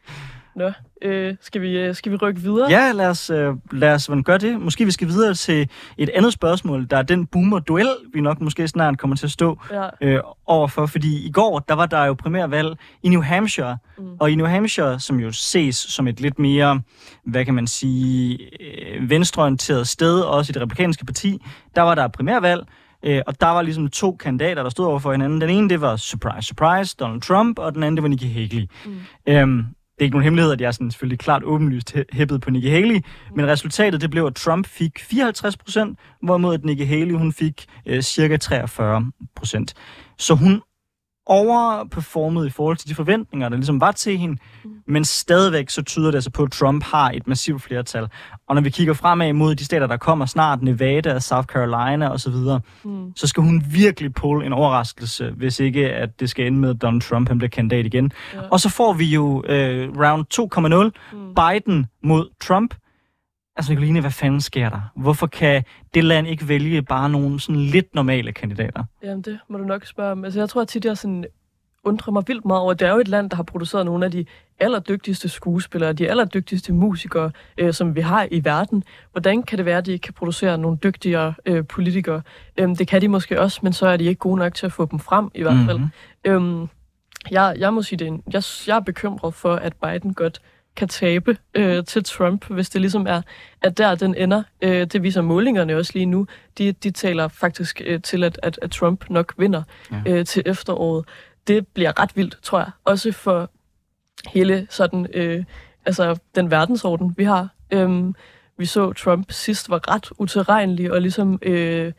Nå, 0.57 0.73
øh, 1.03 1.35
skal, 1.41 1.61
vi, 1.63 1.79
øh, 1.79 1.95
skal 1.95 2.13
vi 2.13 2.17
rykke 2.17 2.41
videre? 2.41 2.71
Ja, 2.71 2.93
lad 2.93 3.09
os, 3.09 3.31
øh, 3.31 3.55
lad 3.73 3.95
os 3.95 4.11
gøre 4.25 4.39
det. 4.39 4.61
Måske 4.61 4.85
vi 4.85 4.91
skal 4.91 5.09
videre 5.09 5.35
til 5.35 5.69
et 5.99 6.09
andet 6.09 6.33
spørgsmål, 6.33 6.87
der 6.91 6.97
er 6.97 7.03
den 7.03 7.27
boomer-duel, 7.27 7.89
vi 8.13 8.21
nok 8.21 8.41
måske 8.41 8.69
snart 8.69 8.99
kommer 8.99 9.17
til 9.17 9.27
at 9.27 9.31
stå 9.31 9.61
Ja, 9.71 9.89
øh, 10.01 10.21
overfor, 10.47 10.87
fordi 10.87 11.27
i 11.27 11.31
går, 11.31 11.59
der 11.59 11.75
var 11.75 11.87
der 11.87 12.05
jo 12.05 12.15
primærvalg 12.15 12.77
i 13.03 13.09
New 13.09 13.23
Hampshire, 13.23 13.79
mm. 13.99 14.05
og 14.21 14.31
i 14.31 14.35
New 14.35 14.47
Hampshire, 14.47 15.01
som 15.01 15.21
jo 15.21 15.33
ses 15.33 15.77
som 15.77 16.09
et 16.09 16.21
lidt 16.21 16.39
mere, 16.39 16.81
hvad 17.25 17.45
kan 17.45 17.55
man 17.55 17.67
sige, 17.67 18.39
øh, 18.63 19.11
venstreorienteret 19.11 19.89
sted, 19.89 20.21
også 20.21 20.51
i 20.51 20.53
det 20.53 20.63
republikanske 20.63 21.07
parti, 21.07 21.43
der 21.75 21.83
var 21.83 21.95
der 21.95 22.09
primærvalg, 22.09 22.67
øh, 23.03 23.23
og 23.27 23.41
der 23.41 23.47
var 23.47 23.63
ligesom 23.63 23.89
to 23.89 24.17
kandidater, 24.17 24.63
der 24.63 24.71
stod 24.71 24.87
over 24.87 24.99
for 24.99 25.13
hinanden. 25.13 25.41
Den 25.41 25.51
ene, 25.51 25.69
det 25.69 25.81
var, 25.81 25.97
surprise, 25.97 26.47
surprise, 26.47 26.97
Donald 27.01 27.21
Trump, 27.21 27.59
og 27.59 27.75
den 27.75 27.83
anden, 27.83 27.97
det 27.97 28.03
var 28.03 28.09
Nikki 28.09 28.29
Haley. 28.29 28.69
Mm. 28.87 29.01
Øhm, 29.27 29.67
det 29.97 30.03
er 30.03 30.05
ikke 30.05 30.15
nogen 30.15 30.25
hemmelighed, 30.25 30.53
at 30.53 30.61
jeg 30.61 30.67
er 30.67 30.71
sådan 30.73 30.91
selvfølgelig 30.91 31.19
klart 31.19 31.45
åbenlyst 31.45 31.97
hæppet 32.13 32.41
på 32.41 32.51
Nikki 32.51 32.69
Haley, 32.69 33.01
men 33.37 33.47
resultatet 33.47 34.01
det 34.01 34.11
blev, 34.11 34.25
at 34.27 34.35
Trump 34.35 34.67
fik 34.67 34.99
54 34.99 35.57
procent, 35.57 35.99
hvorimod 36.23 36.55
at 36.55 36.65
Nikki 36.65 36.85
Haley 36.85 37.15
hun 37.15 37.33
fik 37.33 37.67
øh, 37.87 38.03
cirka 38.03 38.37
43 38.37 39.13
procent. 39.37 39.75
Så 40.19 40.35
hun 40.35 40.63
overperformede 41.27 42.47
i 42.47 42.51
forhold 42.51 42.77
til 42.77 42.89
de 42.89 42.95
forventninger, 42.95 43.49
der 43.49 43.57
ligesom 43.57 43.81
var 43.81 43.93
til 43.93 44.19
hende, 44.19 44.37
Mm. 44.65 44.71
men 44.87 45.05
stadigvæk 45.05 45.71
så 45.71 45.83
tyder 45.83 46.07
det 46.07 46.15
altså 46.15 46.31
på, 46.31 46.43
at 46.43 46.51
Trump 46.53 46.85
har 46.85 47.11
et 47.11 47.27
massivt 47.27 47.63
flertal. 47.63 48.09
Og 48.49 48.55
når 48.55 48.63
vi 48.63 48.71
kigger 48.71 48.95
fremad 48.95 49.33
mod 49.33 49.55
de 49.55 49.65
stater, 49.65 49.87
der 49.87 49.97
kommer 49.97 50.27
snart, 50.27 50.63
Nevada, 50.63 51.21
South 51.21 51.47
Carolina 51.47 52.09
osv., 52.13 52.33
mm, 52.85 53.13
så 53.17 53.27
skal 53.27 53.43
hun 53.43 53.63
virkelig 53.73 54.15
pulle 54.15 54.47
en 54.47 54.53
overraskelse, 54.53 55.31
hvis 55.37 55.61
ikke 55.61 55.89
at 55.93 56.21
det 56.21 56.31
skal 56.31 56.47
ende 56.47 56.59
med, 56.59 56.71
at 56.71 56.83
Donald 56.83 57.03
Trump 57.03 57.29
han 57.29 57.39
bliver 57.39 57.51
kandidat 57.51 57.87
igen. 57.87 58.13
ja. 58.35 58.41
Og 58.51 58.61
så 58.61 58.69
får 58.69 58.93
vi 58.93 59.05
jo 59.05 59.43
øh, 59.49 59.89
round 59.99 60.25
2,0, 61.15 61.17
mm. 61.17 61.35
Biden 61.35 61.87
mod 62.03 62.29
Trump. 62.43 62.75
Altså 63.57 63.73
Nicoline, 63.73 64.01
hvad 64.01 64.11
fanden 64.11 64.41
sker 64.41 64.69
der? 64.69 64.81
Hvorfor 64.97 65.27
kan 65.27 65.65
det 65.95 66.05
land 66.05 66.27
ikke 66.27 66.49
vælge 66.49 66.83
bare 66.83 67.11
nogle 67.11 67.41
sådan 67.41 67.61
lidt 67.61 67.95
normale 67.95 68.33
kandidater? 68.33 68.85
Jamen, 69.03 69.23
det 69.23 69.39
må 69.49 69.59
du 69.59 69.65
nok 69.65 69.87
spørge 69.87 70.13
om. 70.13 70.25
Altså, 70.25 70.41
jeg 70.41 70.49
tror 70.49 70.61
at 70.63 70.69
tit, 70.69 70.85
jeg 70.85 70.97
sådan 70.97 71.25
undrer 71.85 72.13
mig 72.13 72.23
vildt 72.27 72.45
meget 72.45 72.63
over, 72.63 72.71
at 72.73 72.81
det 72.81 72.89
er 72.89 72.93
jo 72.93 72.99
et 72.99 73.09
land, 73.09 73.31
der 73.31 73.37
har 73.37 73.43
produceret 73.43 73.87
nogle 73.87 74.05
af 74.05 74.11
de 74.11 74.25
allerdygtigste 74.61 75.29
skuespillere, 75.29 75.93
de 75.93 76.09
allerdygtigste 76.09 76.73
musikere, 76.73 77.31
øh, 77.59 77.73
som 77.73 77.97
vi 77.97 78.01
har 78.01 78.29
i 78.31 78.45
verden. 78.45 78.85
Hvordan 79.13 79.43
kan 79.43 79.59
det 79.59 79.67
være, 79.67 79.79
at 79.79 79.87
de 79.87 79.93
ikke 79.93 80.03
kan 80.03 80.15
producere 80.15 80.59
nogle 80.59 80.79
dygtigere 80.83 81.35
øh, 81.47 81.67
politikere? 81.67 82.23
Øhm, 82.59 82.77
det 82.77 82.89
kan 82.89 83.03
de 83.03 83.09
måske 83.09 83.41
også, 83.41 83.61
men 83.63 83.73
så 83.73 83.87
er 83.87 83.97
de 83.97 84.05
ikke 84.05 84.19
gode 84.19 84.39
nok 84.39 84.55
til 84.55 84.67
at 84.67 84.73
få 84.73 84.89
dem 84.91 84.99
frem, 84.99 85.31
i 85.35 85.43
hvert 85.43 85.67
fald. 85.67 85.79
Mhm. 85.79 85.91
Øhm, 86.25 86.69
jeg, 87.31 87.55
jeg 87.59 87.75
må 87.75 87.83
sige 87.83 87.99
det. 87.99 88.21
Jeg, 88.33 88.43
jeg 88.67 88.77
er 88.77 88.81
bekymret 88.81 89.35
for, 89.35 89.55
at 89.55 89.73
Biden 89.83 90.15
godt 90.15 90.41
kan 90.77 90.89
tabe 90.89 91.37
øh, 91.55 91.85
til 91.85 92.05
Trump, 92.05 92.51
hvis 92.51 92.71
det 92.71 92.81
ligesom 92.81 93.07
er, 93.07 93.23
at 93.63 93.79
der 93.79 93.95
den 93.95 94.15
ender. 94.15 94.43
Øh, 94.63 94.87
det 94.87 95.03
viser 95.03 95.23
målingerne 95.23 95.77
også 95.77 95.93
lige 95.95 96.07
nu. 96.07 96.27
De, 96.59 96.73
de 96.73 96.91
taler 96.91 97.29
faktisk 97.29 97.83
øh, 97.85 98.03
til, 98.03 98.25
at, 98.25 98.41
at, 98.43 98.59
at 98.63 98.71
Trump 98.71 99.11
nok 99.11 99.35
vinder 99.39 99.63
Ja. 99.93 100.03
øh, 100.07 100.27
til 100.27 100.43
efteråret. 100.47 101.05
Det 101.47 101.67
bliver 101.67 102.01
ret 102.01 102.17
vildt, 102.17 102.39
tror 102.43 102.59
jeg. 102.59 102.71
Også 102.85 103.13
for 103.13 103.51
hele 104.29 104.67
sådan, 104.71 105.07
øh, 105.15 105.45
altså 105.87 106.19
den 106.35 106.51
verdensorden, 106.51 107.15
vi 107.17 107.25
har. 107.25 107.49
Øhm, 107.71 108.15
vi 108.59 108.67
så 108.67 108.93
Trump 108.93 109.33
sidst 109.33 109.71
var 109.71 109.95
ret 109.95 110.09
utilregnelig, 110.19 110.93
og 110.93 111.01
ligesom 111.03 111.39
øh, 111.43 111.93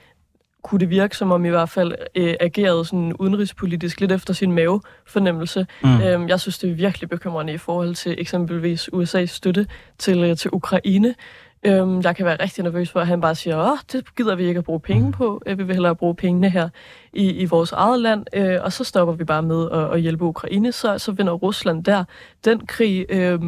kunne 0.63 0.79
det 0.79 0.89
virke, 0.89 1.17
som 1.17 1.31
om 1.31 1.45
i 1.45 1.49
hvert 1.49 1.69
fald 1.69 1.95
øh, 2.15 2.33
agerede 2.39 2.85
sådan 2.85 3.13
udenrigspolitisk 3.13 3.99
lidt 3.99 4.11
efter 4.11 4.33
sin 4.33 4.51
mavefornemmelse. 4.51 5.67
Mm. 5.83 5.89
Mm. 5.89 6.01
Øhm, 6.01 6.29
jeg 6.29 6.39
synes, 6.39 6.57
det 6.59 6.69
er 6.69 6.73
virkelig 6.75 7.09
bekymrende 7.09 7.53
i 7.53 7.57
forhold 7.57 7.95
til 7.95 8.15
eksempelvis 8.17 8.89
USA's 8.93 9.25
støtte 9.25 9.67
til, 9.97 10.23
øh, 10.23 10.37
til 10.37 10.49
Ukraine. 10.53 11.15
Øhm, 11.63 12.01
jeg 12.01 12.15
kan 12.15 12.25
være 12.25 12.37
rigtig 12.43 12.63
nervøs 12.63 12.89
for, 12.89 12.99
at 12.99 13.07
han 13.07 13.21
bare 13.21 13.35
siger, 13.35 13.71
åh, 13.71 13.77
det 13.91 14.15
gider 14.15 14.35
vi 14.35 14.45
ikke 14.45 14.57
at 14.57 14.63
bruge 14.63 14.79
penge 14.79 15.11
på. 15.11 15.41
Øh, 15.45 15.57
Vi 15.57 15.63
vil 15.63 15.75
hellere 15.75 15.95
bruge 15.95 16.15
pengene 16.15 16.49
her 16.49 16.69
i, 17.17 17.31
i 17.31 17.45
vores 17.45 17.71
eget 17.71 17.99
land, 17.99 18.25
øh, 18.33 18.57
og 18.61 18.73
så 18.73 18.83
stopper 18.83 19.13
vi 19.13 19.23
bare 19.23 19.43
med 19.43 19.71
at, 19.71 19.93
at 19.93 20.01
hjælpe 20.01 20.23
Ukraine. 20.23 20.71
Så, 20.71 20.97
så 20.97 21.11
vinder 21.11 21.33
Rusland 21.33 21.83
der. 21.83 22.03
Den 22.45 22.65
krig 22.67 23.05
øh, 23.09 23.39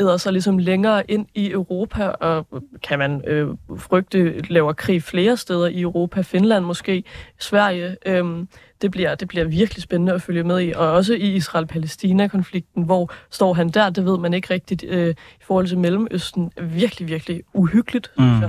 æder 0.00 0.16
sig 0.16 0.32
ligesom 0.32 0.58
længere 0.58 1.10
ind 1.10 1.26
i 1.34 1.50
Europa, 1.50 2.08
og 2.08 2.46
kan 2.82 2.98
man 2.98 3.22
øh, 3.26 3.48
frygte, 3.76 4.40
laver 4.40 4.72
krig 4.72 5.02
flere 5.02 5.36
steder 5.36 5.66
i 5.66 5.80
Europa, 5.80 6.20
Finland 6.20 6.64
måske, 6.64 7.04
Sverige. 7.38 7.96
Øh, 8.06 8.24
det 8.82 8.90
bliver, 8.90 9.14
det 9.14 9.28
bliver 9.28 9.44
virkelig 9.44 9.82
spændende 9.82 10.12
at 10.12 10.22
følge 10.22 10.44
med 10.44 10.60
i. 10.60 10.72
Og 10.72 10.92
også 10.92 11.14
i 11.14 11.36
Israel-Palæstina-konflikten, 11.36 12.82
hvor 12.82 13.12
står 13.30 13.54
han 13.54 13.68
der, 13.68 13.90
det 13.90 14.04
ved 14.04 14.18
man 14.18 14.34
ikke 14.34 14.54
rigtigt. 14.54 14.84
Øh, 14.88 15.14
I 15.40 15.42
forhold 15.42 15.66
til 15.66 15.78
Mellemøsten, 15.78 16.52
virkelig, 16.60 17.08
virkelig 17.08 17.42
uhyggeligt. 17.54 18.10
Mm. 18.18 18.42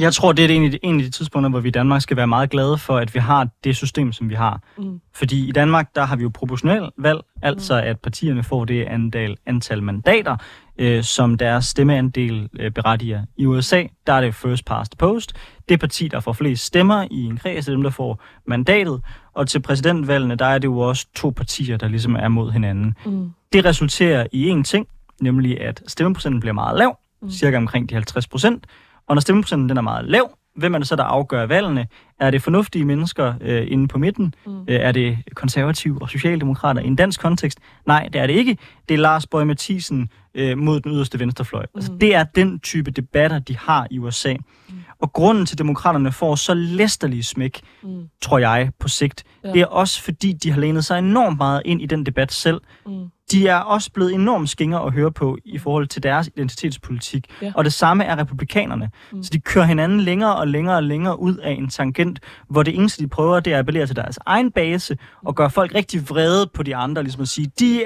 Jeg 0.00 0.12
tror, 0.12 0.32
det 0.32 0.44
er 0.44 0.56
en 0.56 0.64
af, 0.64 0.70
de, 0.70 0.78
en 0.82 0.96
af 0.96 1.04
de 1.04 1.10
tidspunkter, 1.10 1.50
hvor 1.50 1.60
vi 1.60 1.68
i 1.68 1.70
Danmark 1.70 2.02
skal 2.02 2.16
være 2.16 2.26
meget 2.26 2.50
glade 2.50 2.78
for, 2.78 2.96
at 2.96 3.14
vi 3.14 3.18
har 3.18 3.48
det 3.64 3.76
system, 3.76 4.12
som 4.12 4.28
vi 4.28 4.34
har. 4.34 4.62
Mm. 4.78 5.00
Fordi 5.14 5.48
i 5.48 5.52
Danmark, 5.52 5.94
der 5.94 6.04
har 6.04 6.16
vi 6.16 6.22
jo 6.22 6.30
proportionel 6.34 6.90
valg, 6.98 7.20
altså 7.42 7.74
at 7.74 7.98
partierne 8.00 8.42
får 8.42 8.64
det 8.64 8.84
antal, 8.84 9.36
antal 9.46 9.82
mandater, 9.82 10.36
øh, 10.78 11.02
som 11.04 11.36
deres 11.36 11.64
stemmeandel 11.64 12.48
øh, 12.58 12.70
berettiger. 12.70 13.24
I 13.36 13.46
USA, 13.46 13.84
der 14.06 14.12
er 14.12 14.20
det 14.20 14.34
first 14.34 14.64
past 14.64 14.92
the 14.92 14.96
post. 14.96 15.32
Det 15.68 15.80
parti, 15.80 16.08
der 16.08 16.20
får 16.20 16.32
flest 16.32 16.64
stemmer 16.64 17.06
i 17.10 17.24
en 17.24 17.36
kreds, 17.36 17.68
er 17.68 17.72
dem, 17.72 17.82
der 17.82 17.90
får 17.90 18.22
mandatet. 18.46 19.00
Og 19.34 19.48
til 19.48 19.62
præsidentvalgene, 19.62 20.34
der 20.34 20.46
er 20.46 20.58
det 20.58 20.68
jo 20.68 20.78
også 20.78 21.06
to 21.14 21.30
partier, 21.30 21.76
der 21.76 21.88
ligesom 21.88 22.16
er 22.16 22.28
mod 22.28 22.50
hinanden. 22.52 22.94
Mm. 23.06 23.30
Det 23.52 23.64
resulterer 23.64 24.26
i 24.32 24.50
én 24.52 24.62
ting, 24.62 24.86
nemlig 25.20 25.60
at 25.60 25.82
stemmeprocenten 25.86 26.40
bliver 26.40 26.54
meget 26.54 26.78
lav, 26.78 26.96
Mm. 27.22 27.30
cirka 27.30 27.56
omkring 27.56 27.90
de 27.90 27.94
50 27.94 28.28
procent, 28.28 28.66
Og 29.10 29.16
når 29.16 29.20
stemmeprocenten 29.20 29.68
den 29.68 29.76
er 29.76 29.82
meget 29.82 30.04
lav, 30.04 30.30
hvem 30.56 30.74
er 30.74 30.78
det 30.78 30.88
så, 30.88 30.96
der 30.96 31.04
afgør 31.04 31.46
valgene? 31.46 31.86
Er 32.20 32.30
det 32.30 32.42
fornuftige 32.42 32.84
mennesker 32.84 33.34
øh, 33.40 33.66
inde 33.70 33.88
på 33.88 33.98
midten? 33.98 34.34
Mm. 34.46 34.60
Øh, 34.60 34.80
er 34.80 34.92
det 34.92 35.18
konservative 35.34 36.02
og 36.02 36.10
socialdemokrater 36.10 36.82
i 36.82 36.86
en 36.86 36.96
dansk 36.96 37.20
kontekst? 37.20 37.58
Nej, 37.86 38.08
det 38.12 38.20
er 38.20 38.26
det 38.26 38.34
ikke. 38.34 38.58
Det 38.88 38.94
er 38.94 38.98
Lars 38.98 39.26
Borg 39.26 39.46
Mathisen 39.46 40.08
øh, 40.34 40.58
mod 40.58 40.80
den 40.80 40.92
yderste 40.92 41.18
venstrefløj. 41.18 41.62
Altså, 41.62 41.72
mm. 41.74 41.78
Altså, 41.78 42.06
det 42.06 42.14
er 42.14 42.24
den 42.24 42.60
type 42.60 42.90
debatter, 42.90 43.38
de 43.38 43.56
har 43.56 43.86
i 43.90 43.98
USA. 43.98 44.34
Mm. 44.68 44.74
Og 45.00 45.12
grunden 45.12 45.46
til, 45.46 45.54
at 45.54 45.58
demokraterne 45.58 46.12
får 46.12 46.34
så 46.34 46.54
læsterlige 46.54 47.22
smæk, 47.22 47.60
mm. 47.82 48.08
tror 48.22 48.38
jeg, 48.38 48.70
på 48.80 48.88
sigt, 48.88 49.24
ja. 49.44 49.52
det 49.52 49.60
er 49.60 49.66
også 49.66 50.02
fordi, 50.02 50.32
de 50.32 50.50
har 50.50 50.60
lænet 50.60 50.84
sig 50.84 50.98
enormt 50.98 51.38
meget 51.38 51.62
ind 51.64 51.82
i 51.82 51.86
den 51.86 52.06
debat 52.06 52.32
selv. 52.32 52.60
Mm. 52.86 53.06
De 53.30 53.48
er 53.48 53.56
også 53.56 53.92
blevet 53.92 54.14
enormt 54.14 54.50
skingre 54.50 54.86
at 54.86 54.92
høre 54.92 55.12
på 55.12 55.38
i 55.44 55.58
forhold 55.58 55.86
til 55.86 56.02
deres 56.02 56.26
identitetspolitik. 56.26 57.26
Ja. 57.42 57.52
Og 57.56 57.64
det 57.64 57.72
samme 57.72 58.04
er 58.04 58.18
republikanerne. 58.18 58.90
Mm. 59.12 59.22
Så 59.22 59.30
de 59.32 59.40
kører 59.40 59.64
hinanden 59.64 60.00
længere 60.00 60.36
og 60.36 60.48
længere 60.48 60.76
og 60.76 60.82
længere 60.82 61.20
ud 61.20 61.36
af 61.36 61.50
en 61.50 61.68
tangent, 61.68 62.20
hvor 62.48 62.62
det 62.62 62.74
eneste, 62.74 63.02
de 63.02 63.08
prøver, 63.08 63.40
det 63.40 63.52
er 63.52 63.56
at 63.56 63.60
appellere 63.60 63.86
til 63.86 63.96
deres 63.96 64.18
egen 64.26 64.52
base 64.52 64.98
og 65.24 65.34
gøre 65.34 65.50
folk 65.50 65.74
rigtig 65.74 66.10
vrede 66.10 66.50
på 66.54 66.62
de 66.62 66.76
andre. 66.76 67.02
Ligesom 67.02 67.22
at 67.22 67.28
sige, 67.28 67.52
de 67.60 67.84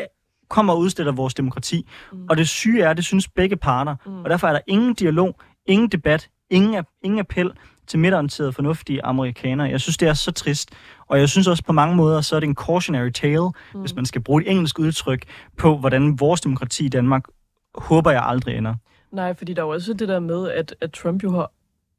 kommer 0.51 0.73
og 0.73 0.79
udstiller 0.79 1.13
vores 1.13 1.35
demokrati. 1.35 1.89
Mm. 2.13 2.27
Og 2.31 2.37
det 2.37 2.49
syge 2.49 2.83
er, 2.83 2.93
det 2.93 3.05
synes 3.05 3.29
begge 3.29 3.57
parter. 3.57 3.97
Mm. 4.07 4.23
Og 4.23 4.31
derfor 4.31 4.49
er 4.49 4.53
der 4.53 4.61
ingen 4.67 4.95
dialog, 4.95 5.41
ingen 5.67 5.89
debat, 5.89 6.29
ingen, 6.51 6.85
ingen 7.03 7.21
appel 7.21 7.51
til 7.87 7.99
midtorienterede, 7.99 8.53
fornuftige 8.53 9.05
amerikanere. 9.05 9.71
Jeg 9.71 9.81
synes, 9.81 9.97
det 9.97 10.09
er 10.09 10.15
så 10.15 10.33
trist. 10.33 10.71
Og 11.07 11.19
jeg 11.19 11.29
synes 11.29 11.47
også 11.47 11.65
på 11.65 11.73
mange 11.73 11.97
måder, 11.97 12.21
så 12.21 12.37
er 12.37 12.41
det 12.41 12.47
en 12.47 12.55
cautionary 12.55 13.11
tale, 13.11 13.51
mm. 13.75 13.81
hvis 13.81 13.95
man 13.95 14.07
skal 14.07 14.21
bruge 14.21 14.43
et 14.43 14.51
engelsk 14.51 14.79
udtryk, 14.79 15.25
på 15.57 15.77
hvordan 15.77 16.21
vores 16.21 16.41
demokrati 16.41 16.85
i 16.85 16.89
Danmark 16.89 17.25
håber 17.75 18.11
jeg 18.11 18.23
aldrig 18.27 18.57
ender. 18.57 18.75
Nej, 19.13 19.35
fordi 19.35 19.55
der 19.55 19.63
er 19.63 19.67
jo 19.67 19.73
også 19.73 19.93
det 19.93 20.09
der 20.09 20.21
med, 20.21 20.51
at, 20.51 20.75
at 20.81 20.93
Trump 20.93 21.23
jo 21.23 21.31
har 21.31 21.51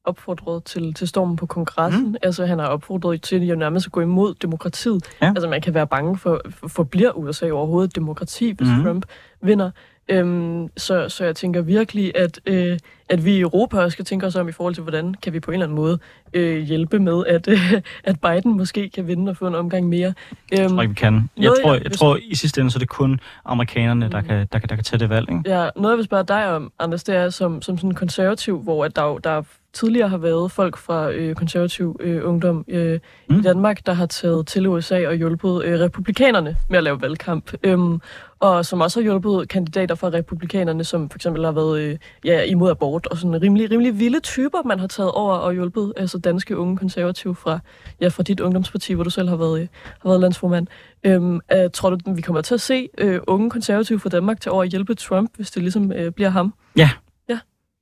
opfordret 0.06 0.64
til, 0.64 0.94
til 0.94 1.08
stormen 1.08 1.36
på 1.36 1.46
kongressen. 1.46 2.08
Mm. 2.08 2.16
Altså, 2.22 2.46
han 2.46 2.60
har 2.60 2.68
opfordret 2.68 3.22
til 3.22 3.48
jo 3.48 3.56
nærmest 3.56 3.86
at 3.86 3.92
gå 3.92 4.02
imod 4.02 4.34
demokratiet. 4.34 5.04
Ja. 5.22 5.28
Altså, 5.28 5.50
man 5.50 5.62
kan 5.62 5.74
være 5.74 5.88
bange 5.88 6.18
for, 6.18 6.42
for, 6.50 6.68
for 6.68 6.84
bliver 6.84 7.12
USA 7.12 7.52
overhovedet 7.52 7.96
demokrati, 7.96 8.52
hvis 8.52 8.68
mm. 8.78 8.84
Trump 8.84 9.06
vinder. 9.42 9.72
Øhm, 10.10 10.70
så, 10.78 11.10
så 11.10 11.26
jeg 11.26 11.36
tænker 11.36 11.62
virkelig, 11.62 12.18
at, 12.18 12.40
øh, 12.46 12.80
at 13.10 13.26
vi 13.26 13.36
i 13.36 13.40
Europa 13.40 13.78
også 13.78 13.96
skal 13.96 14.06
tænke 14.06 14.26
os 14.26 14.36
om 14.36 14.50
i 14.50 14.52
forhold 14.52 14.74
til, 14.74 14.84
hvordan 14.84 15.14
kan 15.14 15.34
vi 15.34 15.40
på 15.40 15.52
en 15.52 15.54
eller 15.54 15.66
anden 15.66 15.76
måde 15.76 16.00
øh, 16.34 16.58
hjælpe 16.58 17.00
med, 17.00 17.26
at, 17.28 17.48
øh, 17.48 17.74
at 18.04 18.16
Biden 18.22 18.58
måske 18.58 18.90
kan 18.90 19.08
vinde 19.08 19.30
og 19.30 19.38
få 19.38 19.48
en 19.48 19.56
omgang 19.56 19.90
mere. 19.90 20.14
Øhm, 20.54 20.62
jeg 20.62 20.70
tror 20.70 20.82
ikke, 20.82 20.90
vi 20.90 21.00
kan. 21.00 21.30
Jeg 21.38 21.52
tror, 21.64 21.74
jeg, 21.74 21.84
jeg 21.84 21.92
tror 21.92 22.20
i 22.22 22.36
sidste 22.36 22.62
ende, 22.62 22.72
så 22.72 22.78
er 22.78 22.80
det 22.80 22.90
kun 22.90 23.20
amerikanerne, 23.46 24.10
der, 24.12 24.22
mm. 24.22 24.28
kan, 24.28 24.48
der, 24.52 24.60
kan, 24.60 24.70
der 24.70 24.76
kan 24.76 24.84
tage 24.84 25.00
det 25.00 25.10
valg. 25.10 25.30
Ikke? 25.30 25.42
Ja, 25.46 25.70
noget 25.76 25.92
jeg 25.92 25.98
vil 25.98 26.06
spørge 26.06 26.24
dig 26.24 26.56
om, 26.56 26.72
Anders, 26.80 27.04
det 27.04 27.16
er 27.16 27.30
som, 27.30 27.62
som 27.62 27.78
sådan 27.78 27.90
en 27.90 27.96
konservativ, 27.96 28.60
hvor 28.60 28.86
at 28.86 28.96
der, 28.96 29.18
der 29.18 29.44
tidligere 29.76 30.10
har 30.10 30.18
været 30.18 30.52
folk 30.52 30.78
fra 30.78 31.12
øh, 31.12 31.36
konservativ 31.36 32.00
øh, 32.00 32.28
ungdom 32.28 32.66
øh, 32.68 33.00
mm. 33.30 33.40
i 33.40 33.42
Danmark, 33.42 33.86
der 33.86 33.94
har 33.94 34.06
taget 34.06 34.48
til 34.48 34.68
USA 34.68 35.08
og 35.08 35.16
hjulpet 35.16 35.66
øh, 35.66 35.80
republikanerne 35.80 36.56
med 36.70 36.78
at 36.78 36.84
lave 36.84 37.02
valgkamp. 37.02 37.52
Øhm, 37.64 38.02
og 38.40 38.66
som 38.66 38.82
også 38.82 39.00
har 39.00 39.04
hjulpet 39.04 39.50
kandidater 39.50 39.96
fra 39.96 40.08
republikanerne, 40.08 40.84
som 40.84 41.10
for 41.10 41.18
eksempel 41.18 41.46
har 41.46 41.52
været 41.52 41.80
øh, 41.80 41.98
ja, 42.26 42.44
imod 42.44 42.70
abort, 42.70 43.08
og 43.08 43.18
sådan 43.18 43.42
rimelig, 43.42 43.72
rimelig 43.72 44.00
vilde 44.00 44.20
typer, 44.20 44.64
man 44.66 44.80
har 44.80 44.88
taget 44.88 45.12
over 45.12 45.34
og 45.34 45.54
hjulpet, 45.54 45.94
altså 45.98 46.18
danske 46.18 46.58
unge 46.58 46.78
konservative 46.78 47.36
fra, 47.36 47.60
ja, 48.02 48.08
fra 48.08 48.24
dit 48.24 48.40
ungdomsparti, 48.40 48.94
hvor 48.94 49.04
du 49.04 49.10
selv 49.10 49.30
har 49.30 49.36
været, 49.36 49.62
øh, 49.62 49.68
har 50.02 50.10
været 50.10 50.22
landsformand. 50.22 50.68
Øhm, 51.04 51.40
øh, 51.54 51.70
tror 51.74 51.90
du, 51.90 52.14
vi 52.14 52.22
kommer 52.22 52.42
til 52.42 52.54
at 52.54 52.62
se 52.62 52.90
øh, 52.98 53.20
unge 53.28 53.50
konservative 53.50 54.00
fra 54.00 54.10
Danmark 54.10 54.42
til 54.42 54.52
over 54.52 54.64
at 54.64 54.70
hjælpe 54.70 54.96
Trump, 54.96 55.36
hvis 55.36 55.52
det 55.52 55.62
ligesom 55.62 55.92
øh, 55.92 56.12
bliver 56.12 56.30
ham? 56.30 56.54
Ja, 56.78 56.90
ja. 57.30 57.40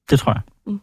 det 0.09 0.19
tror 0.19 0.31
jeg. 0.33 0.41
Mm. 0.67 0.81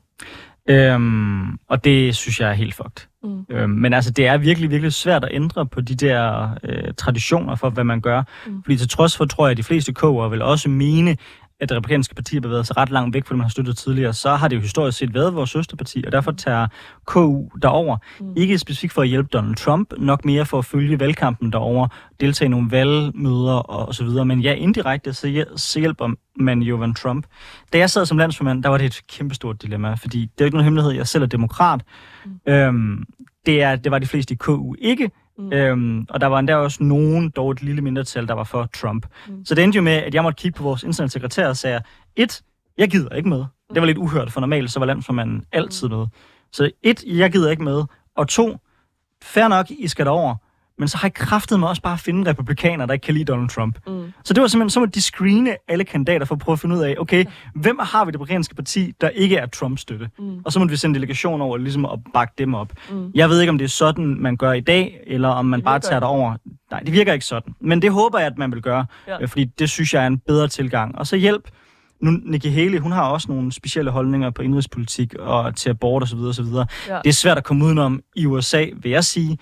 Øhm, 0.67 1.59
og 1.69 1.85
det 1.85 2.17
synes 2.17 2.41
jeg 2.41 2.51
er 2.51 2.55
helt 2.55 2.75
fucked. 2.75 3.07
Mm. 3.23 3.47
Øhm, 3.51 3.71
men 3.71 3.93
altså, 3.93 4.11
det 4.11 4.27
er 4.27 4.37
virkelig, 4.37 4.71
virkelig 4.71 4.93
svært 4.93 5.25
at 5.25 5.31
ændre 5.33 5.67
på 5.67 5.81
de 5.81 5.95
der 5.95 6.51
øh, 6.65 6.95
traditioner 6.97 7.55
for, 7.55 7.71
hvad 7.71 7.85
man 7.85 8.01
gør. 8.01 8.23
Mm. 8.47 8.63
Fordi 8.63 8.77
til 8.77 8.89
trods 8.89 9.17
for, 9.17 9.25
tror 9.25 9.47
jeg, 9.47 9.51
at 9.51 9.57
de 9.57 9.63
fleste 9.63 9.93
koger 9.93 10.29
vil 10.29 10.43
også 10.43 10.69
mene, 10.69 11.17
at 11.61 11.69
det 11.69 11.77
republikanske 11.77 12.15
parti 12.15 12.37
har 12.37 12.41
bevæget 12.41 12.67
sig 12.67 12.77
ret 12.77 12.91
langt 12.91 13.15
væk 13.15 13.27
fra 13.27 13.35
det, 13.35 13.39
man 13.39 13.45
har 13.45 13.51
støttet 13.51 13.77
tidligere, 13.77 14.13
så 14.13 14.35
har 14.35 14.49
det 14.49 14.57
jo 14.57 14.61
historisk 14.61 14.99
set 14.99 15.15
været 15.15 15.35
vores 15.35 15.51
søsterparti, 15.51 16.05
og 16.07 16.13
derfor 16.13 16.33
tager 16.33 16.67
KU 17.05 17.49
derover. 17.63 17.97
Mm. 18.21 18.33
Ikke 18.37 18.59
specifikt 18.59 18.93
for 18.93 19.03
at 19.03 19.09
hjælpe 19.09 19.29
Donald 19.33 19.57
Trump, 19.57 19.93
nok 19.99 20.25
mere 20.25 20.47
for 20.47 20.59
at 20.59 20.65
følge 20.65 21.01
valgkampen 21.01 21.53
derover, 21.53 21.89
deltage 22.21 22.47
i 22.47 22.49
nogle 22.49 22.71
valgmøder 22.71 23.55
og, 23.55 23.89
og 23.89 23.95
så 23.95 24.05
videre. 24.05 24.25
Men 24.25 24.41
ja, 24.41 24.53
indirekte, 24.53 25.13
så, 25.57 25.79
hjælper 25.79 26.15
man 26.37 26.63
jo 26.63 26.77
Van 26.77 26.95
Trump. 26.95 27.27
Da 27.73 27.79
jeg 27.79 27.91
sad 27.91 28.07
som 28.07 28.19
landsformand, 28.19 28.63
der 28.63 28.69
var 28.69 28.79
det 28.79 28.87
et 28.87 29.01
kæmpestort 29.09 29.63
dilemma, 29.63 29.95
fordi 29.95 30.21
det 30.21 30.41
er 30.41 30.45
ikke 30.45 30.57
nogen 30.57 30.65
hemmelighed, 30.65 30.93
jeg 30.93 31.07
selv 31.07 31.23
er 31.23 31.29
demokrat. 31.29 31.83
Mm. 32.25 32.53
Øhm, 32.53 33.05
det, 33.47 33.63
er, 33.63 33.77
det 33.77 33.93
var 33.93 33.99
de 33.99 34.07
fleste 34.07 34.35
i 34.35 34.37
KU 34.37 34.75
ikke, 34.79 35.11
Mm. 35.41 35.53
Øhm, 35.53 36.07
og 36.11 36.21
der 36.21 36.27
var 36.27 36.39
endda 36.39 36.57
også 36.57 36.83
nogen, 36.83 37.31
dog 37.31 37.51
et 37.51 37.63
lille 37.63 37.83
mindretal, 37.83 38.29
der 38.29 38.35
var 38.35 38.45
for 38.45 38.69
Trump. 38.75 39.07
Mm. 39.29 39.45
Så 39.45 39.55
det 39.55 39.65
endte 39.65 39.77
jo 39.77 39.83
med, 39.83 39.93
at 39.93 40.15
jeg 40.15 40.23
måtte 40.23 40.43
kigge 40.43 40.57
på 40.57 40.63
vores 40.63 40.83
internationale 40.83 41.11
sekretær 41.11 41.49
og 41.49 41.57
sagde, 41.57 41.81
et, 42.17 42.43
jeg 42.79 42.91
gider 42.91 43.15
ikke 43.15 43.29
med. 43.29 43.39
Mm. 43.39 43.75
Det 43.75 43.81
var 43.81 43.87
lidt 43.87 43.99
uhørt, 43.99 44.33
for 44.33 44.41
normalt 44.41 44.73
så 44.73 44.79
var 44.79 44.87
landsformanden 44.87 45.45
altid 45.53 45.89
mm. 45.89 45.97
med. 45.97 46.07
Så 46.53 46.71
et, 46.83 47.05
jeg 47.07 47.33
gider 47.33 47.51
ikke 47.51 47.65
med. 47.65 47.85
Og 48.17 48.29
to, 48.29 48.57
fair 49.23 49.49
nok, 49.49 49.71
I 49.71 49.89
skal 49.89 50.07
derover 50.07 50.37
men 50.81 50.89
så 50.89 50.99
har 50.99 51.07
jeg 51.07 51.15
kraftet 51.15 51.61
mig 51.61 51.69
også 51.69 51.83
bare 51.83 51.93
at 51.93 52.01
finde 52.01 52.31
republikanere, 52.31 52.87
der 52.87 52.93
ikke 52.93 53.05
kan 53.05 53.15
lide 53.15 53.25
Donald 53.25 53.49
Trump. 53.49 53.79
Mm. 53.87 54.13
Så 54.25 54.35
det 54.35 54.41
var 54.41 54.49
simpelthen, 54.49 54.71
så 54.71 54.81
må 54.81 54.87
de 54.87 55.03
screene 55.03 55.57
alle 55.69 55.85
kandidater 55.85 56.27
for 56.27 56.35
at 56.35 56.39
prøve 56.39 56.53
at 56.53 56.61
finde 56.61 56.77
ud 56.77 56.83
af, 56.83 56.95
okay, 56.99 57.25
hvem 57.55 57.79
har 57.83 58.05
vi 58.05 58.11
det 58.11 58.21
republikanske 58.21 58.55
parti, 58.55 58.93
der 59.01 59.09
ikke 59.09 59.37
er 59.37 59.47
Trump-støtte? 59.47 60.09
Mm. 60.19 60.39
Og 60.45 60.53
så 60.53 60.59
må 60.59 60.67
vi 60.67 60.77
sende 60.77 60.95
delegation 60.95 61.41
over, 61.41 61.57
ligesom 61.57 61.85
at 61.85 61.99
bakke 62.15 62.35
dem 62.39 62.55
op. 62.55 62.73
Mm. 62.91 63.11
Jeg 63.15 63.29
ved 63.29 63.41
ikke, 63.41 63.51
om 63.51 63.59
det 63.59 63.65
er 63.65 63.69
sådan, 63.69 64.17
man 64.21 64.37
gør 64.37 64.53
i 64.53 64.61
dag, 64.61 65.01
eller 65.07 65.29
om 65.29 65.47
man 65.47 65.63
bare 65.63 65.79
tager 65.79 66.01
det 66.01 66.09
over. 66.09 66.35
Nej, 66.71 66.81
det 66.81 66.93
virker 66.93 67.13
ikke 67.13 67.27
sådan. 67.27 67.55
Men 67.61 67.83
det 67.83 67.93
håber 67.93 68.19
jeg, 68.19 68.27
at 68.27 68.39
man 68.39 68.53
vil 68.53 68.63
gøre, 68.63 68.87
ja. 69.09 69.25
fordi 69.25 69.45
det 69.45 69.71
synes 69.71 69.95
jeg 69.95 70.03
er 70.03 70.07
en 70.07 70.19
bedre 70.19 70.49
tilgang. 70.49 70.99
Og 70.99 71.07
så 71.07 71.17
hjælp 71.17 71.49
nu, 72.03 72.11
Nikki 72.11 72.49
Haley, 72.49 72.79
hun 72.79 72.93
har 72.93 73.11
også 73.11 73.29
nogle 73.29 73.53
specielle 73.53 73.91
holdninger 73.91 74.31
på 74.31 74.43
indrigspolitik 74.43 75.15
og 75.15 75.57
til 75.57 75.71
abort 75.71 76.03
osv. 76.03 76.19
osv. 76.19 76.45
Ja. 76.45 76.99
Det 77.05 77.09
er 77.09 77.13
svært 77.13 77.39
at 77.39 77.45
komme 77.45 77.65
udenom 77.65 78.01
i 78.17 78.27
USA, 78.27 78.67
vil 78.77 78.91
jeg 78.91 79.05
sige. 79.05 79.39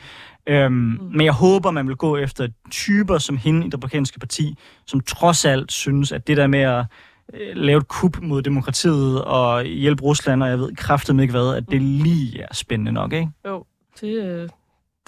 Øhm, 0.46 0.72
mm. 0.72 0.98
Men 1.12 1.24
jeg 1.24 1.32
håber, 1.32 1.70
man 1.70 1.88
vil 1.88 1.96
gå 1.96 2.16
efter 2.16 2.48
typer 2.70 3.18
som 3.18 3.36
hende 3.36 3.60
i 3.60 3.64
det 3.64 3.74
republikanske 3.74 4.18
parti, 4.18 4.58
som 4.86 5.00
trods 5.00 5.44
alt 5.44 5.72
synes, 5.72 6.12
at 6.12 6.26
det 6.26 6.36
der 6.36 6.46
med 6.46 6.60
at 6.60 6.84
øh, 7.34 7.56
lave 7.56 7.78
et 7.78 7.88
kup 7.88 8.18
mod 8.22 8.42
demokratiet 8.42 9.24
og 9.24 9.64
hjælpe 9.64 10.02
Rusland, 10.02 10.42
og 10.42 10.48
jeg 10.48 10.58
ved 10.58 10.76
kraftigt 10.76 11.20
ikke 11.20 11.32
hvad, 11.32 11.56
at 11.56 11.70
det 11.70 11.82
mm. 11.82 11.88
lige 11.88 12.42
er 12.42 12.54
spændende 12.54 12.92
nok, 12.92 13.12
ikke? 13.12 13.28
Jo, 13.46 13.64
det, 14.00 14.24
øh, 14.24 14.48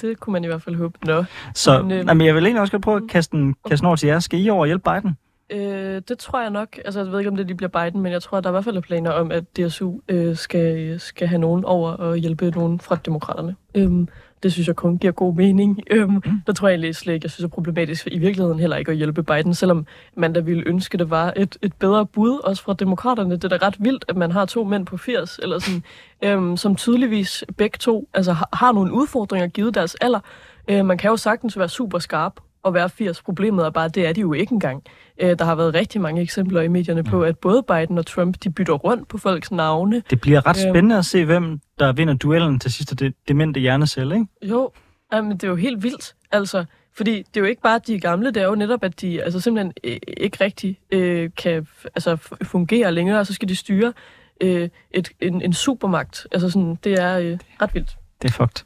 det 0.00 0.20
kunne 0.20 0.32
man 0.32 0.44
i 0.44 0.46
hvert 0.46 0.62
fald 0.62 0.76
håbe. 0.76 0.98
Nå. 1.06 1.24
Så 1.54 1.82
men, 1.82 1.92
øh, 1.92 2.04
jamen, 2.08 2.26
jeg 2.26 2.34
vil 2.34 2.44
egentlig 2.44 2.60
også 2.60 2.72
godt 2.72 2.82
prøve 2.82 2.96
at 2.96 3.02
mm. 3.02 3.08
kaste 3.08 3.54
kaste 3.68 3.84
over 3.84 3.96
til 3.96 4.06
jer. 4.06 4.18
Skal 4.18 4.44
I 4.44 4.50
over 4.50 4.66
hjælpe 4.66 4.90
Biden? 4.90 5.16
Øh, 5.50 6.02
det 6.08 6.18
tror 6.18 6.40
jeg 6.40 6.50
nok. 6.50 6.78
Altså, 6.84 7.00
jeg 7.00 7.12
ved 7.12 7.18
ikke, 7.18 7.30
om 7.30 7.36
det 7.36 7.46
lige 7.46 7.56
bliver 7.56 7.84
Biden, 7.84 8.00
men 8.00 8.12
jeg 8.12 8.22
tror, 8.22 8.38
at 8.38 8.44
der 8.44 8.50
er 8.50 8.52
i 8.52 8.54
hvert 8.54 8.64
fald 8.64 8.76
er 8.76 8.80
planer 8.80 9.10
om, 9.10 9.32
at 9.32 9.44
DSU 9.56 9.92
øh, 10.08 10.36
skal, 10.36 11.00
skal 11.00 11.28
have 11.28 11.38
nogen 11.38 11.64
over 11.64 11.90
og 11.90 12.16
hjælpe 12.16 12.50
nogen 12.50 12.80
fra 12.80 12.98
demokraterne. 13.04 13.56
Øhm, 13.74 14.08
det 14.42 14.52
synes 14.52 14.68
jeg 14.68 14.76
kun 14.76 14.98
giver 14.98 15.12
god 15.12 15.34
mening. 15.34 15.82
Øhm, 15.90 16.12
mm. 16.12 16.22
Der 16.46 16.52
tror 16.52 16.68
jeg 16.68 16.74
egentlig 16.74 16.94
slet 16.94 17.14
ikke, 17.14 17.24
jeg 17.24 17.30
synes 17.30 17.44
er 17.44 17.48
problematisk 17.48 18.02
for 18.02 18.10
i 18.12 18.18
virkeligheden 18.18 18.60
heller 18.60 18.76
ikke 18.76 18.90
at 18.90 18.96
hjælpe 18.96 19.22
Biden, 19.22 19.54
selvom 19.54 19.86
man 20.16 20.32
da 20.32 20.40
ville 20.40 20.62
ønske, 20.66 20.98
det 20.98 21.10
var 21.10 21.32
et, 21.36 21.56
et 21.62 21.72
bedre 21.72 22.06
bud, 22.06 22.38
også 22.44 22.62
fra 22.62 22.74
demokraterne. 22.74 23.34
Det 23.34 23.44
er 23.44 23.58
da 23.58 23.66
ret 23.66 23.76
vildt, 23.78 24.04
at 24.08 24.16
man 24.16 24.32
har 24.32 24.44
to 24.44 24.64
mænd 24.64 24.86
på 24.86 24.96
80, 24.96 25.40
eller 25.42 25.58
sådan, 25.58 25.82
øhm, 26.22 26.56
som 26.56 26.76
tydeligvis 26.76 27.44
begge 27.56 27.76
to 27.78 28.08
altså, 28.14 28.32
har, 28.32 28.48
har 28.52 28.72
nogle 28.72 28.92
udfordringer 28.92 29.48
givet 29.48 29.74
deres 29.74 29.94
alder. 29.94 30.20
Øh, 30.68 30.84
man 30.86 30.98
kan 30.98 31.10
jo 31.10 31.16
sagtens 31.16 31.58
være 31.58 31.68
super 31.68 31.98
skarp 31.98 32.40
at 32.64 32.74
være 32.74 32.90
80. 32.90 33.22
Problemet 33.22 33.66
er 33.66 33.70
bare, 33.70 33.88
det 33.88 34.06
er 34.06 34.12
de 34.12 34.20
jo 34.20 34.32
ikke 34.32 34.52
engang. 34.52 34.82
Øh, 35.20 35.38
der 35.38 35.44
har 35.44 35.54
været 35.54 35.74
rigtig 35.74 36.00
mange 36.00 36.22
eksempler 36.22 36.60
i 36.60 36.68
medierne 36.68 37.04
på, 37.04 37.22
at 37.22 37.38
både 37.38 37.62
Biden 37.62 37.98
og 37.98 38.06
Trump, 38.06 38.36
de 38.44 38.50
bytter 38.50 38.74
rundt 38.74 39.08
på 39.08 39.18
folks 39.18 39.50
navne. 39.50 40.02
Det 40.10 40.20
bliver 40.20 40.46
ret 40.46 40.66
øh, 40.66 40.70
spændende 40.72 40.98
at 40.98 41.04
se, 41.04 41.24
hvem 41.24 41.60
der 41.78 41.92
vinder 41.92 42.14
duellen 42.14 42.58
til 42.58 42.72
sidst, 42.72 42.98
det 43.00 43.14
demente 43.28 43.60
hjernecelle, 43.60 44.14
ikke? 44.14 44.26
Jo, 44.42 44.70
men 45.12 45.32
det 45.32 45.44
er 45.44 45.48
jo 45.48 45.56
helt 45.56 45.82
vildt, 45.82 46.14
altså. 46.32 46.64
Fordi 46.92 47.16
det 47.16 47.36
er 47.36 47.40
jo 47.40 47.46
ikke 47.46 47.62
bare 47.62 47.80
de 47.86 48.00
gamle, 48.00 48.30
det 48.30 48.42
er 48.42 48.46
jo 48.46 48.54
netop, 48.54 48.84
at 48.84 49.00
de 49.00 49.22
altså 49.22 49.40
simpelthen 49.40 49.72
øh, 49.84 49.96
ikke 50.16 50.44
rigtig 50.44 50.78
øh, 50.92 51.30
kan 51.36 51.66
altså, 51.84 52.16
fungere 52.42 52.92
længere, 52.92 53.18
og 53.20 53.26
så 53.26 53.34
skal 53.34 53.48
de 53.48 53.56
styre 53.56 53.92
øh, 54.40 54.68
et, 54.90 55.10
en, 55.20 55.42
en 55.42 55.52
supermagt. 55.52 56.26
Altså 56.32 56.50
sådan, 56.50 56.78
det 56.84 56.92
er 56.92 57.18
øh, 57.18 57.38
ret 57.62 57.74
vildt. 57.74 57.96
Det 58.22 58.28
er 58.28 58.32
fucked. 58.32 58.64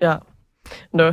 Ja. 0.00 0.16
Nå, 0.92 1.12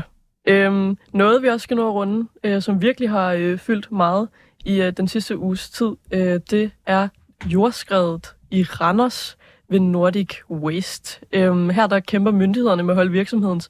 Øhm, 0.50 0.98
noget, 1.14 1.42
vi 1.42 1.48
også 1.48 1.64
skal 1.64 1.78
nå 1.78 1.88
at 1.88 1.94
runde, 1.94 2.28
øh, 2.44 2.62
som 2.62 2.82
virkelig 2.82 3.10
har 3.10 3.34
øh, 3.34 3.58
fyldt 3.58 3.92
meget 3.92 4.28
i 4.66 4.82
øh, 4.82 4.94
den 4.98 5.08
sidste 5.08 5.38
uges 5.38 5.70
tid, 5.70 5.92
øh, 6.12 6.40
det 6.52 6.72
er 6.86 7.08
jordskredet 7.46 8.36
i 8.52 8.64
Randers 8.64 9.38
ved 9.70 9.80
Nordic 9.80 10.36
Waste. 10.50 11.26
Øhm, 11.32 11.70
her 11.70 11.88
der 11.88 12.00
kæmper 12.00 12.32
myndighederne 12.32 12.84
med 12.84 12.94
at 12.94 12.96
holde 12.96 13.12
virksomhedens 13.12 13.70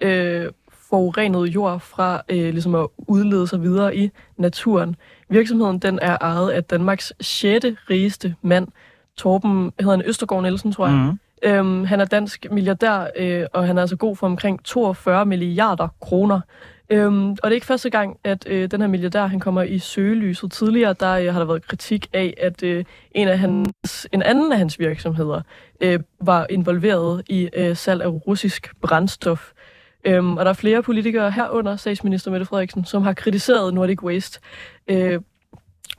øh, 0.00 0.46
forurenede 0.90 1.44
jord 1.44 1.80
fra 1.80 2.22
øh, 2.28 2.50
ligesom 2.50 2.74
at 2.74 2.86
udlede 2.98 3.46
sig 3.46 3.62
videre 3.62 3.96
i 3.96 4.10
naturen. 4.36 4.96
Virksomheden 5.28 5.78
den 5.78 5.98
er 6.02 6.18
ejet 6.20 6.50
af 6.50 6.64
Danmarks 6.64 7.12
6. 7.20 7.66
rigeste 7.90 8.34
mand, 8.42 8.68
Torben, 9.16 9.72
hedder 9.80 9.96
han 9.96 10.06
Østergaard 10.06 10.42
Nielsen, 10.42 10.72
tror 10.72 10.86
jeg. 10.86 10.96
Mm. 10.96 11.18
Øhm, 11.42 11.84
han 11.84 12.00
er 12.00 12.04
dansk 12.04 12.46
milliardær, 12.50 13.06
øh, 13.16 13.46
og 13.52 13.66
han 13.66 13.78
er 13.78 13.80
altså 13.80 13.96
god 13.96 14.16
for 14.16 14.26
omkring 14.26 14.64
42 14.64 15.26
milliarder 15.26 15.88
kroner. 16.00 16.40
Øhm, 16.90 17.30
og 17.30 17.38
det 17.42 17.50
er 17.50 17.54
ikke 17.54 17.66
første 17.66 17.90
gang, 17.90 18.16
at 18.24 18.48
øh, 18.48 18.70
den 18.70 18.80
her 18.80 18.88
milliardær 18.88 19.26
han 19.26 19.40
kommer 19.40 19.62
i 19.62 19.78
søgelyset. 19.78 20.52
Tidligere 20.52 20.94
der 21.00 21.12
øh, 21.12 21.32
har 21.32 21.38
der 21.38 21.46
været 21.46 21.66
kritik 21.66 22.06
af, 22.12 22.34
at 22.40 22.62
øh, 22.62 22.84
en, 23.12 23.28
af 23.28 23.38
hans, 23.38 24.08
en 24.12 24.22
anden 24.22 24.52
af 24.52 24.58
hans 24.58 24.78
virksomheder 24.78 25.42
øh, 25.80 26.00
var 26.20 26.46
involveret 26.50 27.22
i 27.28 27.48
øh, 27.56 27.76
salg 27.76 28.02
af 28.02 28.08
russisk 28.08 28.74
brændstof. 28.80 29.52
Øhm, 30.04 30.36
og 30.36 30.44
der 30.44 30.50
er 30.50 30.54
flere 30.54 30.82
politikere 30.82 31.30
herunder, 31.30 31.76
statsminister 31.76 32.30
Mette 32.30 32.46
Frederiksen, 32.46 32.84
som 32.84 33.02
har 33.02 33.12
kritiseret 33.12 33.74
Nordic 33.74 34.02
Waste 34.02 34.40
øh, 34.88 35.20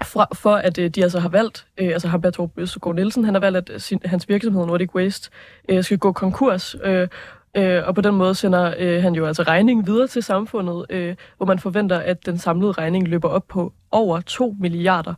fra, 0.03 0.27
for 0.33 0.55
at 0.55 0.77
øh, 0.77 0.89
de 0.89 1.03
altså 1.03 1.19
har 1.19 1.29
valgt, 1.29 1.67
øh, 1.77 1.87
altså 1.87 2.07
har 2.07 2.17
Bertor 2.17 2.51
Østergaard 2.57 2.95
Nielsen, 2.95 3.25
han 3.25 3.33
har 3.33 3.41
valgt, 3.41 3.57
at 3.57 3.69
øh, 3.69 3.79
sin, 3.79 3.99
hans 4.05 4.29
virksomhed 4.29 4.65
Nordic 4.65 4.95
Waste 4.95 5.29
øh, 5.69 5.83
skal 5.83 5.97
gå 5.97 6.11
konkurs, 6.11 6.75
øh, 6.83 7.07
øh, 7.57 7.87
og 7.87 7.95
på 7.95 8.01
den 8.01 8.15
måde 8.15 8.35
sender 8.35 8.73
øh, 8.77 9.01
han 9.03 9.13
jo 9.15 9.25
altså 9.25 9.43
regningen 9.43 9.87
videre 9.87 10.07
til 10.07 10.23
samfundet, 10.23 10.85
øh, 10.89 11.15
hvor 11.37 11.45
man 11.45 11.59
forventer, 11.59 11.99
at 11.99 12.25
den 12.25 12.37
samlede 12.37 12.71
regning 12.71 13.07
løber 13.07 13.29
op 13.29 13.47
på 13.47 13.73
over 13.91 14.21
2 14.21 14.55
milliarder 14.59 15.13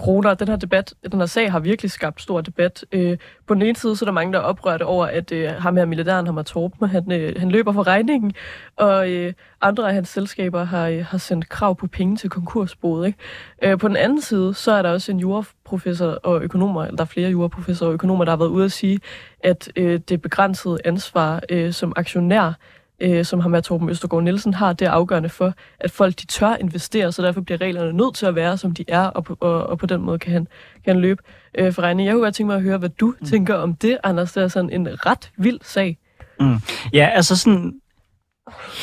kroner. 0.00 0.34
Den 0.34 0.48
her 0.48 0.56
debat, 0.56 0.94
den 1.12 1.20
her 1.20 1.26
sag 1.26 1.52
har 1.52 1.60
virkelig 1.60 1.90
skabt 1.90 2.22
stor 2.22 2.40
debat. 2.40 2.84
Øh, 2.92 3.18
på 3.46 3.54
den 3.54 3.62
ene 3.62 3.76
side 3.76 3.96
så 3.96 4.04
er 4.04 4.06
der 4.06 4.12
mange, 4.12 4.32
der 4.32 4.38
er 4.38 4.42
oprørte 4.42 4.82
over, 4.86 5.06
at 5.06 5.32
øh, 5.32 5.50
ham 5.50 5.76
her 5.76 5.84
milliardæren, 5.84 6.26
ham 6.26 6.44
Torben, 6.44 6.88
han, 6.88 7.12
øh, 7.12 7.34
han 7.36 7.50
løber 7.50 7.72
for 7.72 7.86
regningen, 7.86 8.32
og 8.76 9.10
øh, 9.10 9.32
andre 9.60 9.88
af 9.88 9.94
hans 9.94 10.08
selskaber 10.08 10.64
har, 10.64 10.88
øh, 10.88 11.04
har 11.04 11.18
sendt 11.18 11.48
krav 11.48 11.76
på 11.76 11.86
penge 11.86 12.16
til 12.16 12.30
konkursboet. 12.30 13.06
Ikke? 13.06 13.18
Øh, 13.62 13.78
på 13.78 13.88
den 13.88 13.96
anden 13.96 14.20
side, 14.20 14.54
så 14.54 14.72
er 14.72 14.82
der 14.82 14.90
også 14.90 15.12
en 15.12 15.18
juraprofessor 15.18 16.10
og 16.22 16.42
økonomer, 16.42 16.84
eller 16.84 16.96
der 16.96 17.04
er 17.04 17.08
flere 17.08 17.30
juraprofessorer 17.30 17.88
og 17.88 17.94
økonomer, 17.94 18.24
der 18.24 18.32
har 18.32 18.36
været 18.36 18.48
ude 18.48 18.64
at 18.64 18.72
sige, 18.72 19.00
at 19.44 19.72
øh, 19.76 20.00
det 20.08 20.22
begrænsede 20.22 20.78
ansvar 20.84 21.40
øh, 21.48 21.72
som 21.72 21.92
aktionær 21.96 22.52
øh, 23.00 23.24
som 23.24 23.40
ham 23.40 23.50
med 23.50 23.62
Torben 23.62 23.88
Østergaard 23.88 24.22
Nielsen 24.22 24.54
har, 24.54 24.72
det 24.72 24.86
er 24.86 24.90
afgørende 24.90 25.28
for, 25.28 25.54
at 25.80 25.90
folk 25.90 26.20
de 26.20 26.26
tør 26.26 26.54
investere, 26.54 27.12
så 27.12 27.22
derfor 27.22 27.40
bliver 27.40 27.60
reglerne 27.60 27.92
nødt 27.92 28.14
til 28.14 28.26
at 28.26 28.34
være, 28.34 28.58
som 28.58 28.74
de 28.74 28.84
er, 28.88 29.06
og 29.06 29.24
på, 29.24 29.36
og, 29.40 29.66
og 29.66 29.78
på 29.78 29.86
den 29.86 30.00
måde 30.00 30.18
kan 30.18 30.32
han, 30.32 30.48
kan 30.84 30.94
han 30.94 31.00
løbe 31.00 31.22
øh, 31.54 31.72
for 31.72 31.82
regning. 31.82 32.06
Jeg 32.06 32.14
kunne 32.14 32.24
godt 32.24 32.34
tænke 32.34 32.46
mig 32.46 32.56
at 32.56 32.62
høre, 32.62 32.78
hvad 32.78 32.88
du 32.88 33.14
mm. 33.20 33.26
tænker 33.26 33.54
om 33.54 33.74
det, 33.74 33.98
Anders. 34.04 34.32
Det 34.32 34.42
er 34.42 34.48
sådan 34.48 34.70
en 34.70 35.06
ret 35.06 35.30
vild 35.36 35.58
sag. 35.62 35.98
Mm. 36.40 36.56
Ja, 36.92 37.10
altså 37.14 37.36
sådan 37.36 37.80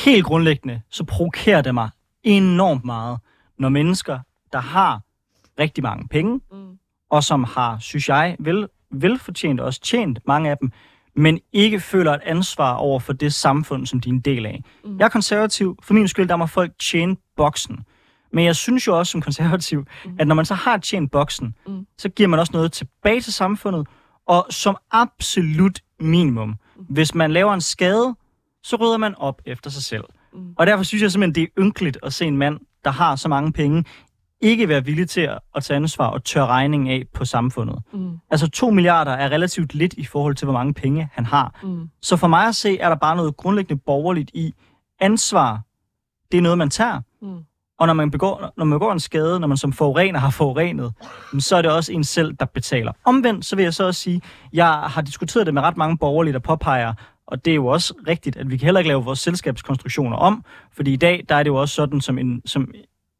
helt 0.04 0.24
grundlæggende, 0.24 0.80
så 0.90 1.04
provokerer 1.04 1.62
det 1.62 1.74
mig 1.74 1.90
enormt 2.22 2.84
meget, 2.84 3.18
når 3.58 3.68
mennesker, 3.68 4.18
der 4.52 4.60
har 4.60 5.00
rigtig 5.58 5.84
mange 5.84 6.08
penge, 6.08 6.40
mm. 6.52 6.78
og 7.10 7.24
som 7.24 7.44
har, 7.44 7.78
synes 7.80 8.08
jeg, 8.08 8.36
vel, 8.38 8.68
velfortjent 8.90 9.60
og 9.60 9.66
også 9.66 9.80
tjent 9.80 10.18
mange 10.26 10.50
af 10.50 10.58
dem, 10.58 10.72
men 11.18 11.40
ikke 11.52 11.80
føler 11.80 12.12
et 12.12 12.20
ansvar 12.24 12.74
over 12.74 13.00
for 13.00 13.12
det 13.12 13.34
samfund, 13.34 13.86
som 13.86 14.00
de 14.00 14.08
er 14.08 14.12
en 14.12 14.20
del 14.20 14.46
af. 14.46 14.64
Mm. 14.84 14.98
Jeg 14.98 15.04
er 15.04 15.08
konservativ. 15.08 15.78
For 15.82 15.94
min 15.94 16.08
skyld, 16.08 16.28
der 16.28 16.36
må 16.36 16.46
folk 16.46 16.72
tjene 16.78 17.16
boksen. 17.36 17.78
Men 18.32 18.44
jeg 18.44 18.56
synes 18.56 18.86
jo 18.86 18.98
også 18.98 19.10
som 19.10 19.22
konservativ, 19.22 19.84
mm. 20.04 20.16
at 20.18 20.26
når 20.26 20.34
man 20.34 20.44
så 20.44 20.54
har 20.54 20.76
tjent 20.76 21.10
boksen, 21.10 21.54
mm. 21.66 21.86
så 21.98 22.08
giver 22.08 22.28
man 22.28 22.40
også 22.40 22.52
noget 22.52 22.72
tilbage 22.72 23.20
til 23.20 23.32
samfundet, 23.32 23.86
og 24.26 24.46
som 24.50 24.76
absolut 24.90 25.80
minimum, 26.00 26.48
mm. 26.48 26.84
hvis 26.88 27.14
man 27.14 27.30
laver 27.30 27.54
en 27.54 27.60
skade, 27.60 28.14
så 28.62 28.76
rydder 28.76 28.96
man 28.96 29.14
op 29.14 29.42
efter 29.46 29.70
sig 29.70 29.82
selv. 29.82 30.04
Mm. 30.32 30.54
Og 30.58 30.66
derfor 30.66 30.84
synes 30.84 31.02
jeg 31.02 31.12
simpelthen, 31.12 31.34
det 31.34 31.42
er 31.42 31.62
ynkeligt 31.62 31.98
at 32.02 32.12
se 32.12 32.24
en 32.24 32.36
mand, 32.36 32.60
der 32.84 32.90
har 32.90 33.16
så 33.16 33.28
mange 33.28 33.52
penge, 33.52 33.84
ikke 34.40 34.68
være 34.68 34.84
villig 34.84 35.08
til 35.08 35.30
at 35.56 35.62
tage 35.62 35.76
ansvar 35.76 36.06
og 36.06 36.24
tørre 36.24 36.46
regningen 36.46 36.90
af 36.90 37.04
på 37.14 37.24
samfundet. 37.24 37.82
Mm. 37.92 38.18
Altså 38.30 38.48
2 38.48 38.70
milliarder 38.70 39.12
er 39.12 39.30
relativt 39.30 39.74
lidt 39.74 39.92
i 39.92 40.04
forhold 40.04 40.34
til, 40.34 40.44
hvor 40.44 40.52
mange 40.52 40.74
penge 40.74 41.08
han 41.12 41.26
har. 41.26 41.60
Mm. 41.62 41.88
Så 42.02 42.16
for 42.16 42.26
mig 42.26 42.46
at 42.46 42.54
se, 42.54 42.78
er 42.78 42.88
der 42.88 42.96
bare 42.96 43.16
noget 43.16 43.36
grundlæggende 43.36 43.82
borgerligt 43.86 44.30
i 44.34 44.54
ansvar. 45.00 45.60
Det 46.32 46.38
er 46.38 46.42
noget, 46.42 46.58
man 46.58 46.70
tager. 46.70 47.00
Mm. 47.22 47.38
Og 47.78 47.86
når 47.86 47.94
man, 47.94 48.10
begår, 48.10 48.52
når 48.56 48.64
man 48.64 48.78
begår 48.78 48.92
en 48.92 49.00
skade, 49.00 49.40
når 49.40 49.46
man 49.46 49.56
som 49.56 49.72
forurener 49.72 50.18
har 50.18 50.30
forurenet, 50.30 50.92
så 51.38 51.56
er 51.56 51.62
det 51.62 51.70
også 51.70 51.92
en 51.92 52.04
selv, 52.04 52.34
der 52.40 52.44
betaler. 52.44 52.92
Omvendt, 53.04 53.44
så 53.44 53.56
vil 53.56 53.62
jeg 53.62 53.74
så 53.74 53.86
også 53.86 54.00
sige, 54.00 54.22
jeg 54.52 54.66
har 54.66 55.02
diskuteret 55.02 55.46
det 55.46 55.54
med 55.54 55.62
ret 55.62 55.76
mange 55.76 55.98
borgerlige, 55.98 56.32
der 56.32 56.38
påpeger, 56.38 56.94
og 57.26 57.44
det 57.44 57.50
er 57.50 57.54
jo 57.54 57.66
også 57.66 57.94
rigtigt, 58.08 58.36
at 58.36 58.50
vi 58.50 58.56
kan 58.56 58.64
heller 58.64 58.78
ikke 58.78 58.88
lave 58.88 59.04
vores 59.04 59.18
selskabskonstruktioner 59.18 60.16
om, 60.16 60.44
fordi 60.72 60.92
i 60.92 60.96
dag, 60.96 61.24
der 61.28 61.34
er 61.34 61.42
det 61.42 61.50
jo 61.50 61.56
også 61.56 61.74
sådan, 61.74 62.00
som 62.00 62.18
en, 62.18 62.42
som 62.46 62.70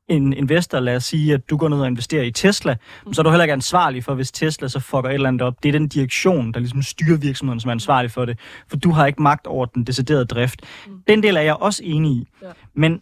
en 0.08 0.32
investor, 0.32 0.80
lad 0.80 0.96
os 0.96 1.04
sige, 1.04 1.34
at 1.34 1.50
du 1.50 1.56
går 1.56 1.68
ned 1.68 1.80
og 1.80 1.86
investerer 1.86 2.22
i 2.22 2.30
Tesla, 2.30 2.76
mm. 3.06 3.12
så 3.12 3.20
er 3.20 3.22
du 3.22 3.30
heller 3.30 3.44
ikke 3.44 3.52
ansvarlig 3.52 4.04
for, 4.04 4.14
hvis 4.14 4.32
Tesla 4.32 4.68
så 4.68 4.80
fucker 4.80 5.08
et 5.08 5.14
eller 5.14 5.28
andet 5.28 5.42
op. 5.42 5.62
Det 5.62 5.68
er 5.68 5.72
den 5.72 5.88
direktion, 5.88 6.52
der 6.52 6.60
ligesom 6.60 6.82
styrer 6.82 7.16
virksomheden, 7.16 7.60
som 7.60 7.68
er 7.68 7.72
ansvarlig 7.72 8.10
for 8.10 8.24
det. 8.24 8.38
For 8.68 8.76
du 8.76 8.90
har 8.90 9.06
ikke 9.06 9.22
magt 9.22 9.46
over 9.46 9.66
den 9.66 9.84
deciderede 9.84 10.24
drift. 10.24 10.60
Mm. 10.86 10.92
Den 11.08 11.22
del 11.22 11.36
er 11.36 11.40
jeg 11.40 11.54
også 11.54 11.82
enig 11.84 12.12
i. 12.12 12.28
Men 12.74 13.00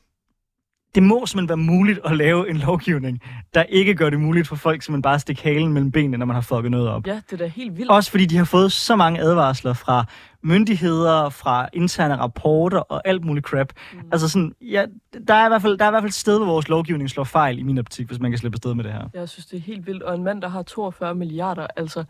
det 0.97 1.05
må 1.05 1.27
simpelthen 1.27 1.49
være 1.49 1.67
muligt 1.77 2.01
at 2.05 2.17
lave 2.17 2.51
en 2.51 2.57
lovgivning, 2.57 3.23
der 3.55 3.63
ikke 3.63 3.95
gør 3.95 4.11
det 4.11 4.21
muligt 4.21 4.49
for 4.49 4.57
folk 4.57 4.83
simpelthen 4.83 5.03
bare 5.03 5.15
at 5.15 5.21
stikke 5.21 5.43
halen 5.43 5.73
mellem 5.73 5.93
benene, 5.93 6.17
når 6.17 6.27
man 6.27 6.35
har 6.35 6.41
fucket 6.41 6.71
noget 6.71 6.89
op. 6.89 7.07
Ja, 7.07 7.15
det 7.15 7.33
er 7.33 7.37
da 7.37 7.47
helt 7.47 7.77
vildt. 7.77 7.91
Også 7.91 8.11
fordi 8.11 8.27
de 8.27 8.37
har 8.37 8.45
fået 8.45 8.73
så 8.73 8.97
mange 8.97 9.21
advarsler 9.21 9.73
fra 9.73 10.05
myndigheder, 10.43 11.29
fra 11.29 11.69
interne 11.73 12.17
rapporter 12.17 12.79
og 12.79 13.03
alt 13.09 13.25
muligt 13.25 13.47
crap. 13.47 13.73
Mm. 13.93 13.99
Altså 14.13 14.29
sådan, 14.29 14.53
ja, 14.61 14.85
der 15.29 15.35
er, 15.35 15.47
i 15.47 15.49
hvert 15.49 15.63
fald, 15.63 15.79
der 15.79 15.85
er 15.85 15.89
i 15.89 15.93
hvert 15.93 16.03
fald 16.03 16.11
et 16.11 16.15
sted, 16.15 16.39
hvor 16.39 16.47
vores 16.47 16.69
lovgivning 16.69 17.11
slår 17.11 17.25
fejl 17.25 17.59
i 17.59 17.63
min 17.63 17.79
optik, 17.79 18.07
hvis 18.07 18.21
man 18.21 18.31
kan 18.31 18.39
slippe 18.39 18.57
afsted 18.57 18.75
med 18.75 18.85
det 18.85 18.93
her. 18.93 19.09
Jeg 19.15 19.29
synes, 19.29 19.47
det 19.47 19.57
er 19.57 19.61
helt 19.61 19.87
vildt. 19.87 20.03
Og 20.03 20.15
en 20.15 20.25
mand, 20.25 20.43
der 20.43 20.49
har 20.49 20.63
42 20.63 21.15
milliarder, 21.15 21.67
altså 21.77 22.05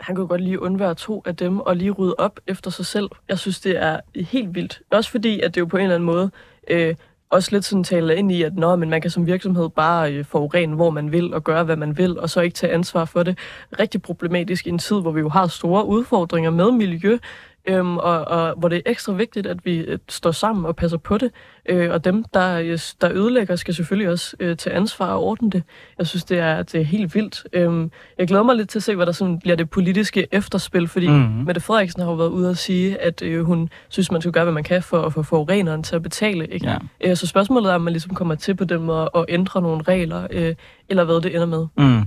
han 0.00 0.14
kunne 0.14 0.26
godt 0.26 0.40
lige 0.40 0.62
undvære 0.62 0.94
to 0.94 1.22
af 1.26 1.36
dem 1.36 1.60
og 1.60 1.76
lige 1.76 1.90
rydde 1.90 2.14
op 2.18 2.40
efter 2.46 2.70
sig 2.70 2.86
selv. 2.86 3.08
Jeg 3.28 3.38
synes, 3.38 3.60
det 3.60 3.82
er 3.82 4.00
helt 4.14 4.54
vildt. 4.54 4.80
Også 4.90 5.10
fordi, 5.10 5.40
at 5.40 5.54
det 5.54 5.60
jo 5.60 5.66
på 5.66 5.76
en 5.76 5.82
eller 5.82 5.94
anden 5.94 6.06
måde 6.06 6.30
øh, 6.70 6.94
også 7.30 7.48
lidt 7.52 7.64
sådan 7.64 7.84
taler 7.84 8.14
ind 8.14 8.32
i, 8.32 8.42
at 8.42 8.56
nå, 8.56 8.76
men 8.76 8.90
man 8.90 9.00
kan 9.00 9.10
som 9.10 9.26
virksomhed 9.26 9.68
bare 9.68 10.12
øh, 10.12 10.24
forurene, 10.24 10.74
hvor 10.74 10.90
man 10.90 11.12
vil, 11.12 11.34
og 11.34 11.44
gøre, 11.44 11.64
hvad 11.64 11.76
man 11.76 11.98
vil, 11.98 12.18
og 12.18 12.30
så 12.30 12.40
ikke 12.40 12.54
tage 12.54 12.72
ansvar 12.72 13.04
for 13.04 13.22
det. 13.22 13.38
Rigtig 13.78 14.02
problematisk 14.02 14.66
i 14.66 14.70
en 14.70 14.78
tid, 14.78 15.00
hvor 15.00 15.10
vi 15.10 15.20
jo 15.20 15.28
har 15.28 15.46
store 15.46 15.86
udfordringer 15.86 16.50
med 16.50 16.70
miljø, 16.70 17.18
øhm, 17.68 17.96
og, 17.96 18.24
og 18.24 18.54
hvor 18.58 18.68
det 18.68 18.76
er 18.76 18.82
ekstra 18.86 19.12
vigtigt, 19.12 19.46
at 19.46 19.64
vi 19.64 19.76
øh, 19.76 19.98
står 20.08 20.30
sammen 20.30 20.64
og 20.64 20.76
passer 20.76 20.98
på 20.98 21.18
det. 21.18 21.30
Øh, 21.68 21.90
og 21.90 22.04
dem, 22.04 22.24
der, 22.34 22.58
øh, 22.58 22.78
der 23.00 23.12
ødelægger, 23.12 23.56
skal 23.56 23.74
selvfølgelig 23.74 24.10
også 24.10 24.36
øh, 24.40 24.56
tage 24.56 24.76
ansvar 24.76 25.06
og 25.06 25.24
ordne 25.24 25.50
det. 25.50 25.62
Jeg 25.98 26.06
synes, 26.06 26.24
det 26.24 26.38
er, 26.38 26.62
det 26.62 26.80
er 26.80 26.84
helt 26.84 27.14
vildt. 27.14 27.46
Øhm, 27.52 27.90
jeg 28.18 28.28
glæder 28.28 28.42
mig 28.42 28.56
lidt 28.56 28.68
til 28.68 28.78
at 28.78 28.82
se, 28.82 28.96
hvad 28.96 29.06
der 29.06 29.12
sådan 29.12 29.38
bliver 29.38 29.56
det 29.56 29.70
politiske 29.70 30.26
efterspil, 30.32 30.88
fordi 30.88 31.08
mm-hmm. 31.08 31.44
Mette 31.44 31.60
Frederiksen 31.60 32.02
har 32.02 32.08
jo 32.08 32.14
været 32.14 32.28
ude 32.28 32.50
at 32.50 32.58
sige, 32.58 33.02
at 33.02 33.22
øh, 33.22 33.44
hun 33.44 33.68
synes, 33.88 34.12
man 34.12 34.20
skal 34.20 34.32
gøre, 34.32 34.44
hvad 34.44 34.54
man 34.54 34.64
kan 34.64 34.82
for 34.82 35.02
at 35.02 35.12
få 35.12 35.22
forureneren 35.22 35.82
til 35.82 35.96
at 35.96 36.02
betale. 36.02 36.46
Ikke? 36.46 36.66
Ja. 36.66 36.76
Øh, 37.00 37.16
så 37.16 37.26
spørgsmålet 37.26 37.70
er, 37.70 37.74
om 37.74 37.80
man 37.80 37.92
ligesom 37.92 38.14
kommer 38.14 38.34
til 38.34 38.54
på 38.54 38.64
den 38.64 38.82
måde 38.82 39.10
at 39.14 39.24
ændre 39.28 39.62
nogle 39.62 39.82
regler, 39.82 40.26
øh, 40.30 40.54
eller 40.88 41.04
hvad 41.04 41.20
det 41.20 41.34
ender 41.34 41.46
med. 41.46 41.66
Mm. 41.76 42.06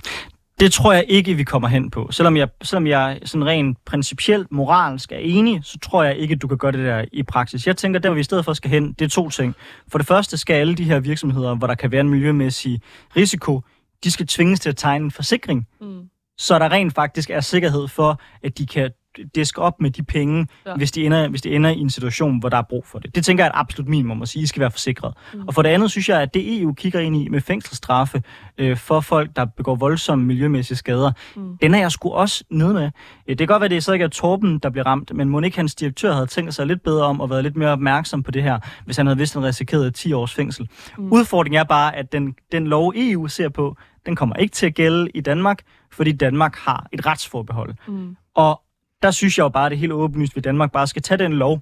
Det 0.61 0.73
tror 0.73 0.93
jeg 0.93 1.05
ikke, 1.07 1.33
vi 1.33 1.43
kommer 1.43 1.67
hen 1.67 1.89
på. 1.89 2.11
Selvom 2.11 2.37
jeg, 2.37 2.49
selvom 2.63 2.87
jeg 2.87 3.19
sådan 3.25 3.45
rent 3.45 3.77
principielt, 3.85 4.51
moralsk 4.51 5.11
er 5.11 5.17
enig, 5.17 5.59
så 5.63 5.77
tror 5.79 6.03
jeg 6.03 6.17
ikke, 6.17 6.35
du 6.35 6.47
kan 6.47 6.57
gøre 6.57 6.71
det 6.71 6.85
der 6.85 7.05
i 7.11 7.23
praksis. 7.23 7.67
Jeg 7.67 7.77
tænker, 7.77 7.99
der 7.99 8.09
hvor 8.09 8.13
vi 8.13 8.19
i 8.19 8.23
stedet 8.23 8.45
for 8.45 8.53
skal 8.53 8.71
hen, 8.71 8.93
det 8.93 9.05
er 9.05 9.09
to 9.09 9.29
ting. 9.29 9.55
For 9.87 9.97
det 9.97 10.07
første 10.07 10.37
skal 10.37 10.53
alle 10.53 10.75
de 10.75 10.83
her 10.83 10.99
virksomheder, 10.99 11.55
hvor 11.55 11.67
der 11.67 11.75
kan 11.75 11.91
være 11.91 12.01
en 12.01 12.09
miljømæssig 12.09 12.81
risiko, 13.15 13.61
de 14.03 14.11
skal 14.11 14.27
tvinges 14.27 14.59
til 14.59 14.69
at 14.69 14.77
tegne 14.77 15.05
en 15.05 15.11
forsikring. 15.11 15.67
Mm. 15.81 16.01
Så 16.37 16.59
der 16.59 16.71
rent 16.71 16.95
faktisk 16.95 17.29
er 17.29 17.39
sikkerhed 17.39 17.87
for, 17.87 18.21
at 18.43 18.57
de 18.57 18.65
kan 18.65 18.91
diske 19.35 19.61
op 19.61 19.81
med 19.81 19.91
de 19.91 20.03
penge, 20.03 20.47
ja. 20.65 20.75
hvis, 20.75 20.91
de 20.91 21.05
ender, 21.05 21.27
hvis 21.27 21.41
de 21.41 21.55
ender 21.55 21.69
i 21.69 21.79
en 21.79 21.89
situation, 21.89 22.39
hvor 22.39 22.49
der 22.49 22.57
er 22.57 22.61
brug 22.61 22.85
for 22.87 22.99
det. 22.99 23.15
Det 23.15 23.25
tænker 23.25 23.43
jeg 23.43 23.47
er 23.47 23.53
et 23.53 23.59
absolut 23.59 23.89
minimum 23.89 24.21
at 24.21 24.29
sige, 24.29 24.43
I 24.43 24.45
skal 24.45 24.59
være 24.59 24.71
forsikret. 24.71 25.13
Mm. 25.33 25.47
Og 25.47 25.53
for 25.53 25.61
det 25.61 25.69
andet 25.69 25.91
synes 25.91 26.09
jeg, 26.09 26.21
at 26.21 26.33
det 26.33 26.61
EU 26.61 26.73
kigger 26.73 26.99
ind 26.99 27.15
i 27.15 27.27
med 27.27 27.41
fængselsstraffe 27.41 28.23
øh, 28.57 28.77
for 28.77 28.99
folk, 28.99 29.35
der 29.35 29.45
begår 29.45 29.75
voldsomme 29.75 30.25
miljømæssige 30.25 30.77
skader, 30.77 31.11
mm. 31.35 31.57
den 31.57 31.73
er 31.73 31.79
jeg 31.79 31.91
sgu 31.91 32.11
også 32.11 32.43
nede 32.49 32.73
med. 32.73 32.91
Det 33.27 33.37
kan 33.37 33.47
godt 33.47 33.61
være, 33.61 33.65
at 33.65 33.71
det 33.71 33.83
så 33.83 33.93
ikke 33.93 34.05
er 34.05 34.09
Torben, 34.09 34.59
der 34.59 34.69
bliver 34.69 34.85
ramt, 34.85 35.15
men 35.15 35.43
ikke 35.43 35.57
hans 35.57 35.75
direktør 35.75 36.13
havde 36.13 36.27
tænkt 36.27 36.53
sig 36.53 36.67
lidt 36.67 36.83
bedre 36.83 37.05
om 37.05 37.21
og 37.21 37.29
været 37.29 37.43
lidt 37.43 37.55
mere 37.55 37.69
opmærksom 37.69 38.23
på 38.23 38.31
det 38.31 38.43
her, 38.43 38.59
hvis 38.85 38.97
han 38.97 39.05
havde 39.05 39.17
vidst, 39.17 39.35
at 39.35 39.41
han 39.41 39.47
risikerede 39.47 39.91
10 39.91 40.13
års 40.13 40.33
fængsel. 40.33 40.69
Mm. 40.97 41.11
Udfordringen 41.11 41.59
er 41.59 41.63
bare, 41.63 41.95
at 41.95 42.11
den, 42.11 42.35
den 42.51 42.67
lov 42.67 42.93
EU 42.95 43.27
ser 43.27 43.49
på, 43.49 43.77
den 44.05 44.15
kommer 44.15 44.35
ikke 44.35 44.53
til 44.53 44.65
at 44.65 44.75
gælde 44.75 45.09
i 45.13 45.21
Danmark, 45.21 45.59
fordi 45.91 46.11
Danmark 46.11 46.55
har 46.55 46.87
et 46.93 47.05
retsforbehold. 47.05 47.73
Mm. 47.87 48.15
Og 48.35 48.61
der 49.03 49.11
synes 49.11 49.37
jeg 49.37 49.43
jo 49.43 49.49
bare, 49.49 49.65
at 49.65 49.71
det 49.71 49.75
er 49.75 49.79
helt 49.79 49.91
åbenlyst, 49.91 50.37
at 50.37 50.43
Danmark 50.43 50.71
bare 50.71 50.87
skal 50.87 51.01
tage 51.01 51.17
den 51.17 51.33
lov, 51.33 51.61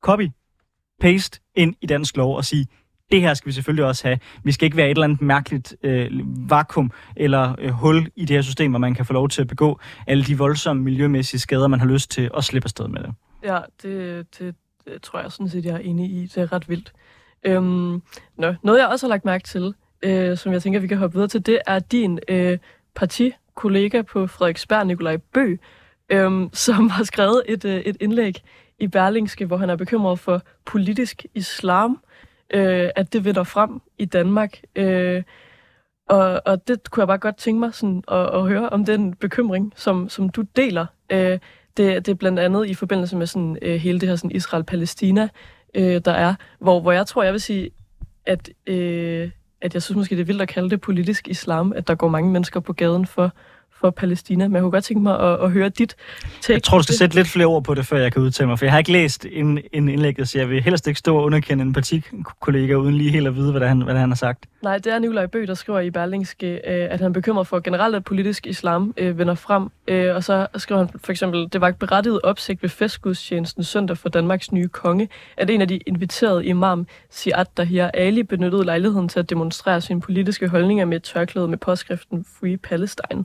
copy, 0.00 0.28
paste 1.00 1.40
ind 1.54 1.74
i 1.80 1.86
dansk 1.86 2.16
lov 2.16 2.36
og 2.36 2.44
sige, 2.44 2.66
det 3.10 3.20
her 3.20 3.34
skal 3.34 3.46
vi 3.46 3.52
selvfølgelig 3.52 3.84
også 3.84 4.08
have. 4.08 4.18
Vi 4.44 4.52
skal 4.52 4.64
ikke 4.64 4.76
være 4.76 4.86
et 4.86 4.90
eller 4.90 5.04
andet 5.04 5.22
mærkeligt 5.22 5.76
øh, 5.82 6.10
vakuum 6.50 6.92
eller 7.16 7.54
øh, 7.58 7.70
hul 7.70 8.10
i 8.16 8.24
det 8.24 8.36
her 8.36 8.42
system, 8.42 8.70
hvor 8.70 8.78
man 8.78 8.94
kan 8.94 9.06
få 9.06 9.12
lov 9.12 9.28
til 9.28 9.40
at 9.40 9.48
begå 9.48 9.80
alle 10.06 10.24
de 10.24 10.38
voldsomme 10.38 10.82
miljømæssige 10.82 11.40
skader, 11.40 11.68
man 11.68 11.80
har 11.80 11.86
lyst 11.86 12.10
til 12.10 12.30
at 12.36 12.44
slippe 12.44 12.66
afsted 12.66 12.88
med 12.88 13.02
det. 13.02 13.14
Ja, 13.42 13.58
det, 13.82 14.26
det, 14.38 14.54
det 14.84 15.02
tror 15.02 15.20
jeg 15.20 15.32
sådan 15.32 15.48
set, 15.48 15.64
jeg 15.64 15.74
er 15.74 15.78
enig 15.78 16.10
i. 16.10 16.26
Det 16.26 16.36
er 16.36 16.52
ret 16.52 16.68
vildt. 16.68 16.92
Øhm, 17.44 18.02
nå, 18.36 18.54
noget, 18.62 18.78
jeg 18.78 18.88
også 18.88 19.06
har 19.06 19.08
lagt 19.08 19.24
mærke 19.24 19.44
til, 19.44 19.74
øh, 20.02 20.36
som 20.36 20.52
jeg 20.52 20.62
tænker, 20.62 20.80
vi 20.80 20.86
kan 20.86 20.98
hoppe 20.98 21.14
videre 21.14 21.28
til, 21.28 21.46
det 21.46 21.58
er 21.66 21.78
din 21.78 22.18
øh, 22.28 22.58
partikollega 22.94 24.02
på 24.02 24.26
Frederiksberg, 24.26 24.86
Nikolaj 24.86 25.16
Bø, 25.16 25.56
øhm, 26.12 26.50
som 26.52 26.90
har 26.90 27.04
skrevet 27.04 27.42
et, 27.48 27.64
øh, 27.64 27.80
et 27.80 27.96
indlæg 28.00 28.42
i 28.78 28.88
Berlingske, 28.88 29.46
hvor 29.46 29.56
han 29.56 29.70
er 29.70 29.76
bekymret 29.76 30.18
for 30.18 30.42
politisk 30.64 31.26
islam, 31.34 32.00
øh, 32.54 32.88
at 32.96 33.12
det 33.12 33.24
vinder 33.24 33.44
frem 33.44 33.80
i 33.98 34.04
Danmark. 34.04 34.60
Øh, 34.76 35.22
og, 36.08 36.42
og 36.46 36.68
det 36.68 36.90
kunne 36.90 37.00
jeg 37.00 37.06
bare 37.08 37.18
godt 37.18 37.36
tænke 37.36 37.60
mig 37.60 37.74
sådan 37.74 38.02
at, 38.08 38.34
at 38.34 38.42
høre 38.42 38.68
om 38.68 38.84
den 38.84 39.14
bekymring, 39.14 39.72
som, 39.76 40.08
som 40.08 40.28
du 40.28 40.42
deler. 40.56 40.86
Øh, 41.12 41.38
det, 41.76 42.06
det 42.06 42.08
er 42.08 42.14
blandt 42.14 42.38
andet 42.38 42.66
i 42.66 42.74
forbindelse 42.74 43.16
med 43.16 43.26
sådan, 43.26 43.58
øh, 43.62 43.74
hele 43.74 44.00
det 44.00 44.08
her 44.08 44.16
sådan 44.16 44.36
Israel-Palæstina, 44.36 45.28
øh, 45.74 46.00
der 46.04 46.12
er, 46.12 46.34
hvor, 46.58 46.80
hvor 46.80 46.92
jeg 46.92 47.06
tror, 47.06 47.22
jeg 47.22 47.32
vil 47.32 47.40
sige, 47.40 47.70
at, 48.26 48.50
øh, 48.66 49.30
at 49.60 49.74
jeg 49.74 49.82
synes 49.82 49.96
måske, 49.96 50.14
det 50.14 50.20
er 50.20 50.26
vildt 50.26 50.42
at 50.42 50.48
kalde 50.48 50.70
det 50.70 50.80
politisk 50.80 51.28
islam, 51.28 51.72
at 51.76 51.88
der 51.88 51.94
går 51.94 52.08
mange 52.08 52.30
mennesker 52.30 52.60
på 52.60 52.72
gaden 52.72 53.06
for, 53.06 53.32
for 53.82 53.90
Palæstina, 53.90 54.48
men 54.48 54.54
jeg 54.54 54.62
kunne 54.62 54.70
godt 54.70 54.84
tænke 54.84 55.02
mig 55.02 55.20
at, 55.20 55.44
at 55.44 55.50
høre 55.50 55.68
dit 55.68 55.96
take. 56.40 56.52
Jeg 56.54 56.62
tror, 56.62 56.78
du 56.78 56.82
skal 56.82 56.94
sætte 56.94 57.16
lidt 57.16 57.28
flere 57.28 57.46
ord 57.46 57.64
på 57.64 57.74
det, 57.74 57.86
før 57.86 57.96
jeg 57.96 58.12
kan 58.12 58.22
udtale 58.22 58.48
mig, 58.48 58.58
for 58.58 58.64
jeg 58.64 58.72
har 58.72 58.78
ikke 58.78 58.92
læst 58.92 59.26
en, 59.32 59.58
en 59.72 59.88
indlæg, 59.88 60.16
der 60.16 60.24
siger, 60.24 60.42
jeg 60.42 60.50
vil 60.50 60.62
helst 60.62 60.86
ikke 60.86 60.98
stå 60.98 61.16
og 61.16 61.24
underkende 61.24 61.64
en 61.64 61.72
partikollega, 61.72 62.74
uden 62.74 62.94
lige 62.94 63.10
helt 63.10 63.26
at 63.26 63.36
vide, 63.36 63.50
hvad 63.50 63.60
det, 63.60 63.68
han, 63.68 63.80
hvad 63.80 63.94
det, 63.94 64.00
han 64.00 64.10
har 64.10 64.16
sagt. 64.16 64.46
Nej, 64.62 64.78
det 64.78 64.92
er 64.92 64.98
Nikolaj 64.98 65.26
Bø, 65.26 65.44
der 65.46 65.54
skriver 65.54 65.80
i 65.80 65.90
Berlingske, 65.90 66.52
øh, 66.54 66.60
at 66.90 67.00
han 67.00 67.08
er 67.08 67.12
bekymret 67.12 67.46
for 67.46 67.60
generelt, 67.60 67.94
at 67.94 68.04
politisk 68.04 68.46
islam 68.46 68.94
øh, 68.96 69.18
vender 69.18 69.34
frem. 69.34 69.68
Øh, 69.88 70.14
og 70.14 70.24
så 70.24 70.46
skriver 70.56 70.78
han 70.78 70.90
for 71.04 71.12
eksempel, 71.12 71.48
det 71.52 71.60
var 71.60 71.66
ikke 71.66 71.78
berettiget 71.78 72.20
opsigt 72.22 72.62
ved 72.62 72.70
festgudstjenesten 72.70 73.64
søndag 73.64 73.98
for 73.98 74.08
Danmarks 74.08 74.52
nye 74.52 74.68
konge, 74.68 75.08
at 75.36 75.50
en 75.50 75.60
af 75.60 75.68
de 75.68 75.76
inviterede 75.76 76.46
imam, 76.46 76.86
Siad 77.10 77.46
Dahir 77.56 77.90
Ali, 77.94 78.22
benyttede 78.22 78.64
lejligheden 78.64 79.08
til 79.08 79.18
at 79.18 79.30
demonstrere 79.30 79.80
sine 79.80 80.00
politiske 80.00 80.48
holdninger 80.48 80.84
med 80.84 80.96
et 80.96 81.02
tørklæde 81.02 81.48
med 81.48 81.58
påskriften 81.58 82.24
Free 82.40 82.56
Palestine 82.56 83.24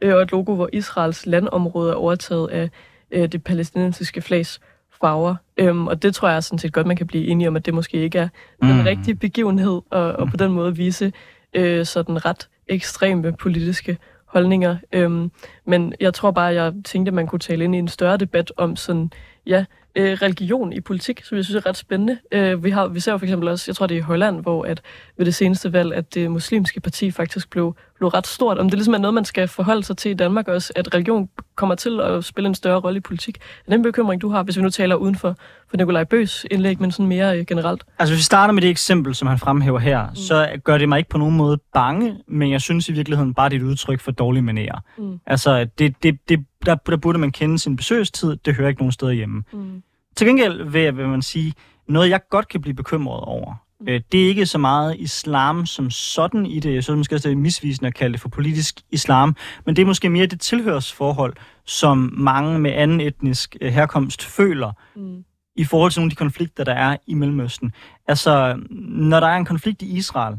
øh, 0.00 0.14
og 0.14 0.22
et 0.22 0.32
logo, 0.32 0.54
hvor 0.54 0.68
Israels 0.72 1.26
landområde 1.26 1.90
er 1.90 1.96
overtaget 1.96 2.48
af 2.48 2.70
øh, 3.10 3.28
det 3.32 3.44
palæstinensiske 3.44 4.20
flags 4.20 4.60
farver. 5.00 5.34
Øhm, 5.56 5.86
og 5.86 6.02
det 6.02 6.14
tror 6.14 6.28
jeg 6.28 6.42
sådan 6.42 6.58
set 6.58 6.72
godt, 6.72 6.86
man 6.86 6.96
kan 6.96 7.06
blive 7.06 7.26
enige 7.26 7.48
om, 7.48 7.56
at 7.56 7.66
det 7.66 7.74
måske 7.74 7.96
ikke 7.96 8.18
er 8.18 8.28
mm. 8.62 8.68
den 8.68 8.86
rigtige 8.86 9.14
begivenhed, 9.14 9.80
og, 9.90 10.12
og 10.12 10.28
på 10.30 10.36
den 10.36 10.52
måde 10.52 10.76
vise 10.76 11.12
øh, 11.54 11.86
sådan 11.86 12.24
ret 12.24 12.48
ekstreme 12.68 13.32
politiske 13.32 13.98
holdninger. 14.26 14.76
Øhm, 14.92 15.30
men 15.66 15.94
jeg 16.00 16.14
tror 16.14 16.30
bare, 16.30 16.54
jeg 16.54 16.72
tænkte, 16.84 17.10
at 17.10 17.14
man 17.14 17.26
kunne 17.26 17.38
tale 17.38 17.64
ind 17.64 17.74
i 17.74 17.78
en 17.78 17.88
større 17.88 18.16
debat 18.16 18.52
om 18.56 18.76
sådan, 18.76 19.10
ja, 19.46 19.64
øh, 19.96 20.12
religion 20.12 20.72
i 20.72 20.80
politik, 20.80 21.24
som 21.24 21.36
jeg 21.36 21.44
synes 21.44 21.64
er 21.64 21.68
ret 21.68 21.76
spændende. 21.76 22.18
Øh, 22.32 22.64
vi, 22.64 22.70
har, 22.70 22.88
vi 22.88 23.00
ser 23.00 23.12
jo 23.12 23.18
for 23.18 23.24
eksempel 23.24 23.48
også, 23.48 23.64
jeg 23.68 23.76
tror 23.76 23.86
det 23.86 23.94
er 23.94 23.98
i 23.98 24.02
Holland, 24.02 24.40
hvor 24.42 24.64
at 24.64 24.82
ved 25.16 25.26
det 25.26 25.34
seneste 25.34 25.72
valg, 25.72 25.94
at 25.94 26.14
det 26.14 26.30
muslimske 26.30 26.80
parti 26.80 27.10
faktisk 27.10 27.50
blev, 27.50 27.76
blev 27.98 28.08
ret 28.08 28.26
stort. 28.26 28.58
Om 28.58 28.70
det 28.70 28.78
ligesom 28.78 28.94
er 28.94 28.98
noget, 28.98 29.14
man 29.14 29.24
skal 29.24 29.48
forholde 29.48 29.84
sig 29.84 29.96
til 29.96 30.10
i 30.10 30.14
Danmark 30.14 30.48
også, 30.48 30.72
at 30.76 30.94
religion 30.94 31.28
kommer 31.54 31.74
til 31.74 32.00
at 32.00 32.24
spille 32.24 32.48
en 32.48 32.54
større 32.54 32.80
rolle 32.80 32.96
i 32.96 33.00
politik. 33.00 33.38
Er 33.66 33.70
den 33.70 33.82
bekymring, 33.82 34.22
du 34.22 34.28
har, 34.28 34.42
hvis 34.42 34.56
vi 34.56 34.62
nu 34.62 34.70
taler 34.70 34.94
uden 34.94 35.16
for, 35.16 35.36
for 35.70 35.76
Nikolaj 35.76 36.04
Bøs 36.04 36.46
indlæg, 36.50 36.80
men 36.80 36.92
sådan 36.92 37.06
mere 37.06 37.38
øh, 37.38 37.46
generelt? 37.46 37.84
Altså 37.98 38.14
hvis 38.14 38.18
vi 38.18 38.22
starter 38.24 38.54
med 38.54 38.62
det 38.62 38.70
eksempel, 38.70 39.14
som 39.14 39.28
han 39.28 39.38
fremhæver 39.38 39.78
her, 39.78 40.08
mm. 40.08 40.16
så 40.16 40.60
gør 40.64 40.78
det 40.78 40.88
mig 40.88 40.98
ikke 40.98 41.10
på 41.10 41.18
nogen 41.18 41.36
måde 41.36 41.58
bange, 41.74 42.16
men 42.28 42.50
jeg 42.50 42.60
synes 42.60 42.88
i 42.88 42.92
virkeligheden 42.92 43.34
bare, 43.34 43.48
det 43.48 43.56
er 43.56 43.60
et 43.60 43.64
udtryk 43.64 44.00
for 44.00 44.10
dårlige 44.10 44.42
manerer. 44.42 44.78
Mm. 44.98 45.20
Altså 45.26 45.66
det, 45.78 46.02
det, 46.02 46.18
det, 46.28 46.44
der, 46.66 46.74
der 46.74 46.96
burde 46.96 47.18
man 47.18 47.32
kende 47.32 47.58
sin 47.58 47.76
besøgstid, 47.76 48.36
det 48.36 48.54
hører 48.54 48.68
ikke 48.68 48.80
nogen 48.80 48.92
steder 48.92 49.12
hjemme. 49.12 49.42
Mm. 49.52 49.82
Til 50.16 50.26
gengæld 50.26 50.70
vil, 50.70 50.96
vil 50.96 51.08
man 51.08 51.22
sige, 51.22 51.54
noget 51.88 52.10
jeg 52.10 52.20
godt 52.30 52.48
kan 52.48 52.60
blive 52.60 52.74
bekymret 52.74 53.20
over. 53.20 53.54
Øh, 53.88 54.00
det 54.12 54.24
er 54.24 54.28
ikke 54.28 54.46
så 54.46 54.58
meget 54.58 54.96
islam 54.98 55.66
som 55.66 55.90
sådan 55.90 56.46
i 56.46 56.60
det. 56.60 56.74
Jeg 56.74 56.84
synes 56.84 56.96
måske 56.96 57.14
også, 57.14 57.28
det 57.28 57.34
er 57.34 57.38
misvisende 57.38 57.86
at 57.86 57.94
kalde 57.94 58.12
det 58.12 58.20
for 58.20 58.28
politisk 58.28 58.80
islam, 58.90 59.36
men 59.66 59.76
det 59.76 59.82
er 59.82 59.86
måske 59.86 60.10
mere 60.10 60.26
det 60.26 60.40
tilhørsforhold, 60.40 61.36
som 61.64 62.10
mange 62.12 62.58
med 62.58 62.72
anden 62.72 63.00
etnisk 63.00 63.56
øh, 63.60 63.72
herkomst 63.72 64.24
føler 64.24 64.72
mm. 64.96 65.24
i 65.56 65.64
forhold 65.64 65.92
til 65.92 66.00
nogle 66.00 66.06
af 66.06 66.10
de 66.10 66.16
konflikter, 66.16 66.64
der 66.64 66.74
er 66.74 66.96
i 67.06 67.14
Mellemøsten. 67.14 67.72
Altså, 68.08 68.62
når 68.70 69.20
der 69.20 69.26
er 69.26 69.36
en 69.36 69.44
konflikt 69.44 69.82
i 69.82 69.96
Israel 69.96 70.36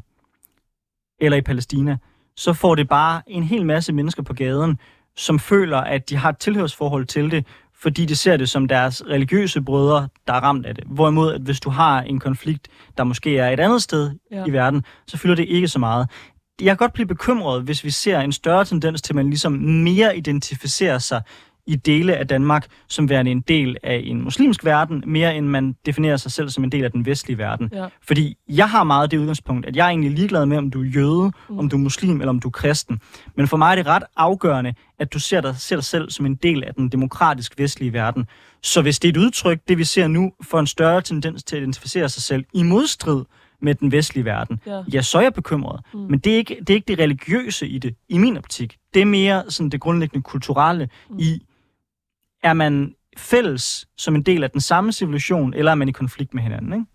eller 1.19 1.37
i 1.37 1.41
Palæstina, 1.41 1.97
så 2.35 2.53
får 2.53 2.75
det 2.75 2.87
bare 2.87 3.21
en 3.27 3.43
hel 3.43 3.65
masse 3.65 3.93
mennesker 3.93 4.23
på 4.23 4.33
gaden, 4.33 4.79
som 5.15 5.39
føler, 5.39 5.77
at 5.77 6.09
de 6.09 6.15
har 6.15 6.29
et 6.29 6.37
tilhørsforhold 6.37 7.05
til 7.05 7.31
det, 7.31 7.45
fordi 7.81 8.05
de 8.05 8.15
ser 8.15 8.37
det 8.37 8.49
som 8.49 8.67
deres 8.67 9.03
religiøse 9.09 9.61
brødre, 9.61 10.07
der 10.27 10.33
er 10.33 10.39
ramt 10.39 10.65
af 10.65 10.75
det. 10.75 10.83
Hvorimod, 10.87 11.33
at 11.33 11.41
hvis 11.41 11.59
du 11.59 11.69
har 11.69 12.01
en 12.01 12.19
konflikt, 12.19 12.67
der 12.97 13.03
måske 13.03 13.37
er 13.37 13.49
et 13.49 13.59
andet 13.59 13.81
sted 13.81 14.11
ja. 14.31 14.45
i 14.45 14.53
verden, 14.53 14.83
så 15.07 15.17
fylder 15.17 15.35
det 15.35 15.45
ikke 15.49 15.67
så 15.67 15.79
meget. 15.79 16.09
Jeg 16.61 16.67
kan 16.67 16.77
godt 16.77 16.93
blive 16.93 17.07
bekymret, 17.07 17.63
hvis 17.63 17.83
vi 17.83 17.89
ser 17.89 18.19
en 18.19 18.31
større 18.31 18.65
tendens 18.65 19.01
til, 19.01 19.13
at 19.13 19.15
man 19.15 19.29
ligesom 19.29 19.51
mere 19.61 20.17
identificerer 20.17 20.97
sig 20.97 21.21
i 21.67 21.75
dele 21.75 22.15
af 22.15 22.27
Danmark 22.27 22.67
som 22.87 23.09
værende 23.09 23.31
en 23.31 23.41
del 23.41 23.77
af 23.83 24.01
en 24.05 24.21
muslimsk 24.21 24.65
verden, 24.65 25.03
mere 25.07 25.35
end 25.35 25.47
man 25.47 25.75
definerer 25.85 26.17
sig 26.17 26.31
selv 26.31 26.49
som 26.49 26.63
en 26.63 26.71
del 26.71 26.83
af 26.83 26.91
den 26.91 27.05
vestlige 27.05 27.37
verden. 27.37 27.69
Ja. 27.73 27.85
Fordi 28.01 28.37
jeg 28.49 28.69
har 28.69 28.83
meget 28.83 29.11
det 29.11 29.17
udgangspunkt, 29.17 29.65
at 29.65 29.75
jeg 29.75 29.85
er 29.85 29.89
egentlig 29.89 30.11
ligeglad 30.11 30.45
med, 30.45 30.57
om 30.57 30.71
du 30.71 30.83
er 30.83 30.87
jøde, 30.87 31.31
mm. 31.49 31.59
om 31.59 31.69
du 31.69 31.75
er 31.75 31.79
muslim 31.79 32.21
eller 32.21 32.29
om 32.29 32.39
du 32.39 32.47
er 32.47 32.51
kristen. 32.51 33.01
Men 33.35 33.47
for 33.47 33.57
mig 33.57 33.71
er 33.71 33.75
det 33.75 33.87
ret 33.87 34.03
afgørende, 34.15 34.73
at 34.99 35.13
du 35.13 35.19
ser 35.19 35.41
dig, 35.41 35.55
ser 35.57 35.75
dig 35.75 35.85
selv 35.85 36.09
som 36.09 36.25
en 36.25 36.35
del 36.35 36.63
af 36.63 36.73
den 36.73 36.89
demokratisk 36.89 37.59
vestlige 37.59 37.93
verden. 37.93 38.27
Så 38.63 38.81
hvis 38.81 38.99
det 38.99 39.07
er 39.07 39.09
et 39.11 39.17
udtryk, 39.17 39.59
det 39.67 39.77
vi 39.77 39.83
ser 39.83 40.07
nu, 40.07 40.31
for 40.41 40.59
en 40.59 40.67
større 40.67 41.01
tendens 41.01 41.43
til 41.43 41.55
at 41.55 41.61
identificere 41.61 42.09
sig 42.09 42.23
selv 42.23 42.45
i 42.53 42.63
modstrid 42.63 43.23
med 43.61 43.75
den 43.75 43.91
vestlige 43.91 44.25
verden, 44.25 44.59
ja, 44.65 44.83
ja 44.93 45.01
så 45.01 45.17
er 45.17 45.21
jeg 45.21 45.33
bekymret. 45.33 45.81
Mm. 45.93 45.99
Men 45.99 46.19
det 46.19 46.33
er, 46.33 46.37
ikke, 46.37 46.57
det 46.59 46.69
er 46.69 46.73
ikke 46.73 46.87
det 46.87 46.99
religiøse 46.99 47.67
i 47.67 47.77
det, 47.77 47.95
i 48.09 48.17
min 48.17 48.37
optik. 48.37 48.77
Det 48.93 49.01
er 49.01 49.05
mere 49.05 49.43
sådan 49.49 49.69
det 49.69 49.81
grundlæggende 49.81 50.23
kulturelle 50.23 50.89
mm. 51.09 51.19
i, 51.19 51.41
er 52.43 52.53
man 52.53 52.93
fælles 53.17 53.87
som 53.97 54.15
en 54.15 54.21
del 54.21 54.43
af 54.43 54.51
den 54.51 54.61
samme 54.61 54.91
civilisation, 54.91 55.53
eller 55.53 55.71
er 55.71 55.75
man 55.75 55.89
i 55.89 55.91
konflikt 55.91 56.33
med 56.33 56.43
hinanden, 56.43 56.73
ikke? 56.73 56.85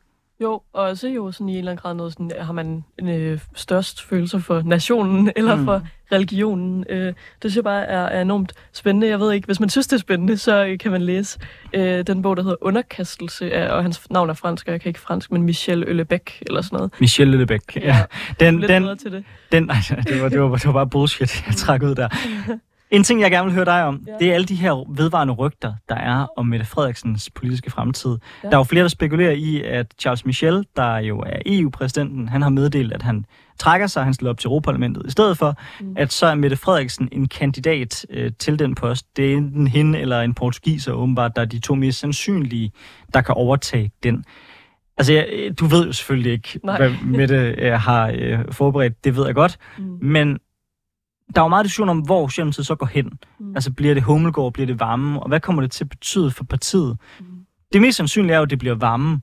Jo, 0.43 0.61
og 0.72 0.84
også 0.84 1.09
jo 1.09 1.32
sådan 1.32 1.49
i 1.49 1.53
en 1.53 1.59
eller 1.59 1.70
anden 1.70 1.82
grad 1.82 1.95
noget 1.95 2.12
sådan, 2.12 2.32
har 2.40 2.53
man 2.53 2.84
en 2.99 3.09
øh, 3.09 3.40
størst 3.55 4.03
følelse 4.03 4.40
for 4.40 4.62
nationen 4.64 5.30
eller 5.36 5.57
mm. 5.57 5.64
for 5.64 5.82
religionen. 6.12 6.84
Øh, 6.88 7.07
det 7.07 7.14
synes 7.43 7.57
jeg 7.57 7.64
bare 7.64 7.84
er, 7.84 8.01
er 8.01 8.22
enormt 8.22 8.53
spændende. 8.72 9.09
Jeg 9.09 9.20
ved 9.20 9.32
ikke, 9.32 9.47
hvis 9.47 9.61
man 9.61 9.68
synes, 9.68 9.86
det 9.86 9.97
er 9.97 10.01
spændende, 10.01 10.36
så 10.36 10.76
kan 10.80 10.90
man 10.90 11.03
læse 11.03 11.38
øh, 11.72 12.07
den 12.07 12.22
bog, 12.22 12.36
der 12.36 12.43
hedder 12.43 12.57
Underkastelse, 12.61 13.53
af, 13.53 13.72
og 13.72 13.82
hans 13.82 14.11
navn 14.11 14.30
er 14.30 14.34
fransk, 14.34 14.66
og 14.66 14.72
jeg 14.72 14.80
kan 14.80 14.88
ikke 14.88 15.01
fransk, 15.01 15.32
men 15.32 15.43
Michel 15.43 15.84
Øllebeck 15.86 16.43
eller 16.47 16.62
sådan 16.62 16.76
noget. 16.76 16.93
Michel 17.01 17.34
Øllebeck, 17.34 17.76
ja. 17.76 17.80
ja. 17.80 18.05
Den, 18.40 18.61
Lidt 18.61 18.68
den, 18.68 18.99
til 18.99 19.12
det. 19.12 19.24
Den, 19.53 19.62
nej, 19.62 19.76
det 19.88 20.22
var, 20.22 20.28
det, 20.28 20.40
var, 20.40 20.57
det 20.57 20.66
var 20.66 20.72
bare 20.72 20.88
bullshit, 20.88 21.45
jeg 21.47 21.57
trak 21.57 21.82
ud 21.82 21.95
der. 21.95 22.09
En 22.93 23.03
ting, 23.05 23.20
jeg 23.20 23.30
gerne 23.30 23.45
vil 23.45 23.55
høre 23.55 23.64
dig 23.64 23.84
om, 23.84 24.05
ja. 24.07 24.12
det 24.20 24.30
er 24.30 24.34
alle 24.34 24.47
de 24.47 24.55
her 24.55 24.95
vedvarende 24.97 25.34
rygter, 25.34 25.74
der 25.88 25.95
er 25.95 26.26
om 26.36 26.47
Mette 26.47 26.66
Frederiksens 26.66 27.30
politiske 27.30 27.70
fremtid. 27.70 28.11
Ja. 28.11 28.49
Der 28.49 28.55
er 28.55 28.59
jo 28.59 28.64
flere, 28.64 28.82
der 28.82 28.88
spekulerer 28.88 29.32
i, 29.32 29.62
at 29.62 29.86
Charles 30.01 30.26
Michel, 30.26 30.66
der 30.76 30.97
jo 30.97 31.18
er 31.18 31.38
EU-præsidenten, 31.47 32.28
han 32.28 32.43
har 32.43 32.49
meddelt, 32.49 32.93
at 32.93 33.03
han 33.03 33.24
trækker 33.59 33.86
sig, 33.86 34.05
han 34.05 34.14
stiller 34.14 34.30
op 34.30 34.38
til 34.38 34.49
Europaparlamentet. 34.49 35.03
I 35.07 35.11
stedet 35.11 35.38
for, 35.38 35.55
mm. 35.80 35.95
at 35.97 36.12
så 36.12 36.26
er 36.26 36.34
Mette 36.34 36.57
Frederiksen 36.57 37.09
en 37.12 37.28
kandidat 37.28 38.07
øh, 38.11 38.32
til 38.38 38.59
den 38.59 38.74
post. 38.74 39.16
Det 39.16 39.32
er 39.32 39.36
enten 39.36 39.66
hende 39.66 39.99
eller 39.99 40.20
en 40.20 40.34
portugiser, 40.34 40.93
åbenbart, 40.93 41.36
der 41.36 41.43
er 41.43 41.47
de 41.47 41.59
to 41.59 41.74
mest 41.74 41.99
sandsynlige, 41.99 42.72
der 43.14 43.20
kan 43.20 43.34
overtage 43.34 43.90
den. 44.03 44.24
Altså, 44.97 45.12
jeg, 45.12 45.51
du 45.61 45.66
ved 45.66 45.86
jo 45.86 45.93
selvfølgelig 45.93 46.32
ikke, 46.32 46.61
Nej. 46.64 46.76
hvad 46.76 46.90
Mette 47.05 47.55
øh, 47.59 47.72
har 47.72 48.12
øh, 48.14 48.38
forberedt. 48.51 49.05
Det 49.05 49.16
ved 49.16 49.26
jeg 49.26 49.34
godt. 49.34 49.59
Mm. 49.78 49.99
Men 50.03 50.38
der 51.35 51.41
er 51.41 51.45
jo 51.45 51.49
meget 51.49 51.64
diskussion 51.64 51.89
om, 51.89 51.99
hvor 51.99 52.28
Socialdemokratiet 52.28 52.66
så 52.66 52.74
går 52.74 52.87
hen. 52.87 53.12
Mm. 53.41 53.55
Altså, 53.55 53.72
bliver 53.72 53.95
det 53.95 54.03
Hummelgård, 54.03 54.53
bliver 54.53 54.66
det 54.66 54.80
varme, 54.80 55.20
og 55.20 55.28
hvad 55.28 55.41
kommer 55.41 55.62
det 55.62 55.70
til 55.70 55.85
at 55.85 55.89
betyde 55.89 56.30
for 56.30 56.45
partiet? 56.45 56.97
Mm. 57.20 57.26
Det 57.72 57.80
mest 57.80 57.97
sandsynlige 57.97 58.35
er 58.35 58.39
jo, 58.39 58.43
at 58.43 58.51
det 58.51 58.59
bliver 58.59 58.74
varme. 58.74 59.20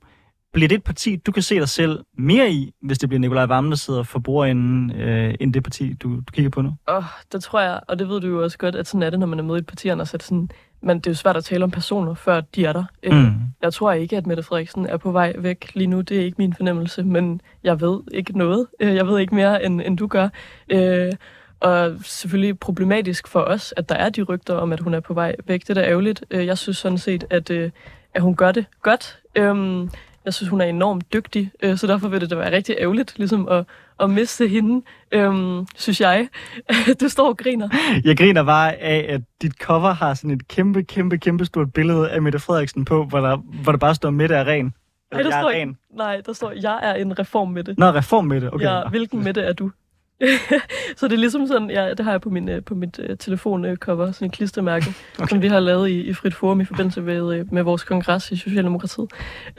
Bliver 0.53 0.67
det 0.67 0.75
et 0.75 0.83
parti, 0.83 1.15
du 1.15 1.31
kan 1.31 1.43
se 1.43 1.55
dig 1.55 1.69
selv 1.69 1.99
mere 2.17 2.51
i, 2.51 2.71
hvis 2.81 2.97
det 2.97 3.09
bliver 3.09 3.19
Nikolaj 3.19 3.45
Vammen, 3.45 3.71
der 3.71 3.77
sidder 3.77 4.03
for 4.03 4.19
bordenden, 4.19 4.91
øh, 4.91 5.35
end 5.39 5.53
det 5.53 5.63
parti, 5.63 5.93
du, 5.93 6.15
du 6.15 6.31
kigger 6.33 6.49
på 6.49 6.61
nu? 6.61 6.69
Åh, 6.87 6.95
oh, 6.95 7.03
det 7.31 7.43
tror 7.43 7.59
jeg, 7.59 7.79
og 7.87 7.99
det 7.99 8.09
ved 8.09 8.21
du 8.21 8.27
jo 8.27 8.43
også 8.43 8.57
godt, 8.57 8.75
at 8.75 8.87
sådan 8.87 9.03
er 9.03 9.09
det, 9.09 9.19
når 9.19 9.27
man 9.27 9.39
er 9.39 9.43
med 9.43 9.55
i 9.55 9.59
et 9.59 9.65
parti, 9.65 9.87
og 9.87 10.07
så 10.07 10.17
sådan, 10.19 10.49
men 10.81 10.97
det 10.97 11.07
er 11.07 11.11
jo 11.11 11.15
svært 11.15 11.37
at 11.37 11.43
tale 11.43 11.63
om 11.63 11.71
personer, 11.71 12.13
før 12.13 12.41
de 12.41 12.65
er 12.65 12.73
der. 12.73 12.83
Øh, 13.03 13.13
mm. 13.13 13.33
Jeg 13.61 13.73
tror 13.73 13.91
ikke, 13.91 14.17
at 14.17 14.27
Mette 14.27 14.43
Frederiksen 14.43 14.85
er 14.85 14.97
på 14.97 15.11
vej 15.11 15.33
væk 15.37 15.71
lige 15.75 15.87
nu. 15.87 16.01
Det 16.01 16.17
er 16.17 16.25
ikke 16.25 16.35
min 16.37 16.53
fornemmelse, 16.53 17.03
men 17.03 17.41
jeg 17.63 17.81
ved 17.81 17.99
ikke 18.11 18.37
noget. 18.37 18.67
Øh, 18.79 18.95
jeg 18.95 19.07
ved 19.07 19.19
ikke 19.19 19.35
mere, 19.35 19.65
end, 19.65 19.81
end 19.81 19.97
du 19.97 20.07
gør. 20.07 20.29
Øh, 20.69 21.11
og 21.59 21.95
selvfølgelig 22.03 22.59
problematisk 22.59 23.27
for 23.27 23.39
os, 23.39 23.73
at 23.77 23.89
der 23.89 23.95
er 23.95 24.09
de 24.09 24.23
rygter 24.23 24.53
om, 24.55 24.73
at 24.73 24.79
hun 24.79 24.93
er 24.93 24.99
på 24.99 25.13
vej 25.13 25.35
væk. 25.47 25.61
Det 25.61 25.69
er 25.69 25.73
da 25.73 25.83
ærgerligt. 25.87 26.23
Øh, 26.31 26.45
jeg 26.45 26.57
synes 26.57 26.77
sådan 26.77 26.97
set, 26.97 27.23
at, 27.29 27.49
øh, 27.49 27.71
at 28.13 28.21
hun 28.21 28.35
gør 28.35 28.51
det 28.51 28.65
godt. 28.81 29.19
Øhm, 29.35 29.89
jeg 30.25 30.33
synes, 30.33 30.49
hun 30.49 30.61
er 30.61 30.65
enormt 30.65 31.13
dygtig, 31.13 31.51
øh, 31.63 31.77
så 31.77 31.87
derfor 31.87 32.07
vil 32.07 32.21
det 32.21 32.29
da 32.29 32.35
være 32.35 32.51
rigtig 32.51 32.75
ærgerligt 32.79 33.13
ligesom 33.17 33.47
at, 33.47 33.65
at 33.99 34.09
miste 34.09 34.47
hende, 34.47 34.85
øhm, 35.11 35.67
synes 35.75 36.01
jeg. 36.01 36.27
du 37.01 37.09
står 37.09 37.27
og 37.27 37.37
griner. 37.37 37.69
Jeg 38.03 38.17
griner 38.17 38.43
bare 38.43 38.75
af, 38.75 39.05
at 39.09 39.21
dit 39.41 39.53
cover 39.53 39.93
har 39.93 40.13
sådan 40.13 40.31
et 40.31 40.47
kæmpe, 40.47 40.83
kæmpe, 40.83 41.17
kæmpe 41.17 41.45
stort 41.45 41.73
billede 41.73 42.09
af 42.09 42.21
Mette 42.21 42.39
Frederiksen 42.39 42.85
på, 42.85 43.05
hvor 43.05 43.19
der, 43.19 43.37
hvor 43.63 43.71
der 43.71 43.79
bare 43.79 43.95
står 43.95 44.09
Mette 44.09 44.35
er 44.35 44.47
ren. 44.47 44.73
Nej, 45.11 45.21
der 45.21 45.29
står, 45.29 45.73
nej, 45.97 46.21
der 46.25 46.33
står, 46.33 46.51
jeg 46.61 46.79
er 46.83 46.93
en 46.93 47.19
reform 47.19 47.49
med 47.49 47.63
det. 47.63 47.77
Nå, 47.77 47.85
reform 47.85 48.25
med 48.25 48.41
det, 48.41 48.53
okay. 48.53 48.65
Ja, 48.65 48.89
hvilken 48.89 49.23
med 49.23 49.33
det 49.33 49.47
er 49.47 49.53
du? 49.53 49.71
så 50.97 51.07
det 51.07 51.13
er 51.13 51.17
ligesom 51.17 51.47
sådan, 51.47 51.69
ja, 51.69 51.89
det 51.89 51.99
har 51.99 52.11
jeg 52.11 52.21
på, 52.21 52.29
min, 52.29 52.49
øh, 52.49 52.63
på 52.63 52.75
mit 52.75 52.99
uh, 52.99 53.15
telefoncover, 53.19 54.11
sådan 54.11 54.25
et 54.25 54.31
klistermærke, 54.31 54.93
okay. 55.17 55.27
som 55.29 55.41
vi 55.41 55.47
har 55.47 55.59
lavet 55.59 55.89
i, 55.89 56.01
i 56.01 56.13
Frit 56.13 56.35
Forum 56.35 56.61
i 56.61 56.65
forbindelse 56.65 57.01
med, 57.01 57.43
med 57.51 57.63
vores 57.63 57.83
kongres 57.83 58.31
i 58.31 58.35
Socialdemokratiet. 58.35 59.11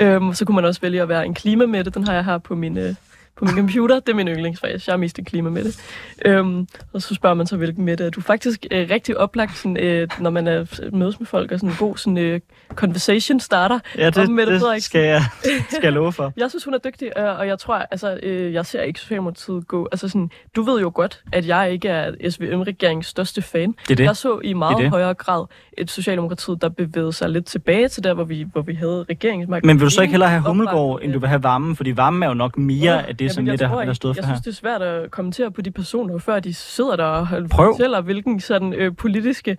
Um, 0.03 0.35
så 0.35 0.45
kunne 0.45 0.55
man 0.55 0.65
også 0.65 0.81
vælge 0.81 1.03
at 1.03 1.09
være 1.09 1.27
en 1.27 1.35
klimamætte, 1.35 1.91
den 1.91 2.07
har 2.07 2.15
jeg 2.15 2.25
her 2.25 2.39
på 2.39 2.55
min, 2.55 2.79
uh, 2.79 2.95
på 3.41 3.45
min 3.45 3.57
computer. 3.57 4.01
Det 4.01 4.09
er 4.09 4.15
min 4.15 4.29
yndlingsfag. 4.29 4.81
Jeg 4.87 4.93
er 4.93 4.97
mest 4.97 5.19
en 5.19 5.25
klima 5.25 5.51
med 5.51 5.65
det. 5.65 5.81
Øhm, 6.25 6.69
og 6.93 7.03
så 7.03 7.15
spørger 7.15 7.35
man 7.35 7.47
så, 7.47 7.57
hvilken 7.57 7.85
med 7.85 7.97
det 7.97 8.07
er. 8.07 8.11
Du 8.11 8.21
er 8.21 8.25
faktisk 8.25 8.67
øh, 8.71 8.91
rigtig 8.91 9.19
oplagt, 9.19 9.57
sådan, 9.59 9.77
øh, 9.77 10.09
når 10.19 10.31
man 10.31 10.47
er, 10.47 10.65
mødes 10.93 11.21
med 11.21 11.27
folk, 11.27 11.53
og 11.53 11.59
sådan 11.59 11.71
en 11.71 11.77
god 11.79 11.97
sådan, 11.97 12.19
øh, 12.19 12.41
conversation 12.75 13.41
starter. 13.41 13.79
Ja, 13.99 14.07
det, 14.07 14.19
om 14.19 14.31
Mette 14.31 14.53
det 14.53 14.83
skal, 14.83 15.01
jeg, 15.05 15.23
skal 15.69 15.81
jeg 15.83 15.93
love 15.93 16.13
for. 16.13 16.33
jeg 16.37 16.51
synes, 16.51 16.65
hun 16.65 16.75
er 16.75 16.79
dygtig, 16.79 17.11
øh, 17.17 17.39
og 17.39 17.47
jeg 17.47 17.59
tror, 17.59 17.75
altså, 17.75 18.19
øh, 18.23 18.53
jeg 18.53 18.67
ser 18.67 18.83
ikke 18.83 19.01
Socialdemokratiet 19.01 19.69
gå. 19.69 19.89
Altså 19.93 20.09
sådan, 20.09 20.31
du 20.57 20.63
ved 20.63 20.81
jo 20.81 20.93
godt, 20.95 21.23
at 21.33 21.47
jeg 21.47 21.73
ikke 21.73 21.89
er 21.89 22.31
SVM-regeringens 22.31 23.07
største 23.07 23.43
fan. 23.43 23.73
Det 23.73 23.91
er 23.91 23.97
det. 23.97 24.05
Jeg 24.05 24.17
så 24.17 24.41
i 24.45 24.53
meget 24.53 24.77
det 24.77 24.83
det. 24.85 24.91
højere 24.91 25.15
grad 25.15 25.47
et 25.79 25.91
Socialdemokratiet, 25.91 26.63
der 26.63 26.69
bevægede 26.69 27.13
sig 27.13 27.31
lidt 27.31 27.47
tilbage 27.47 27.89
til 27.89 28.05
der, 28.05 28.15
hvor 28.15 28.25
vi, 28.25 28.47
hvor 28.53 28.63
vi 28.63 28.75
havde 28.75 29.05
regeringsmagt. 29.11 29.65
Men 29.65 29.79
vil 29.79 29.85
du 29.85 29.91
så 29.91 30.03
ikke 30.03 30.13
hellere 30.13 30.31
have 30.31 30.43
Hummelgaard, 30.43 30.99
end 31.03 31.13
du 31.13 31.19
vil 31.19 31.29
have 31.29 31.43
varme? 31.43 31.77
Fordi 31.77 31.97
varme 31.97 32.25
er 32.25 32.29
jo 32.29 32.35
nok 32.35 32.59
mere 32.59 32.95
ja, 32.95 33.03
af 33.09 33.17
det, 33.17 33.30
som 33.35 33.45
lidt 33.45 33.61
der, 33.61 33.85
der 33.85 33.93
stået 33.93 34.17
for 34.17 34.23
her. 34.23 34.29
Jeg 34.29 34.37
synes, 34.37 34.45
det 34.45 34.51
er 34.51 34.55
svært 34.55 34.83
at 34.83 35.11
kommentere 35.11 35.51
på 35.51 35.63
de 35.63 35.71
personer, 35.71 36.19
før 36.19 36.41
de 36.41 36.55
sidder 36.55 36.97
der 36.97 37.05
og 37.05 37.29
Prøv. 37.51 37.73
fortæller, 37.73 38.01
hvilken 38.01 38.41
sådan, 38.41 38.75
øh, 38.75 38.97
politiske 38.97 39.57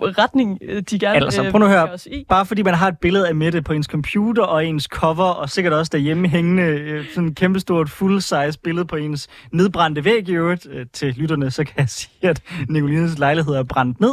retning 0.00 0.58
øh, 0.62 0.82
de 0.90 0.98
gerne 0.98 1.16
altså, 1.16 1.50
prøv 1.50 1.58
nu 1.58 1.64
at 1.64 1.70
høre. 1.70 1.98
i. 2.06 2.24
Bare 2.28 2.46
fordi 2.46 2.62
man 2.62 2.74
har 2.74 2.88
et 2.88 2.98
billede 2.98 3.28
af 3.28 3.34
Mette 3.34 3.62
på 3.62 3.72
ens 3.72 3.86
computer 3.86 4.42
og 4.42 4.66
ens 4.66 4.84
cover, 4.84 5.24
og 5.24 5.50
sikkert 5.50 5.72
også 5.72 5.90
derhjemme 5.92 6.28
hængende 6.28 6.62
øh, 6.62 7.04
sådan 7.14 7.28
et 7.28 7.36
kæmpestort 7.36 7.88
full-size 7.88 8.58
billede 8.64 8.86
på 8.86 8.96
ens 8.96 9.28
nedbrændte 9.52 10.04
væg 10.04 10.28
i 10.28 10.32
øvrigt 10.32 10.66
øh, 10.70 10.86
til 10.92 11.14
lytterne, 11.14 11.50
så 11.50 11.64
kan 11.64 11.74
jeg 11.76 11.88
sige, 11.88 12.28
at 12.28 12.42
Nicolines 12.68 13.18
lejlighed 13.18 13.54
er 13.54 13.62
brændt 13.62 14.00
ned. 14.00 14.12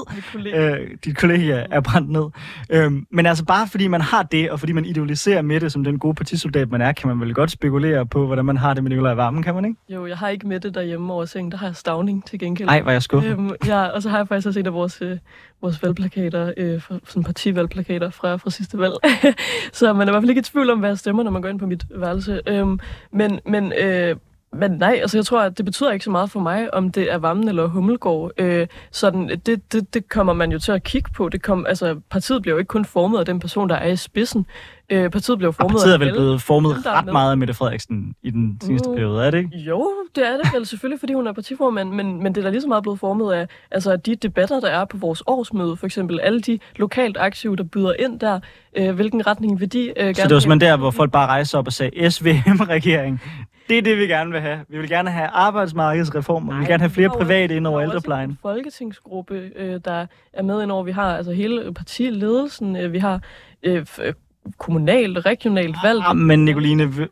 Øh, 0.53 0.77
dit 1.05 1.17
kollega 1.17 1.63
er 1.71 1.81
brændt 1.81 2.09
ned. 2.09 2.25
Øh, 2.69 2.91
men 3.09 3.25
altså 3.25 3.45
bare 3.45 3.67
fordi 3.67 3.87
man 3.87 4.01
har 4.01 4.23
det, 4.23 4.51
og 4.51 4.59
fordi 4.59 4.71
man 4.73 4.85
idealiserer 4.85 5.41
Mette 5.41 5.69
som 5.69 5.83
den 5.83 5.99
gode 5.99 6.15
partisoldat, 6.15 6.71
man 6.71 6.81
er, 6.81 6.91
kan 6.91 7.07
man 7.07 7.19
vel 7.19 7.33
godt 7.33 7.51
spekulere 7.51 8.05
på, 8.05 8.25
hvordan 8.25 8.45
man 8.45 8.57
har 8.57 8.73
det 8.73 8.83
med 8.83 8.91
Nicolai 8.93 9.17
Varmen, 9.17 9.43
kan 9.43 9.55
man 9.55 9.65
ikke? 9.65 9.77
Jo, 9.89 10.05
jeg 10.05 10.17
har 10.17 10.29
ikke 10.29 10.47
Mette 10.47 10.69
derhjemme 10.69 11.13
over 11.13 11.25
sengen, 11.25 11.51
der 11.51 11.57
har 11.57 11.67
jeg 11.67 11.75
stavning 11.75 12.25
til 12.25 12.39
gengæld. 12.39 12.67
Nej, 12.67 12.81
var 12.81 12.91
jeg 12.91 13.01
skuffet. 13.01 13.31
Øhm, 13.31 13.51
ja, 13.67 13.85
og 13.85 14.01
så 14.01 14.09
har 14.09 14.17
jeg 14.17 14.27
faktisk 14.27 14.47
også 14.47 14.59
en 14.59 14.65
af 14.65 14.73
vores, 14.73 15.01
øh, 15.01 15.17
vores 15.61 15.83
valgplakater, 15.83 16.53
øh, 16.57 16.81
for, 16.81 16.99
sådan 17.07 17.23
partivalgplakater 17.23 18.09
fra, 18.09 18.35
fra 18.35 18.49
sidste 18.49 18.79
valg. 18.79 18.93
så 19.73 19.93
man 19.93 20.07
er 20.07 20.11
i 20.11 20.13
hvert 20.13 20.21
fald 20.21 20.29
ikke 20.29 20.39
i 20.39 20.43
tvivl 20.43 20.69
om, 20.69 20.79
hvad 20.79 20.89
jeg 20.89 20.97
stemmer, 20.97 21.23
når 21.23 21.31
man 21.31 21.41
går 21.41 21.49
ind 21.49 21.59
på 21.59 21.65
mit 21.65 21.85
værelse. 21.89 22.41
Øhm, 22.47 22.79
men 23.11 23.39
men 23.45 23.73
øh, 23.73 24.15
men 24.55 24.71
nej, 24.71 24.99
altså 25.01 25.17
jeg 25.17 25.25
tror, 25.25 25.41
at 25.41 25.57
det 25.57 25.65
betyder 25.65 25.91
ikke 25.91 26.05
så 26.05 26.11
meget 26.11 26.31
for 26.31 26.39
mig, 26.39 26.73
om 26.73 26.91
det 26.91 27.11
er 27.11 27.17
Vammen 27.17 27.47
eller 27.47 27.67
Hummelgård. 27.67 28.31
Øh, 28.37 28.67
sådan, 28.91 29.29
det, 29.45 29.73
det, 29.73 29.93
det 29.93 30.09
kommer 30.09 30.33
man 30.33 30.51
jo 30.51 30.59
til 30.59 30.71
at 30.71 30.83
kigge 30.83 31.09
på. 31.15 31.29
Det 31.29 31.41
kom, 31.41 31.65
altså, 31.65 31.99
partiet 32.09 32.41
bliver 32.41 32.55
jo 32.55 32.59
ikke 32.59 32.67
kun 32.67 32.85
formet 32.85 33.19
af 33.19 33.25
den 33.25 33.39
person, 33.39 33.69
der 33.69 33.75
er 33.75 33.87
i 33.87 33.95
spidsen. 33.95 34.45
Øh, 34.89 35.09
partiet 35.09 35.37
blev 35.37 35.53
formet 35.53 35.75
og 35.75 35.79
partiet 35.79 35.93
er 35.93 35.97
vel 35.97 36.11
blevet 36.11 36.41
formet 36.41 36.85
ret 36.85 37.05
meget 37.05 37.31
af 37.31 37.37
Mette 37.37 37.53
Frederiksen 37.53 38.15
i 38.23 38.29
den 38.29 38.59
seneste 38.63 38.89
uh, 38.89 38.95
periode, 38.95 39.25
er 39.25 39.31
det 39.31 39.37
ikke? 39.37 39.57
Jo, 39.57 39.91
det 40.15 40.27
er 40.27 40.37
det 40.37 40.53
vel 40.53 40.65
selvfølgelig, 40.65 40.99
fordi 40.99 41.13
hun 41.13 41.27
er 41.27 41.33
partiformand, 41.33 41.89
men, 41.89 42.23
men 42.23 42.35
det 42.35 42.41
er 42.41 42.45
da 42.45 42.49
lige 42.49 42.61
så 42.61 42.67
meget 42.67 42.83
blevet 42.83 42.99
formet 42.99 43.33
af 43.33 43.47
altså, 43.71 43.97
de 43.97 44.15
debatter, 44.15 44.59
der 44.59 44.67
er 44.67 44.85
på 44.85 44.97
vores 44.97 45.23
årsmøde, 45.27 45.77
for 45.77 45.85
eksempel 45.85 46.19
alle 46.19 46.41
de 46.41 46.59
lokalt 46.75 47.17
aktive, 47.19 47.55
der 47.55 47.63
byder 47.63 47.93
ind 47.99 48.19
der, 48.19 48.39
øh, 48.77 48.95
hvilken 48.95 49.27
retning 49.27 49.59
vil 49.59 49.73
de 49.73 49.87
øh, 49.87 49.93
gerne 49.95 50.15
Så 50.15 50.23
det 50.23 50.33
var 50.33 50.39
simpelthen 50.39 50.69
der, 50.69 50.77
hvor 50.77 50.91
folk 50.91 51.11
bare 51.11 51.27
rejser 51.27 51.57
op 51.57 51.67
og 51.67 51.73
sagde, 51.73 52.11
SVM-regering, 52.11 53.21
det 53.69 53.77
er 53.77 53.81
det, 53.81 53.97
vi 53.97 54.07
gerne 54.07 54.31
vil 54.31 54.41
have. 54.41 54.65
Vi 54.69 54.77
vil 54.77 54.89
gerne 54.89 55.09
have 55.09 55.27
arbejdsmarkedsreformer. 55.27 56.47
Nej, 56.47 56.55
vi 56.55 56.59
vil 56.59 56.67
gerne 56.67 56.81
have 56.81 56.89
flere 56.89 57.09
private 57.09 57.55
ind 57.55 57.67
over 57.67 57.81
ældreplejen. 57.81 58.29
Vi 58.29 58.33
en 58.33 58.39
folketingsgruppe, 58.41 59.51
øh, 59.55 59.79
der 59.85 60.05
er 60.33 60.43
med 60.43 60.63
ind 60.63 60.71
over. 60.71 60.83
Vi 60.83 60.91
har 60.91 61.17
altså 61.17 61.31
hele 61.31 61.73
partiledelsen. 61.73 62.75
Øh, 62.75 62.93
vi 62.93 62.99
har 62.99 63.21
øh, 63.63 63.85
øh 64.01 64.13
kommunalt, 64.57 65.25
regionalt 65.25 65.75
valg. 65.83 66.01
Ah, 66.03 66.15
men 66.15 66.45
Nicoline, 66.45 67.07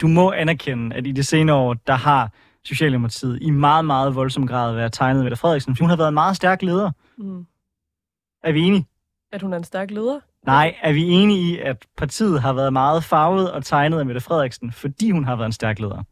du 0.00 0.08
må 0.08 0.32
anerkende, 0.32 0.96
at 0.96 1.06
i 1.06 1.12
de 1.12 1.22
senere 1.22 1.56
år, 1.56 1.74
der 1.74 1.94
har 1.94 2.30
Socialdemokratiet 2.64 3.38
i 3.42 3.50
meget, 3.50 3.84
meget 3.84 4.14
voldsom 4.14 4.46
grad 4.46 4.74
været 4.74 4.92
tegnet 4.92 5.24
med 5.24 5.36
Frederiksen. 5.36 5.76
Hun 5.80 5.88
har 5.88 5.96
været 5.96 6.08
en 6.08 6.14
meget 6.14 6.36
stærk 6.36 6.62
leder. 6.62 6.90
Mm. 7.18 7.46
Er 8.44 8.52
vi 8.52 8.60
enige? 8.60 8.86
At 9.32 9.42
hun 9.42 9.52
er 9.52 9.56
en 9.56 9.64
stærk 9.64 9.90
leder? 9.90 10.20
Nej, 10.48 10.74
er 10.82 10.92
vi 10.92 11.02
enige 11.02 11.52
i, 11.52 11.58
at 11.58 11.76
partiet 11.96 12.40
har 12.40 12.52
været 12.52 12.72
meget 12.72 13.04
farvet 13.04 13.50
og 13.50 13.64
tegnet 13.64 13.98
af 13.98 14.06
Mette 14.06 14.20
Frederiksen, 14.20 14.72
fordi 14.72 15.10
hun 15.10 15.24
har 15.24 15.36
været 15.36 15.46
en 15.46 15.52
stærk 15.52 15.78
leder? 15.78 16.02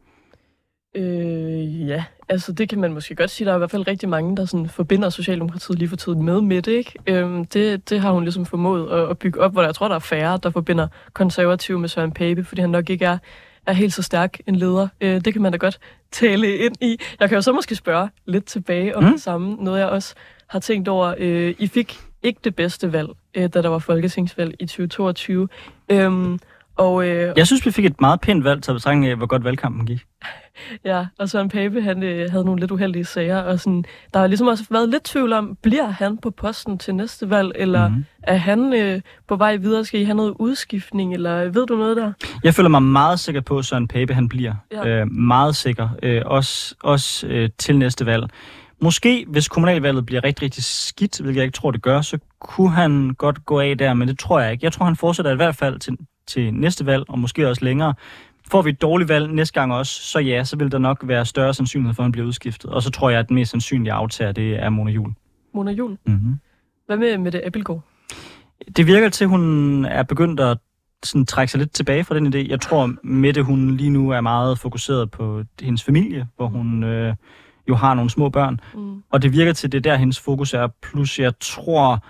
Øh, 0.95 1.87
ja, 1.87 2.03
altså 2.29 2.51
det 2.51 2.69
kan 2.69 2.79
man 2.79 2.93
måske 2.93 3.15
godt 3.15 3.29
sige. 3.29 3.45
Der 3.45 3.51
er 3.51 3.55
i 3.55 3.57
hvert 3.57 3.71
fald 3.71 3.87
rigtig 3.87 4.09
mange, 4.09 4.37
der 4.37 4.45
sådan 4.45 4.69
forbinder 4.69 5.09
Socialdemokratiet 5.09 5.79
lige 5.79 5.89
for 5.89 5.95
tiden 5.95 6.23
med 6.23 6.41
Mette, 6.41 6.77
ikke? 6.77 6.93
Øhm, 7.07 7.45
det, 7.45 7.89
det 7.89 7.99
har 7.99 8.11
hun 8.11 8.23
ligesom 8.23 8.45
formået 8.45 8.91
at, 8.91 9.09
at 9.09 9.17
bygge 9.17 9.41
op, 9.41 9.51
hvor 9.51 9.63
jeg 9.63 9.75
tror, 9.75 9.87
der 9.87 9.95
er 9.95 9.99
færre, 9.99 10.39
der 10.43 10.49
forbinder 10.49 10.87
konservative 11.13 11.79
med 11.79 11.89
Søren 11.89 12.11
Pape, 12.11 12.43
fordi 12.43 12.61
han 12.61 12.69
nok 12.69 12.89
ikke 12.89 13.05
er, 13.05 13.17
er 13.65 13.73
helt 13.73 13.93
så 13.93 14.03
stærk 14.03 14.39
en 14.47 14.55
leder. 14.55 14.87
Øh, 15.01 15.25
det 15.25 15.33
kan 15.33 15.41
man 15.41 15.51
da 15.51 15.57
godt 15.57 15.79
tale 16.11 16.57
ind 16.57 16.75
i. 16.81 16.97
Jeg 17.19 17.29
kan 17.29 17.35
jo 17.35 17.41
så 17.41 17.53
måske 17.53 17.75
spørge 17.75 18.09
lidt 18.25 18.45
tilbage 18.45 18.97
om 18.97 19.03
mm. 19.03 19.11
det 19.11 19.21
samme. 19.21 19.55
Noget 19.55 19.79
jeg 19.79 19.87
også 19.87 20.15
har 20.47 20.59
tænkt 20.59 20.87
over. 20.87 21.13
Øh, 21.17 21.55
I 21.59 21.67
fik 21.67 22.06
ikke 22.23 22.39
det 22.43 22.55
bedste 22.55 22.93
valg, 22.93 23.09
øh, 23.35 23.49
da 23.53 23.61
der 23.61 23.69
var 23.69 23.79
folketingsvalg 23.79 24.55
i 24.59 24.65
2022. 24.65 25.47
Øhm, 25.89 26.39
og, 26.77 27.07
øh, 27.07 27.33
jeg 27.37 27.47
synes, 27.47 27.65
vi 27.65 27.71
fik 27.71 27.85
et 27.85 28.01
meget 28.01 28.21
pænt 28.21 28.43
valg 28.43 28.63
til 28.63 28.73
betragtning 28.73 29.05
af, 29.05 29.15
hvor 29.15 29.25
godt 29.25 29.43
valgkampen 29.43 29.85
gik. 29.85 30.05
Ja, 30.85 31.05
og 31.19 31.29
Søren 31.29 31.49
Pape, 31.49 31.81
han 31.81 32.03
øh, 32.03 32.31
havde 32.31 32.45
nogle 32.45 32.59
lidt 32.59 32.71
uheldige 32.71 33.05
sager, 33.05 33.37
og 33.37 33.59
sådan, 33.59 33.85
der 34.13 34.19
har 34.19 34.27
ligesom 34.27 34.47
også 34.47 34.63
været 34.69 34.89
lidt 34.89 35.03
tvivl 35.03 35.33
om, 35.33 35.57
bliver 35.61 35.87
han 35.87 36.17
på 36.17 36.29
posten 36.29 36.77
til 36.77 36.95
næste 36.95 37.29
valg, 37.29 37.51
eller 37.55 37.87
mm-hmm. 37.87 38.05
er 38.23 38.35
han 38.35 38.73
øh, 38.73 39.01
på 39.27 39.35
vej 39.35 39.55
videre? 39.55 39.85
Skal 39.85 39.99
I 39.99 40.03
have 40.03 40.15
noget 40.15 40.33
udskiftning, 40.39 41.13
eller 41.13 41.49
ved 41.49 41.65
du 41.65 41.75
noget 41.75 41.97
der? 41.97 42.13
Jeg 42.43 42.53
føler 42.53 42.69
mig 42.69 42.83
meget 42.83 43.19
sikker 43.19 43.41
på, 43.41 43.57
at 43.57 43.65
Søren 43.65 43.87
Pape, 43.87 44.13
han 44.13 44.29
bliver. 44.29 44.53
Ja. 44.71 44.87
Øh, 44.87 45.11
meget 45.11 45.55
sikker. 45.55 45.89
Øh, 46.03 46.21
også 46.25 46.75
også 46.83 47.27
øh, 47.27 47.49
til 47.57 47.77
næste 47.77 48.05
valg. 48.05 48.23
Måske, 48.81 49.25
hvis 49.27 49.47
kommunalvalget 49.47 50.05
bliver 50.05 50.23
rigtig, 50.23 50.43
rigtig 50.43 50.63
skidt, 50.63 51.19
hvilket 51.19 51.37
jeg 51.37 51.45
ikke 51.45 51.55
tror, 51.55 51.71
det 51.71 51.81
gør, 51.81 52.01
så 52.01 52.19
kunne 52.39 52.71
han 52.71 53.13
godt 53.13 53.45
gå 53.45 53.59
af 53.59 53.77
der, 53.77 53.93
men 53.93 54.07
det 54.07 54.19
tror 54.19 54.39
jeg 54.39 54.51
ikke. 54.51 54.65
Jeg 54.65 54.73
tror, 54.73 54.85
han 54.85 54.95
fortsætter 54.95 55.31
i 55.31 55.35
hvert 55.35 55.55
fald 55.55 55.79
til, 55.79 55.97
til 56.27 56.53
næste 56.53 56.85
valg, 56.85 57.03
og 57.09 57.19
måske 57.19 57.49
også 57.49 57.65
længere. 57.65 57.93
Får 58.51 58.61
vi 58.61 58.69
et 58.69 58.81
dårligt 58.81 59.09
valg 59.09 59.33
næste 59.33 59.59
gang 59.59 59.73
også, 59.73 60.01
så 60.01 60.19
ja, 60.19 60.43
så 60.43 60.55
vil 60.57 60.71
der 60.71 60.77
nok 60.77 60.99
være 61.03 61.25
større 61.25 61.53
sandsynlighed 61.53 61.95
for, 61.95 62.03
at 62.03 62.05
han 62.05 62.11
bliver 62.11 62.27
udskiftet. 62.27 62.71
Og 62.71 62.83
så 62.83 62.91
tror 62.91 63.09
jeg, 63.09 63.19
at 63.19 63.27
den 63.27 63.35
mest 63.35 63.51
sandsynlige 63.51 63.93
aftager, 63.93 64.31
det 64.31 64.63
er 64.63 64.69
Mona 64.69 64.91
Jul. 64.91 65.13
Mona 65.53 65.71
Jul? 65.71 65.97
Mm-hmm. 66.05 66.39
Hvad 66.85 66.97
med 66.97 67.17
med 67.17 67.31
det 67.31 67.41
Appelgaard? 67.45 67.83
Det 68.77 68.87
virker 68.87 69.09
til, 69.09 69.23
at 69.23 69.29
hun 69.29 69.85
er 69.85 70.03
begyndt 70.03 70.39
at 70.39 70.57
sådan, 71.03 71.25
trække 71.25 71.51
sig 71.51 71.59
lidt 71.59 71.71
tilbage 71.71 72.03
fra 72.03 72.15
den 72.15 72.33
idé. 72.33 72.49
Jeg 72.49 72.61
tror, 72.61 72.95
Mette 73.03 73.43
hun 73.43 73.77
lige 73.77 73.89
nu 73.89 74.09
er 74.09 74.21
meget 74.21 74.59
fokuseret 74.59 75.11
på 75.11 75.43
hendes 75.61 75.83
familie, 75.83 76.27
hvor 76.35 76.47
hun 76.47 76.83
øh, 76.83 77.15
jo 77.69 77.75
har 77.75 77.93
nogle 77.93 78.09
små 78.09 78.29
børn. 78.29 78.59
Mm. 78.73 79.03
Og 79.11 79.21
det 79.21 79.31
virker 79.31 79.53
til, 79.53 79.67
at 79.67 79.71
det 79.71 79.77
er 79.77 79.91
der, 79.91 79.95
hendes 79.97 80.19
fokus 80.19 80.53
er. 80.53 80.67
Plus, 80.81 81.19
jeg 81.19 81.33
tror, 81.39 82.03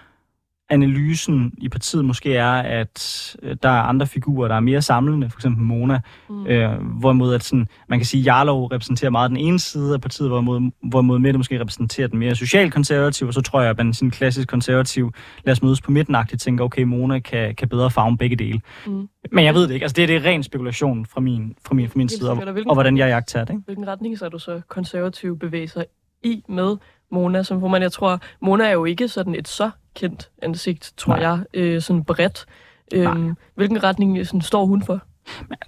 analysen 0.69 1.53
i 1.57 1.69
partiet 1.69 2.05
måske 2.05 2.35
er, 2.35 2.51
at 2.51 3.35
øh, 3.43 3.57
der 3.63 3.69
er 3.69 3.81
andre 3.81 4.07
figurer, 4.07 4.47
der 4.47 4.55
er 4.55 4.59
mere 4.59 4.81
samlende, 4.81 5.29
for 5.29 5.37
eksempel 5.37 5.63
Mona, 5.63 5.99
mm. 6.29 6.47
øh, 6.47 6.81
hvorimod 6.81 7.33
at 7.33 7.43
sådan, 7.43 7.67
man 7.89 7.99
kan 7.99 8.05
sige, 8.05 8.21
at 8.21 8.25
Jarlov 8.25 8.65
repræsenterer 8.65 9.11
meget 9.11 9.29
den 9.29 9.37
ene 9.37 9.59
side 9.59 9.93
af 9.93 10.01
partiet, 10.01 10.29
hvorimod, 10.29 10.71
hvorimod 10.89 11.19
Mette 11.19 11.37
måske 11.37 11.59
repræsenterer 11.59 12.07
den 12.07 12.19
mere 12.19 12.35
socialkonservativ, 12.35 13.27
og 13.27 13.33
så 13.33 13.41
tror 13.41 13.61
jeg, 13.61 13.69
at 13.69 13.77
man 13.77 13.93
sådan 13.93 14.11
klassisk 14.11 14.47
konservativ, 14.47 15.13
lad 15.43 15.51
os 15.51 15.61
mødes 15.61 15.81
på 15.81 15.91
midtenagtigt, 15.91 16.41
tænker, 16.41 16.63
okay, 16.63 16.83
Mona 16.83 17.19
kan, 17.19 17.55
kan 17.55 17.69
bedre 17.69 17.91
farve 17.91 18.17
begge 18.17 18.35
dele. 18.35 18.61
Mm. 18.85 19.09
Men 19.31 19.45
jeg 19.45 19.53
ved 19.53 19.67
det 19.67 19.73
ikke, 19.73 19.83
altså 19.83 19.95
det 19.95 20.03
er 20.03 20.07
det 20.07 20.25
ren 20.25 20.43
spekulation 20.43 21.05
fra 21.05 21.21
min, 21.21 21.55
fra 21.67 21.75
min, 21.75 21.89
fra 21.89 21.97
min 21.97 22.09
side, 22.09 22.31
og, 22.31 22.43
og 22.67 22.73
hvordan 22.73 22.97
jeg 22.97 23.09
jagter 23.09 23.43
det. 23.43 23.53
Ikke? 23.53 23.63
Hvilken 23.65 23.87
retning 23.87 24.17
så 24.17 24.25
er 24.25 24.29
du 24.29 24.39
så 24.39 24.61
konservativ 24.67 25.39
bevæger 25.39 25.67
sig 25.67 25.85
i 26.23 26.43
med 26.49 26.77
Mona 27.11 27.43
som 27.43 27.59
formand? 27.59 27.81
Jeg 27.81 27.91
tror, 27.91 28.19
Mona 28.39 28.65
er 28.67 28.71
jo 28.71 28.85
ikke 28.85 29.07
sådan 29.07 29.35
et 29.35 29.47
så 29.47 29.69
kendt 29.95 30.29
ansigt, 30.41 30.93
tror 30.97 31.15
Nej. 31.15 31.29
jeg, 31.29 31.39
øh, 31.53 31.81
sådan 31.81 32.03
bredt. 32.03 32.45
Øhm, 32.93 33.35
hvilken 33.55 33.83
retning 33.83 34.27
sådan, 34.27 34.41
står 34.41 34.65
hun 34.65 34.83
for? 34.83 35.01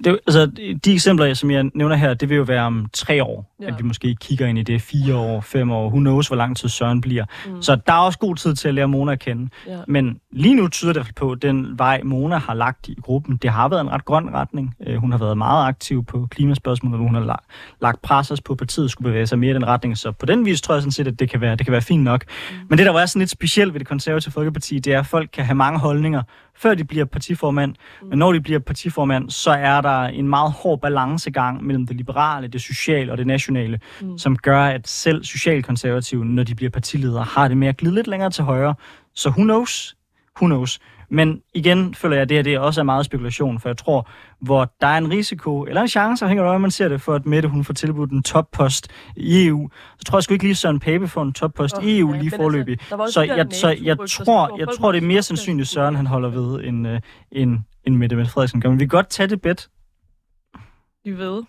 Det, 0.03 0.19
altså, 0.27 0.45
de 0.85 0.93
eksempler, 0.93 1.33
som 1.33 1.51
jeg 1.51 1.69
nævner 1.73 1.95
her, 1.95 2.13
det 2.13 2.29
vil 2.29 2.37
jo 2.37 2.43
være 2.43 2.63
om 2.63 2.89
tre 2.93 3.23
år, 3.23 3.55
ja. 3.61 3.67
at 3.67 3.77
vi 3.77 3.83
måske 3.83 4.15
kigger 4.21 4.47
ind 4.47 4.59
i 4.59 4.63
det. 4.63 4.81
Fire 4.81 5.15
år, 5.15 5.41
fem 5.41 5.71
år, 5.71 5.87
who 5.87 5.99
knows, 5.99 6.27
hvor 6.27 6.35
lang 6.35 6.57
tid 6.57 6.69
Søren 6.69 7.01
bliver. 7.01 7.25
Mm. 7.47 7.61
Så 7.61 7.75
der 7.87 7.93
er 7.93 7.97
også 7.97 8.19
god 8.19 8.35
tid 8.35 8.55
til 8.55 8.67
at 8.67 8.73
lære 8.73 8.87
Mona 8.87 9.11
at 9.11 9.19
kende. 9.19 9.49
Ja. 9.67 9.77
Men 9.87 10.19
lige 10.31 10.55
nu 10.55 10.67
tyder 10.67 10.93
det 10.93 11.11
på, 11.15 11.31
at 11.31 11.41
den 11.41 11.79
vej, 11.79 12.01
Mona 12.03 12.37
har 12.37 12.53
lagt 12.53 12.87
i 12.87 12.95
gruppen, 13.01 13.37
det 13.37 13.49
har 13.49 13.69
været 13.69 13.81
en 13.81 13.91
ret 13.91 14.05
grøn 14.05 14.33
retning. 14.33 14.75
Øh, 14.87 14.95
hun 14.95 15.11
har 15.11 15.19
været 15.19 15.37
meget 15.37 15.67
aktiv 15.67 16.05
på 16.05 16.27
klimaspørgsmålet, 16.31 16.99
hun 16.99 17.15
har 17.15 17.21
lagt, 17.21 17.45
lagt 17.81 18.01
presses 18.01 18.41
på, 18.41 18.53
at 18.53 18.57
partiet 18.57 18.91
skulle 18.91 19.09
bevæge 19.09 19.27
sig 19.27 19.39
mere 19.39 19.51
i 19.51 19.53
den 19.53 19.67
retning. 19.67 19.97
Så 19.97 20.11
på 20.11 20.25
den 20.25 20.45
vis 20.45 20.61
tror 20.61 20.75
jeg 20.75 20.81
sådan 20.81 20.91
set, 20.91 21.07
at 21.07 21.19
det 21.19 21.29
kan 21.29 21.41
være, 21.41 21.55
det 21.55 21.65
kan 21.65 21.71
være 21.71 21.81
fint 21.81 22.03
nok. 22.03 22.25
Mm. 22.51 22.57
Men 22.69 22.77
det, 22.77 22.85
der 22.85 22.91
var 22.91 23.05
sådan 23.05 23.19
lidt 23.19 23.29
specielt 23.29 23.73
ved 23.73 23.79
det 23.79 23.87
konservative 23.87 24.31
Folkeparti, 24.31 24.79
det 24.79 24.93
er, 24.93 24.99
at 24.99 25.05
folk 25.05 25.29
kan 25.33 25.45
have 25.45 25.55
mange 25.55 25.79
holdninger, 25.79 26.23
før 26.59 26.73
de 26.73 26.83
bliver 26.83 27.05
partiformand. 27.05 27.75
Mm. 28.01 28.07
Men 28.07 28.19
når 28.19 28.33
de 28.33 28.41
bliver 28.41 28.59
partiformand, 28.59 29.29
så 29.29 29.51
er 29.51 29.81
der 29.81 30.01
en 30.01 30.27
meget 30.27 30.51
hård 30.51 30.81
balancegang 30.81 31.63
mellem 31.65 31.87
det 31.87 31.95
liberale, 31.95 32.47
det 32.47 32.61
sociale 32.61 33.11
og 33.11 33.17
det 33.17 33.27
nationale, 33.27 33.79
mm. 34.01 34.17
som 34.17 34.37
gør, 34.37 34.63
at 34.63 34.87
selv 34.87 35.23
socialkonservative, 35.23 36.25
når 36.25 36.43
de 36.43 36.55
bliver 36.55 36.69
partiledere, 36.69 37.23
har 37.23 37.47
det 37.47 37.57
med 37.57 37.67
at 37.67 37.77
glide 37.77 37.95
lidt 37.95 38.07
længere 38.07 38.29
til 38.29 38.43
højre. 38.43 38.75
Så 39.15 39.29
who 39.29 39.43
knows? 39.43 39.95
Who 40.37 40.47
knows? 40.47 40.79
Men 41.09 41.41
igen 41.53 41.93
føler 41.93 42.15
jeg, 42.15 42.21
at 42.21 42.29
det 42.29 42.37
her 42.37 42.43
det 42.43 42.59
også 42.59 42.81
er 42.81 42.85
meget 42.85 43.05
spekulation, 43.05 43.59
for 43.59 43.69
jeg 43.69 43.77
tror, 43.77 44.09
hvor 44.41 44.73
der 44.81 44.87
er 44.87 44.97
en 44.97 45.11
risiko, 45.11 45.63
eller 45.63 45.81
en 45.81 45.87
chance, 45.87 46.25
afhængig 46.25 46.45
af, 46.45 46.59
man 46.59 46.71
ser 46.71 46.89
det, 46.89 47.01
for 47.01 47.15
at 47.15 47.25
Mette 47.25 47.49
hun 47.49 47.63
får 47.63 47.73
tilbudt 47.73 48.11
en 48.11 48.23
toppost 48.23 48.87
i 49.15 49.47
EU, 49.47 49.69
så 49.97 50.05
tror 50.05 50.17
jeg 50.17 50.23
sgu 50.23 50.33
ikke 50.33 50.45
lige 50.45 50.55
Søren 50.55 50.79
Pape 50.79 51.07
får 51.07 51.21
en 51.21 51.33
toppost 51.33 51.77
oh, 51.77 51.85
i 51.85 51.99
EU 51.99 52.13
ja, 52.13 52.19
lige 52.19 52.31
forløbig. 52.31 52.77
Altså, 52.91 53.13
så 53.13 53.21
jeg, 53.21 53.47
så 53.51 53.77
jeg 53.81 53.97
tror, 54.09 54.57
jeg 54.59 54.67
tror, 54.77 54.91
det 54.91 55.03
er 55.03 55.07
mere 55.07 55.21
sandsynligt, 55.21 55.67
Søren 55.67 55.95
han 55.95 56.07
holder 56.07 56.29
ved, 56.29 56.63
end, 56.63 56.87
uh, 56.87 56.97
end, 57.31 57.59
end 57.83 57.95
Mette 57.95 58.15
Mette 58.15 58.31
Frederiksen 58.31 58.61
gør. 58.61 58.69
Men 58.69 58.79
vi 58.79 58.83
kan 58.83 58.89
godt 58.89 59.09
tage 59.09 59.27
det 59.27 59.41
bedt. 59.41 59.69
Vi 61.03 61.17
ved. 61.17 61.43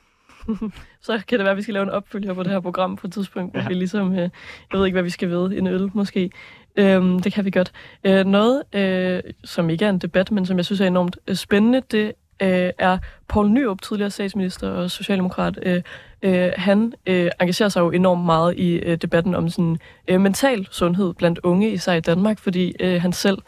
så 1.07 1.23
kan 1.29 1.39
det 1.39 1.45
være, 1.45 1.51
at 1.51 1.57
vi 1.57 1.63
skal 1.63 1.75
lave 1.75 1.83
en 1.83 1.91
opfølger 1.91 2.35
på 2.35 2.43
det 2.43 2.53
her 2.53 2.61
program 2.61 2.97
på 2.97 3.07
et 3.07 3.13
tidspunkt, 3.13 3.55
hvor 3.55 3.61
ja. 3.61 3.69
vi 3.69 3.75
ligesom, 3.75 4.13
øh, 4.13 4.19
jeg 4.19 4.31
ved 4.73 4.87
ikke, 4.87 4.95
hvad 4.95 5.03
vi 5.03 5.11
skal 5.11 5.31
ved, 5.31 5.59
en 5.59 5.67
øl 5.67 5.91
måske. 5.95 6.31
Øhm, 6.77 7.19
det 7.19 7.33
kan 7.33 7.45
vi 7.45 7.51
godt. 7.51 7.73
Øh, 8.05 8.27
noget, 8.27 8.63
øh, 8.73 9.23
som 9.45 9.71
ikke 9.71 9.85
er 9.85 9.91
en 9.91 9.99
debat, 9.99 10.31
men 10.31 10.47
som 10.47 10.57
jeg 10.57 10.65
synes 10.65 10.81
er 10.81 10.87
enormt 10.87 11.19
øh, 11.27 11.37
spændende, 11.37 11.83
det 11.91 12.13
øh, 12.43 12.71
er 12.79 12.99
Paul 13.29 13.51
Nyrup, 13.51 13.83
tidligere 13.83 14.11
statsminister 14.11 14.69
og 14.69 14.91
socialdemokrat. 14.91 15.59
Øh, 15.63 15.83
øh, 16.23 16.51
han 16.57 16.93
øh, 17.07 17.31
engagerer 17.41 17.69
sig 17.69 17.81
jo 17.81 17.91
enormt 17.91 18.25
meget 18.25 18.57
i 18.57 18.75
øh, 18.75 18.97
debatten 18.97 19.35
om 19.35 19.49
sådan 19.49 19.79
øh, 20.09 20.21
mental 20.21 20.69
sundhed 20.71 21.15
blandt 21.15 21.39
unge, 21.43 21.73
især 21.73 21.93
i 21.93 22.01
Danmark, 22.01 22.39
fordi 22.39 22.75
øh, 22.81 23.03
han 23.03 23.13
selv 23.13 23.39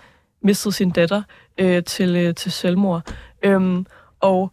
mistede 0.43 0.75
sin 0.75 0.91
datter 0.91 1.23
øh, 1.59 1.85
til, 1.85 2.17
øh, 2.17 2.35
til 2.35 2.53
selvmord. 2.53 3.03
Øhm, 3.43 3.87
og 4.21 4.53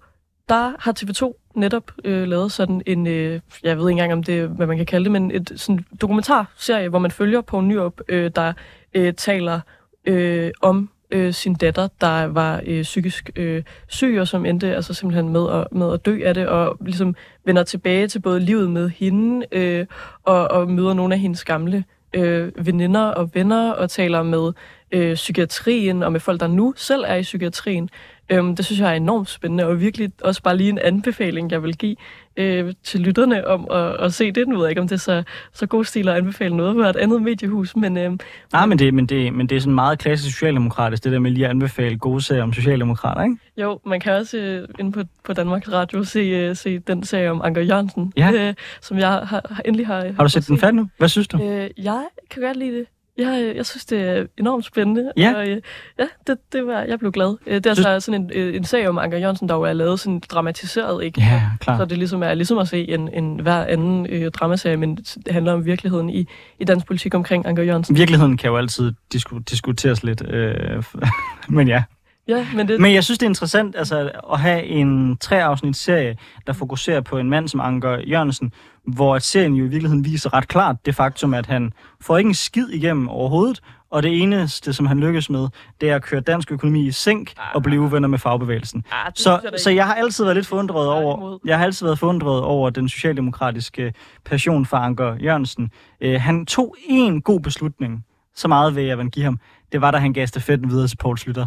der 0.49 0.73
har 0.79 0.93
TV2 0.99 1.48
netop 1.59 1.91
øh, 2.03 2.27
lavet 2.27 2.51
sådan 2.51 2.81
en, 2.85 3.07
øh, 3.07 3.39
jeg 3.63 3.77
ved 3.77 3.89
ikke 3.89 3.91
engang 3.91 4.13
om 4.13 4.23
det, 4.23 4.49
hvad 4.49 4.67
man 4.67 4.77
kan 4.77 4.85
kalde 4.85 5.03
det, 5.03 5.11
men 5.11 5.31
et 5.31 5.51
sådan 5.55 5.85
dokumentarserie, 6.01 6.89
hvor 6.89 6.99
man 6.99 7.11
følger 7.11 7.41
på 7.41 7.61
Nyrup, 7.61 8.01
øh, 8.07 8.31
der 8.35 8.53
øh, 8.93 9.13
taler 9.13 9.59
øh, 10.05 10.51
om 10.61 10.89
øh, 11.11 11.33
sin 11.33 11.53
datter, 11.53 11.87
der 12.01 12.25
var 12.25 12.61
øh, 12.65 12.83
psykisk 12.83 13.29
øh, 13.35 13.63
syg, 13.87 14.17
og 14.19 14.27
som 14.27 14.45
endte 14.45 14.75
altså 14.75 14.93
simpelthen 14.93 15.29
med 15.29 15.49
at, 15.51 15.67
med 15.71 15.93
at 15.93 16.05
dø 16.05 16.19
af 16.23 16.33
det, 16.33 16.47
og 16.47 16.77
ligesom 16.81 17.15
vender 17.45 17.63
tilbage 17.63 18.07
til 18.07 18.19
både 18.19 18.39
livet 18.39 18.69
med 18.69 18.89
hende, 18.89 19.45
øh, 19.51 19.85
og, 20.23 20.51
og 20.51 20.69
møder 20.69 20.93
nogle 20.93 21.13
af 21.13 21.19
hendes 21.19 21.43
gamle 21.43 21.83
øh, 22.13 22.51
veninder 22.65 23.01
og 23.05 23.29
venner, 23.33 23.71
og 23.71 23.89
taler 23.89 24.23
med 24.23 24.51
øh, 24.91 25.15
psykiatrien, 25.15 26.03
og 26.03 26.11
med 26.11 26.19
folk, 26.19 26.39
der 26.39 26.47
nu 26.47 26.73
selv 26.77 27.03
er 27.07 27.15
i 27.15 27.21
psykiatrien, 27.21 27.89
Øhm, 28.29 28.55
det 28.55 28.65
synes 28.65 28.81
jeg 28.81 28.89
er 28.91 28.95
enormt 28.95 29.29
spændende, 29.29 29.65
og 29.65 29.81
virkelig 29.81 30.11
også 30.23 30.43
bare 30.43 30.57
lige 30.57 30.69
en 30.69 30.79
anbefaling, 30.79 31.51
jeg 31.51 31.63
vil 31.63 31.77
give 31.77 31.95
øh, 32.37 32.73
til 32.83 32.99
lytterne 32.99 33.47
om 33.47 33.67
at, 33.71 34.05
at 34.05 34.13
se 34.13 34.31
det. 34.31 34.47
Nu 34.47 34.55
ved 34.55 34.63
jeg 34.65 34.69
ikke, 34.69 34.81
om 34.81 34.87
det 34.87 34.95
er 34.95 34.99
så, 34.99 35.23
så 35.53 35.67
god 35.67 35.85
stil 35.85 36.09
at 36.09 36.15
anbefale 36.15 36.57
noget 36.57 36.75
på 36.75 36.81
et 36.81 36.95
andet 36.95 37.21
mediehus, 37.21 37.75
men... 37.75 37.97
Øh, 37.97 38.17
Nej, 38.53 38.65
men 38.65 38.79
det, 38.79 38.93
men, 38.93 39.05
det, 39.05 39.33
men 39.33 39.47
det 39.49 39.55
er 39.55 39.59
sådan 39.59 39.75
meget 39.75 39.99
klassisk 39.99 40.35
socialdemokratisk, 40.35 41.03
det 41.03 41.11
der 41.11 41.19
med 41.19 41.31
lige 41.31 41.45
at 41.45 41.49
anbefale 41.49 41.97
gode 41.97 42.21
serier 42.21 42.43
om 42.43 42.53
socialdemokrater, 42.53 43.23
ikke? 43.23 43.37
Jo, 43.57 43.79
man 43.85 43.99
kan 43.99 44.13
også 44.13 44.37
øh, 44.37 44.67
inde 44.79 44.91
på, 44.91 45.01
på 45.23 45.33
Danmarks 45.33 45.71
Radio 45.71 46.03
se, 46.03 46.19
øh, 46.19 46.55
se 46.55 46.79
den 46.79 47.03
serie 47.03 47.31
om 47.31 47.41
Anker 47.43 47.61
Jørgensen, 47.61 48.13
ja. 48.17 48.31
øh, 48.31 48.53
som 48.81 48.97
jeg 48.97 49.09
har, 49.09 49.61
endelig 49.65 49.87
har... 49.87 50.05
Har 50.15 50.23
du 50.23 50.29
set 50.29 50.47
den 50.47 50.57
færdig 50.57 50.75
nu? 50.75 50.89
Hvad 50.97 51.09
synes 51.09 51.27
du? 51.27 51.37
Øh, 51.43 51.69
jeg 51.77 52.03
kan 52.31 52.43
godt 52.43 52.57
lide 52.57 52.77
det. 52.77 52.85
Jeg, 53.19 53.41
øh, 53.43 53.55
jeg 53.55 53.65
synes, 53.65 53.85
det 53.85 54.01
er 54.01 54.25
enormt 54.37 54.65
spændende. 54.65 55.11
Ja. 55.17 55.33
Og, 55.35 55.47
øh, 55.47 55.61
ja, 55.99 56.05
det, 56.27 56.37
det 56.53 56.67
var, 56.67 56.81
jeg 56.81 56.99
blev 56.99 57.11
glad. 57.11 57.37
Øh, 57.47 57.55
det 57.55 57.65
er 57.65 57.73
synes... 57.73 57.85
så 57.85 57.99
sådan 57.99 58.31
en, 58.31 58.55
en 58.55 58.63
sag 58.63 58.89
om 58.89 58.97
Anker 58.97 59.17
Jørgensen, 59.17 59.49
der 59.49 59.55
jo 59.55 59.61
er 59.61 59.73
lavet 59.73 59.99
sådan 59.99 60.19
dramatiseret, 60.19 61.03
ikke? 61.03 61.21
Ja, 61.21 61.41
klar. 61.59 61.77
Så 61.77 61.85
det 61.85 61.97
ligesom 61.97 62.23
er 62.23 62.33
ligesom 62.33 62.57
at 62.57 62.67
se 62.67 62.89
en, 62.89 63.13
en 63.13 63.39
hver 63.39 63.65
anden 63.65 64.07
øh, 64.09 64.31
dramaserie, 64.31 64.77
men 64.77 64.95
det 64.95 65.27
handler 65.29 65.53
om 65.53 65.65
virkeligheden 65.65 66.09
i, 66.09 66.25
i 66.59 66.63
dansk 66.63 66.87
politik 66.87 67.15
omkring 67.15 67.45
Anker 67.45 67.63
Jørgensen. 67.63 67.95
Virkeligheden 67.95 68.37
kan 68.37 68.49
jo 68.49 68.57
altid 68.57 68.93
disku, 69.13 69.37
diskuteres 69.37 70.03
lidt, 70.03 70.27
øh, 70.29 70.83
men 71.49 71.67
ja. 71.67 71.83
Ja, 72.29 72.47
men, 72.55 72.67
det... 72.67 72.79
men 72.79 72.93
jeg 72.93 73.03
synes, 73.03 73.17
det 73.17 73.25
er 73.25 73.29
interessant 73.29 73.75
altså, 73.75 74.11
at 74.31 74.39
have 74.39 74.63
en 74.63 75.17
treafsnit 75.17 75.75
serie, 75.75 76.17
der 76.47 76.53
fokuserer 76.53 77.01
på 77.01 77.17
en 77.17 77.29
mand 77.29 77.47
som 77.47 77.59
Anker 77.59 77.99
Jørgensen, 78.07 78.51
hvor 78.83 79.19
serien 79.19 79.53
jo 79.53 79.65
i 79.65 79.67
virkeligheden 79.67 80.05
viser 80.05 80.33
ret 80.33 80.47
klart 80.47 80.85
det 80.85 80.95
faktum, 80.95 81.33
at 81.33 81.45
han 81.45 81.73
får 82.01 82.17
ikke 82.17 82.27
en 82.27 82.33
skid 82.33 82.67
igennem 82.67 83.09
overhovedet, 83.09 83.61
og 83.91 84.03
det 84.03 84.21
eneste, 84.21 84.73
som 84.73 84.85
han 84.85 84.99
lykkes 84.99 85.29
med, 85.29 85.47
det 85.81 85.89
er 85.89 85.95
at 85.95 86.03
køre 86.03 86.21
dansk 86.21 86.51
økonomi 86.51 86.87
i 86.87 86.91
sænk 86.91 87.33
ah, 87.37 87.55
og 87.55 87.63
blive 87.63 87.81
uvenner 87.81 88.07
med 88.07 88.19
fagbevægelsen. 88.19 88.83
Ah, 88.91 89.11
så, 89.15 89.39
jeg 89.43 89.51
så 89.63 89.69
jeg 89.69 89.85
har 89.85 89.95
altid 89.95 90.23
været 90.23 90.35
lidt 90.35 90.47
forundret 90.47 90.87
over, 90.87 91.37
jeg 91.45 91.57
har 91.57 91.65
altid 91.65 91.85
været 91.85 91.99
forundret 91.99 92.41
over 92.41 92.69
den 92.69 92.89
socialdemokratiske 92.89 93.93
passion 94.25 94.65
for 94.65 94.77
Anker 94.77 95.15
Jørgensen. 95.23 95.71
Uh, 96.05 96.13
han 96.13 96.45
tog 96.45 96.75
en 96.87 97.21
god 97.21 97.39
beslutning, 97.39 98.05
så 98.35 98.47
meget 98.47 98.75
vil 98.75 98.83
jeg 98.83 98.97
give 99.11 99.25
ham. 99.25 99.39
Det 99.71 99.81
var, 99.81 99.91
da 99.91 99.97
han 99.97 100.13
gav 100.13 100.27
stafetten 100.27 100.69
videre 100.69 100.87
til 100.87 100.97
Poul 100.97 101.17
Slytter. 101.17 101.45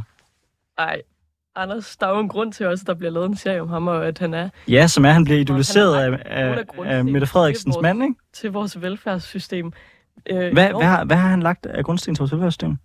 Ej, 0.78 1.02
Anders, 1.56 1.96
der 1.96 2.06
er 2.06 2.10
jo 2.10 2.20
en 2.20 2.28
grund 2.28 2.52
til 2.52 2.66
også, 2.66 2.82
at 2.82 2.86
der 2.86 2.94
bliver 2.94 3.10
lavet 3.10 3.26
en 3.26 3.36
serie 3.36 3.62
om 3.62 3.68
ham, 3.68 3.88
og 3.88 4.06
at 4.06 4.18
han 4.18 4.34
er... 4.34 4.48
Ja, 4.68 4.86
som 4.86 5.04
er, 5.04 5.10
han 5.10 5.24
bliver 5.24 5.40
idoliseret 5.40 5.96
af, 5.96 6.22
af, 6.24 6.64
af 6.84 7.04
Mette 7.04 7.26
Frederiksens 7.26 7.74
vores, 7.74 7.82
mand, 7.82 8.02
ikke? 8.02 8.14
Til 8.32 8.52
vores 8.52 8.82
velfærdssystem. 8.82 9.72
Øh, 10.30 10.36
hvad, 10.36 10.52
hvad, 10.52 10.82
har, 10.82 11.04
hvad 11.04 11.16
har 11.16 11.28
han 11.28 11.40
lagt 11.40 11.66
af 11.66 11.84
grundsten 11.84 12.14
til 12.14 12.22
vores 12.22 12.32
velfærdssystem? 12.32 12.76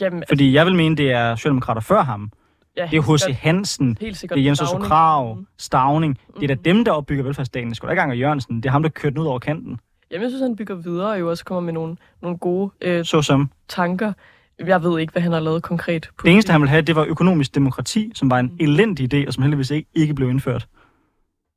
Jamen, 0.00 0.24
Fordi 0.28 0.54
jeg 0.54 0.66
vil 0.66 0.74
mene, 0.74 0.96
det 0.96 1.12
er 1.12 1.36
Socialdemokrater 1.36 1.80
før 1.80 2.02
ham. 2.02 2.32
Ja, 2.76 2.88
det 2.90 2.96
er 2.96 3.14
H.C. 3.14 3.36
Hansen, 3.40 3.94
det 3.94 4.30
er 4.30 4.40
Jens 4.40 4.60
Otto 4.60 4.78
Krav, 4.78 5.34
mm. 5.34 5.46
Stavning. 5.58 6.18
Det 6.34 6.42
er 6.42 6.48
da 6.48 6.54
mm. 6.54 6.62
dem, 6.62 6.84
der 6.84 6.92
opbygger 6.92 7.24
velfærdsstaten. 7.24 7.68
Det 7.68 7.76
skulle 7.76 7.88
da 7.88 7.92
ikke 7.92 8.02
engang 8.02 8.20
Jørgensen. 8.20 8.56
Det 8.56 8.66
er 8.66 8.70
ham, 8.70 8.82
der 8.82 8.90
kørte 8.90 9.20
ud 9.20 9.26
over 9.26 9.38
kanten. 9.38 9.80
Jamen, 10.10 10.22
jeg 10.22 10.30
synes, 10.30 10.42
han 10.42 10.56
bygger 10.56 10.74
videre 10.74 11.10
og 11.10 11.20
jo 11.20 11.30
også 11.30 11.44
kommer 11.44 11.60
med 11.60 11.72
nogle, 11.72 11.96
nogle 12.22 12.38
gode 12.38 12.70
øh, 12.80 13.04
så 13.04 13.22
som. 13.22 13.50
tanker. 13.68 14.12
Jeg 14.58 14.82
ved 14.82 15.00
ikke, 15.00 15.12
hvad 15.12 15.22
han 15.22 15.32
har 15.32 15.40
lavet 15.40 15.62
konkret. 15.62 16.10
På 16.18 16.26
det 16.26 16.32
eneste, 16.32 16.52
han 16.52 16.60
ville 16.60 16.70
have, 16.70 16.82
det 16.82 16.96
var 16.96 17.04
økonomisk 17.04 17.54
demokrati, 17.54 18.12
som 18.14 18.30
var 18.30 18.38
en 18.38 18.46
mm. 18.46 18.56
elendig 18.60 19.14
idé, 19.14 19.26
og 19.26 19.32
som 19.32 19.42
heldigvis 19.42 19.70
ikke, 19.70 19.88
ikke 19.94 20.14
blev 20.14 20.30
indført. 20.30 20.66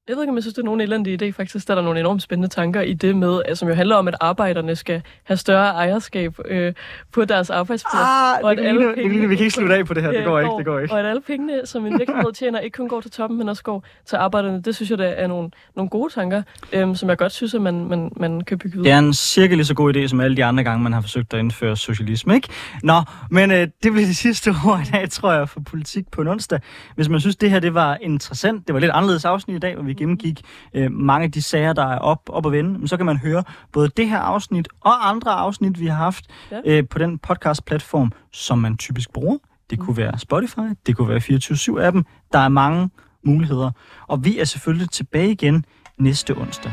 Jeg 0.07 0.15
ved 0.15 0.23
ikke, 0.23 0.31
om 0.31 0.35
jeg 0.35 0.43
synes, 0.43 0.53
det 0.53 0.61
er 0.61 0.65
nogen 0.65 0.81
elendig 0.81 1.21
idé. 1.21 1.29
Faktisk 1.29 1.67
der 1.67 1.73
er 1.73 1.75
der 1.75 1.83
nogle 1.83 1.99
enormt 1.99 2.21
spændende 2.21 2.47
tanker 2.47 2.81
i 2.81 2.93
det 2.93 3.15
med, 3.15 3.41
altså, 3.45 3.59
som 3.59 3.67
jo 3.67 3.73
handler 3.73 3.95
om, 3.95 4.07
at 4.07 4.15
arbejderne 4.21 4.75
skal 4.75 5.01
have 5.23 5.37
større 5.37 5.69
ejerskab 5.69 6.35
øh, 6.45 6.73
på 7.11 7.25
deres 7.25 7.49
arbejdsplads. 7.49 7.93
Ah, 7.93 8.43
og 8.43 8.51
at 8.51 8.59
alle 8.59 8.79
pengene, 8.79 8.95
pengene, 8.95 9.29
vi 9.29 9.35
kan 9.35 9.43
ikke 9.43 9.55
slutte 9.55 9.75
af 9.75 9.85
på 9.85 9.93
det 9.93 10.03
her. 10.03 10.11
Det 10.11 10.25
går, 10.25 10.39
ikke, 10.39 10.51
det 10.57 10.65
går 10.65 10.79
ikke. 10.79 10.93
Og 10.93 10.99
at 10.99 11.05
alle 11.05 11.21
pengene, 11.21 11.61
som 11.65 11.85
en 11.85 11.99
virksomhed 11.99 12.33
tjener, 12.33 12.59
ikke 12.59 12.77
kun 12.77 12.87
går 12.87 13.01
til 13.01 13.11
toppen, 13.11 13.37
men 13.37 13.49
også 13.49 13.63
går 13.63 13.85
til 14.05 14.15
arbejderne. 14.15 14.61
Det 14.61 14.75
synes 14.75 14.89
jeg, 14.89 14.97
det 14.97 15.21
er 15.21 15.27
nogle, 15.27 15.49
nogle 15.75 15.89
gode 15.89 16.13
tanker, 16.13 16.41
øh, 16.73 16.95
som 16.95 17.09
jeg 17.09 17.17
godt 17.17 17.31
synes, 17.31 17.53
at 17.53 17.61
man, 17.61 17.85
man, 17.85 18.11
man 18.15 18.41
kan 18.41 18.57
bygge 18.57 18.77
videre. 18.77 18.83
Det 18.83 18.95
er 18.95 18.99
en 18.99 19.13
cirka 19.13 19.55
lige 19.55 19.65
så 19.65 19.73
god 19.73 19.95
idé, 19.95 20.07
som 20.07 20.19
alle 20.19 20.37
de 20.37 20.45
andre 20.45 20.63
gange, 20.63 20.83
man 20.83 20.93
har 20.93 21.01
forsøgt 21.01 21.33
at 21.33 21.39
indføre 21.39 21.77
socialisme. 21.77 22.35
Ikke? 22.35 22.49
Nå, 22.83 23.01
men 23.31 23.51
øh, 23.51 23.57
det 23.57 23.71
bliver 23.81 24.05
de 24.05 24.15
sidste 24.25 24.53
ord 24.67 24.79
i 24.87 24.91
dag, 24.91 25.09
tror 25.09 25.33
jeg, 25.33 25.49
for 25.49 25.59
politik 25.59 26.11
på 26.11 26.21
en 26.21 26.27
onsdag. 26.27 26.59
Hvis 26.95 27.09
man 27.09 27.19
synes, 27.19 27.35
det 27.35 27.51
her 27.51 27.59
det 27.59 27.73
var 27.73 27.97
interessant, 28.01 28.67
det 28.67 28.73
var 28.73 28.79
lidt 28.79 28.91
anderledes 28.91 29.25
afsnit 29.25 29.55
i 29.55 29.59
dag, 29.59 29.75
hvor 29.75 29.83
vi 29.83 29.93
gennemgik 29.97 30.41
øh, 30.73 30.91
mange 30.91 31.25
af 31.25 31.31
de 31.31 31.41
sager, 31.41 31.73
der 31.73 31.85
er 31.85 31.99
op, 31.99 32.21
op 32.29 32.45
at 32.45 32.51
vende, 32.51 32.87
så 32.87 32.97
kan 32.97 33.05
man 33.05 33.17
høre 33.17 33.43
både 33.71 33.89
det 33.97 34.09
her 34.09 34.19
afsnit 34.19 34.67
og 34.81 35.09
andre 35.09 35.31
afsnit, 35.31 35.79
vi 35.79 35.87
har 35.87 35.95
haft 35.95 36.25
ja. 36.51 36.59
øh, 36.65 36.87
på 36.89 36.99
den 36.99 37.17
podcast-platform, 37.17 38.11
som 38.31 38.59
man 38.59 38.77
typisk 38.77 39.13
bruger. 39.13 39.37
Det 39.69 39.79
kunne 39.79 39.97
være 39.97 40.19
Spotify, 40.19 40.59
det 40.85 40.95
kunne 40.95 41.09
være 41.09 41.19
24-7-appen. 41.19 42.29
Der 42.33 42.39
er 42.39 42.49
mange 42.49 42.89
muligheder. 43.23 43.71
Og 44.07 44.25
vi 44.25 44.39
er 44.39 44.45
selvfølgelig 44.45 44.89
tilbage 44.89 45.31
igen 45.31 45.65
næste 45.97 46.37
onsdag. 46.37 46.71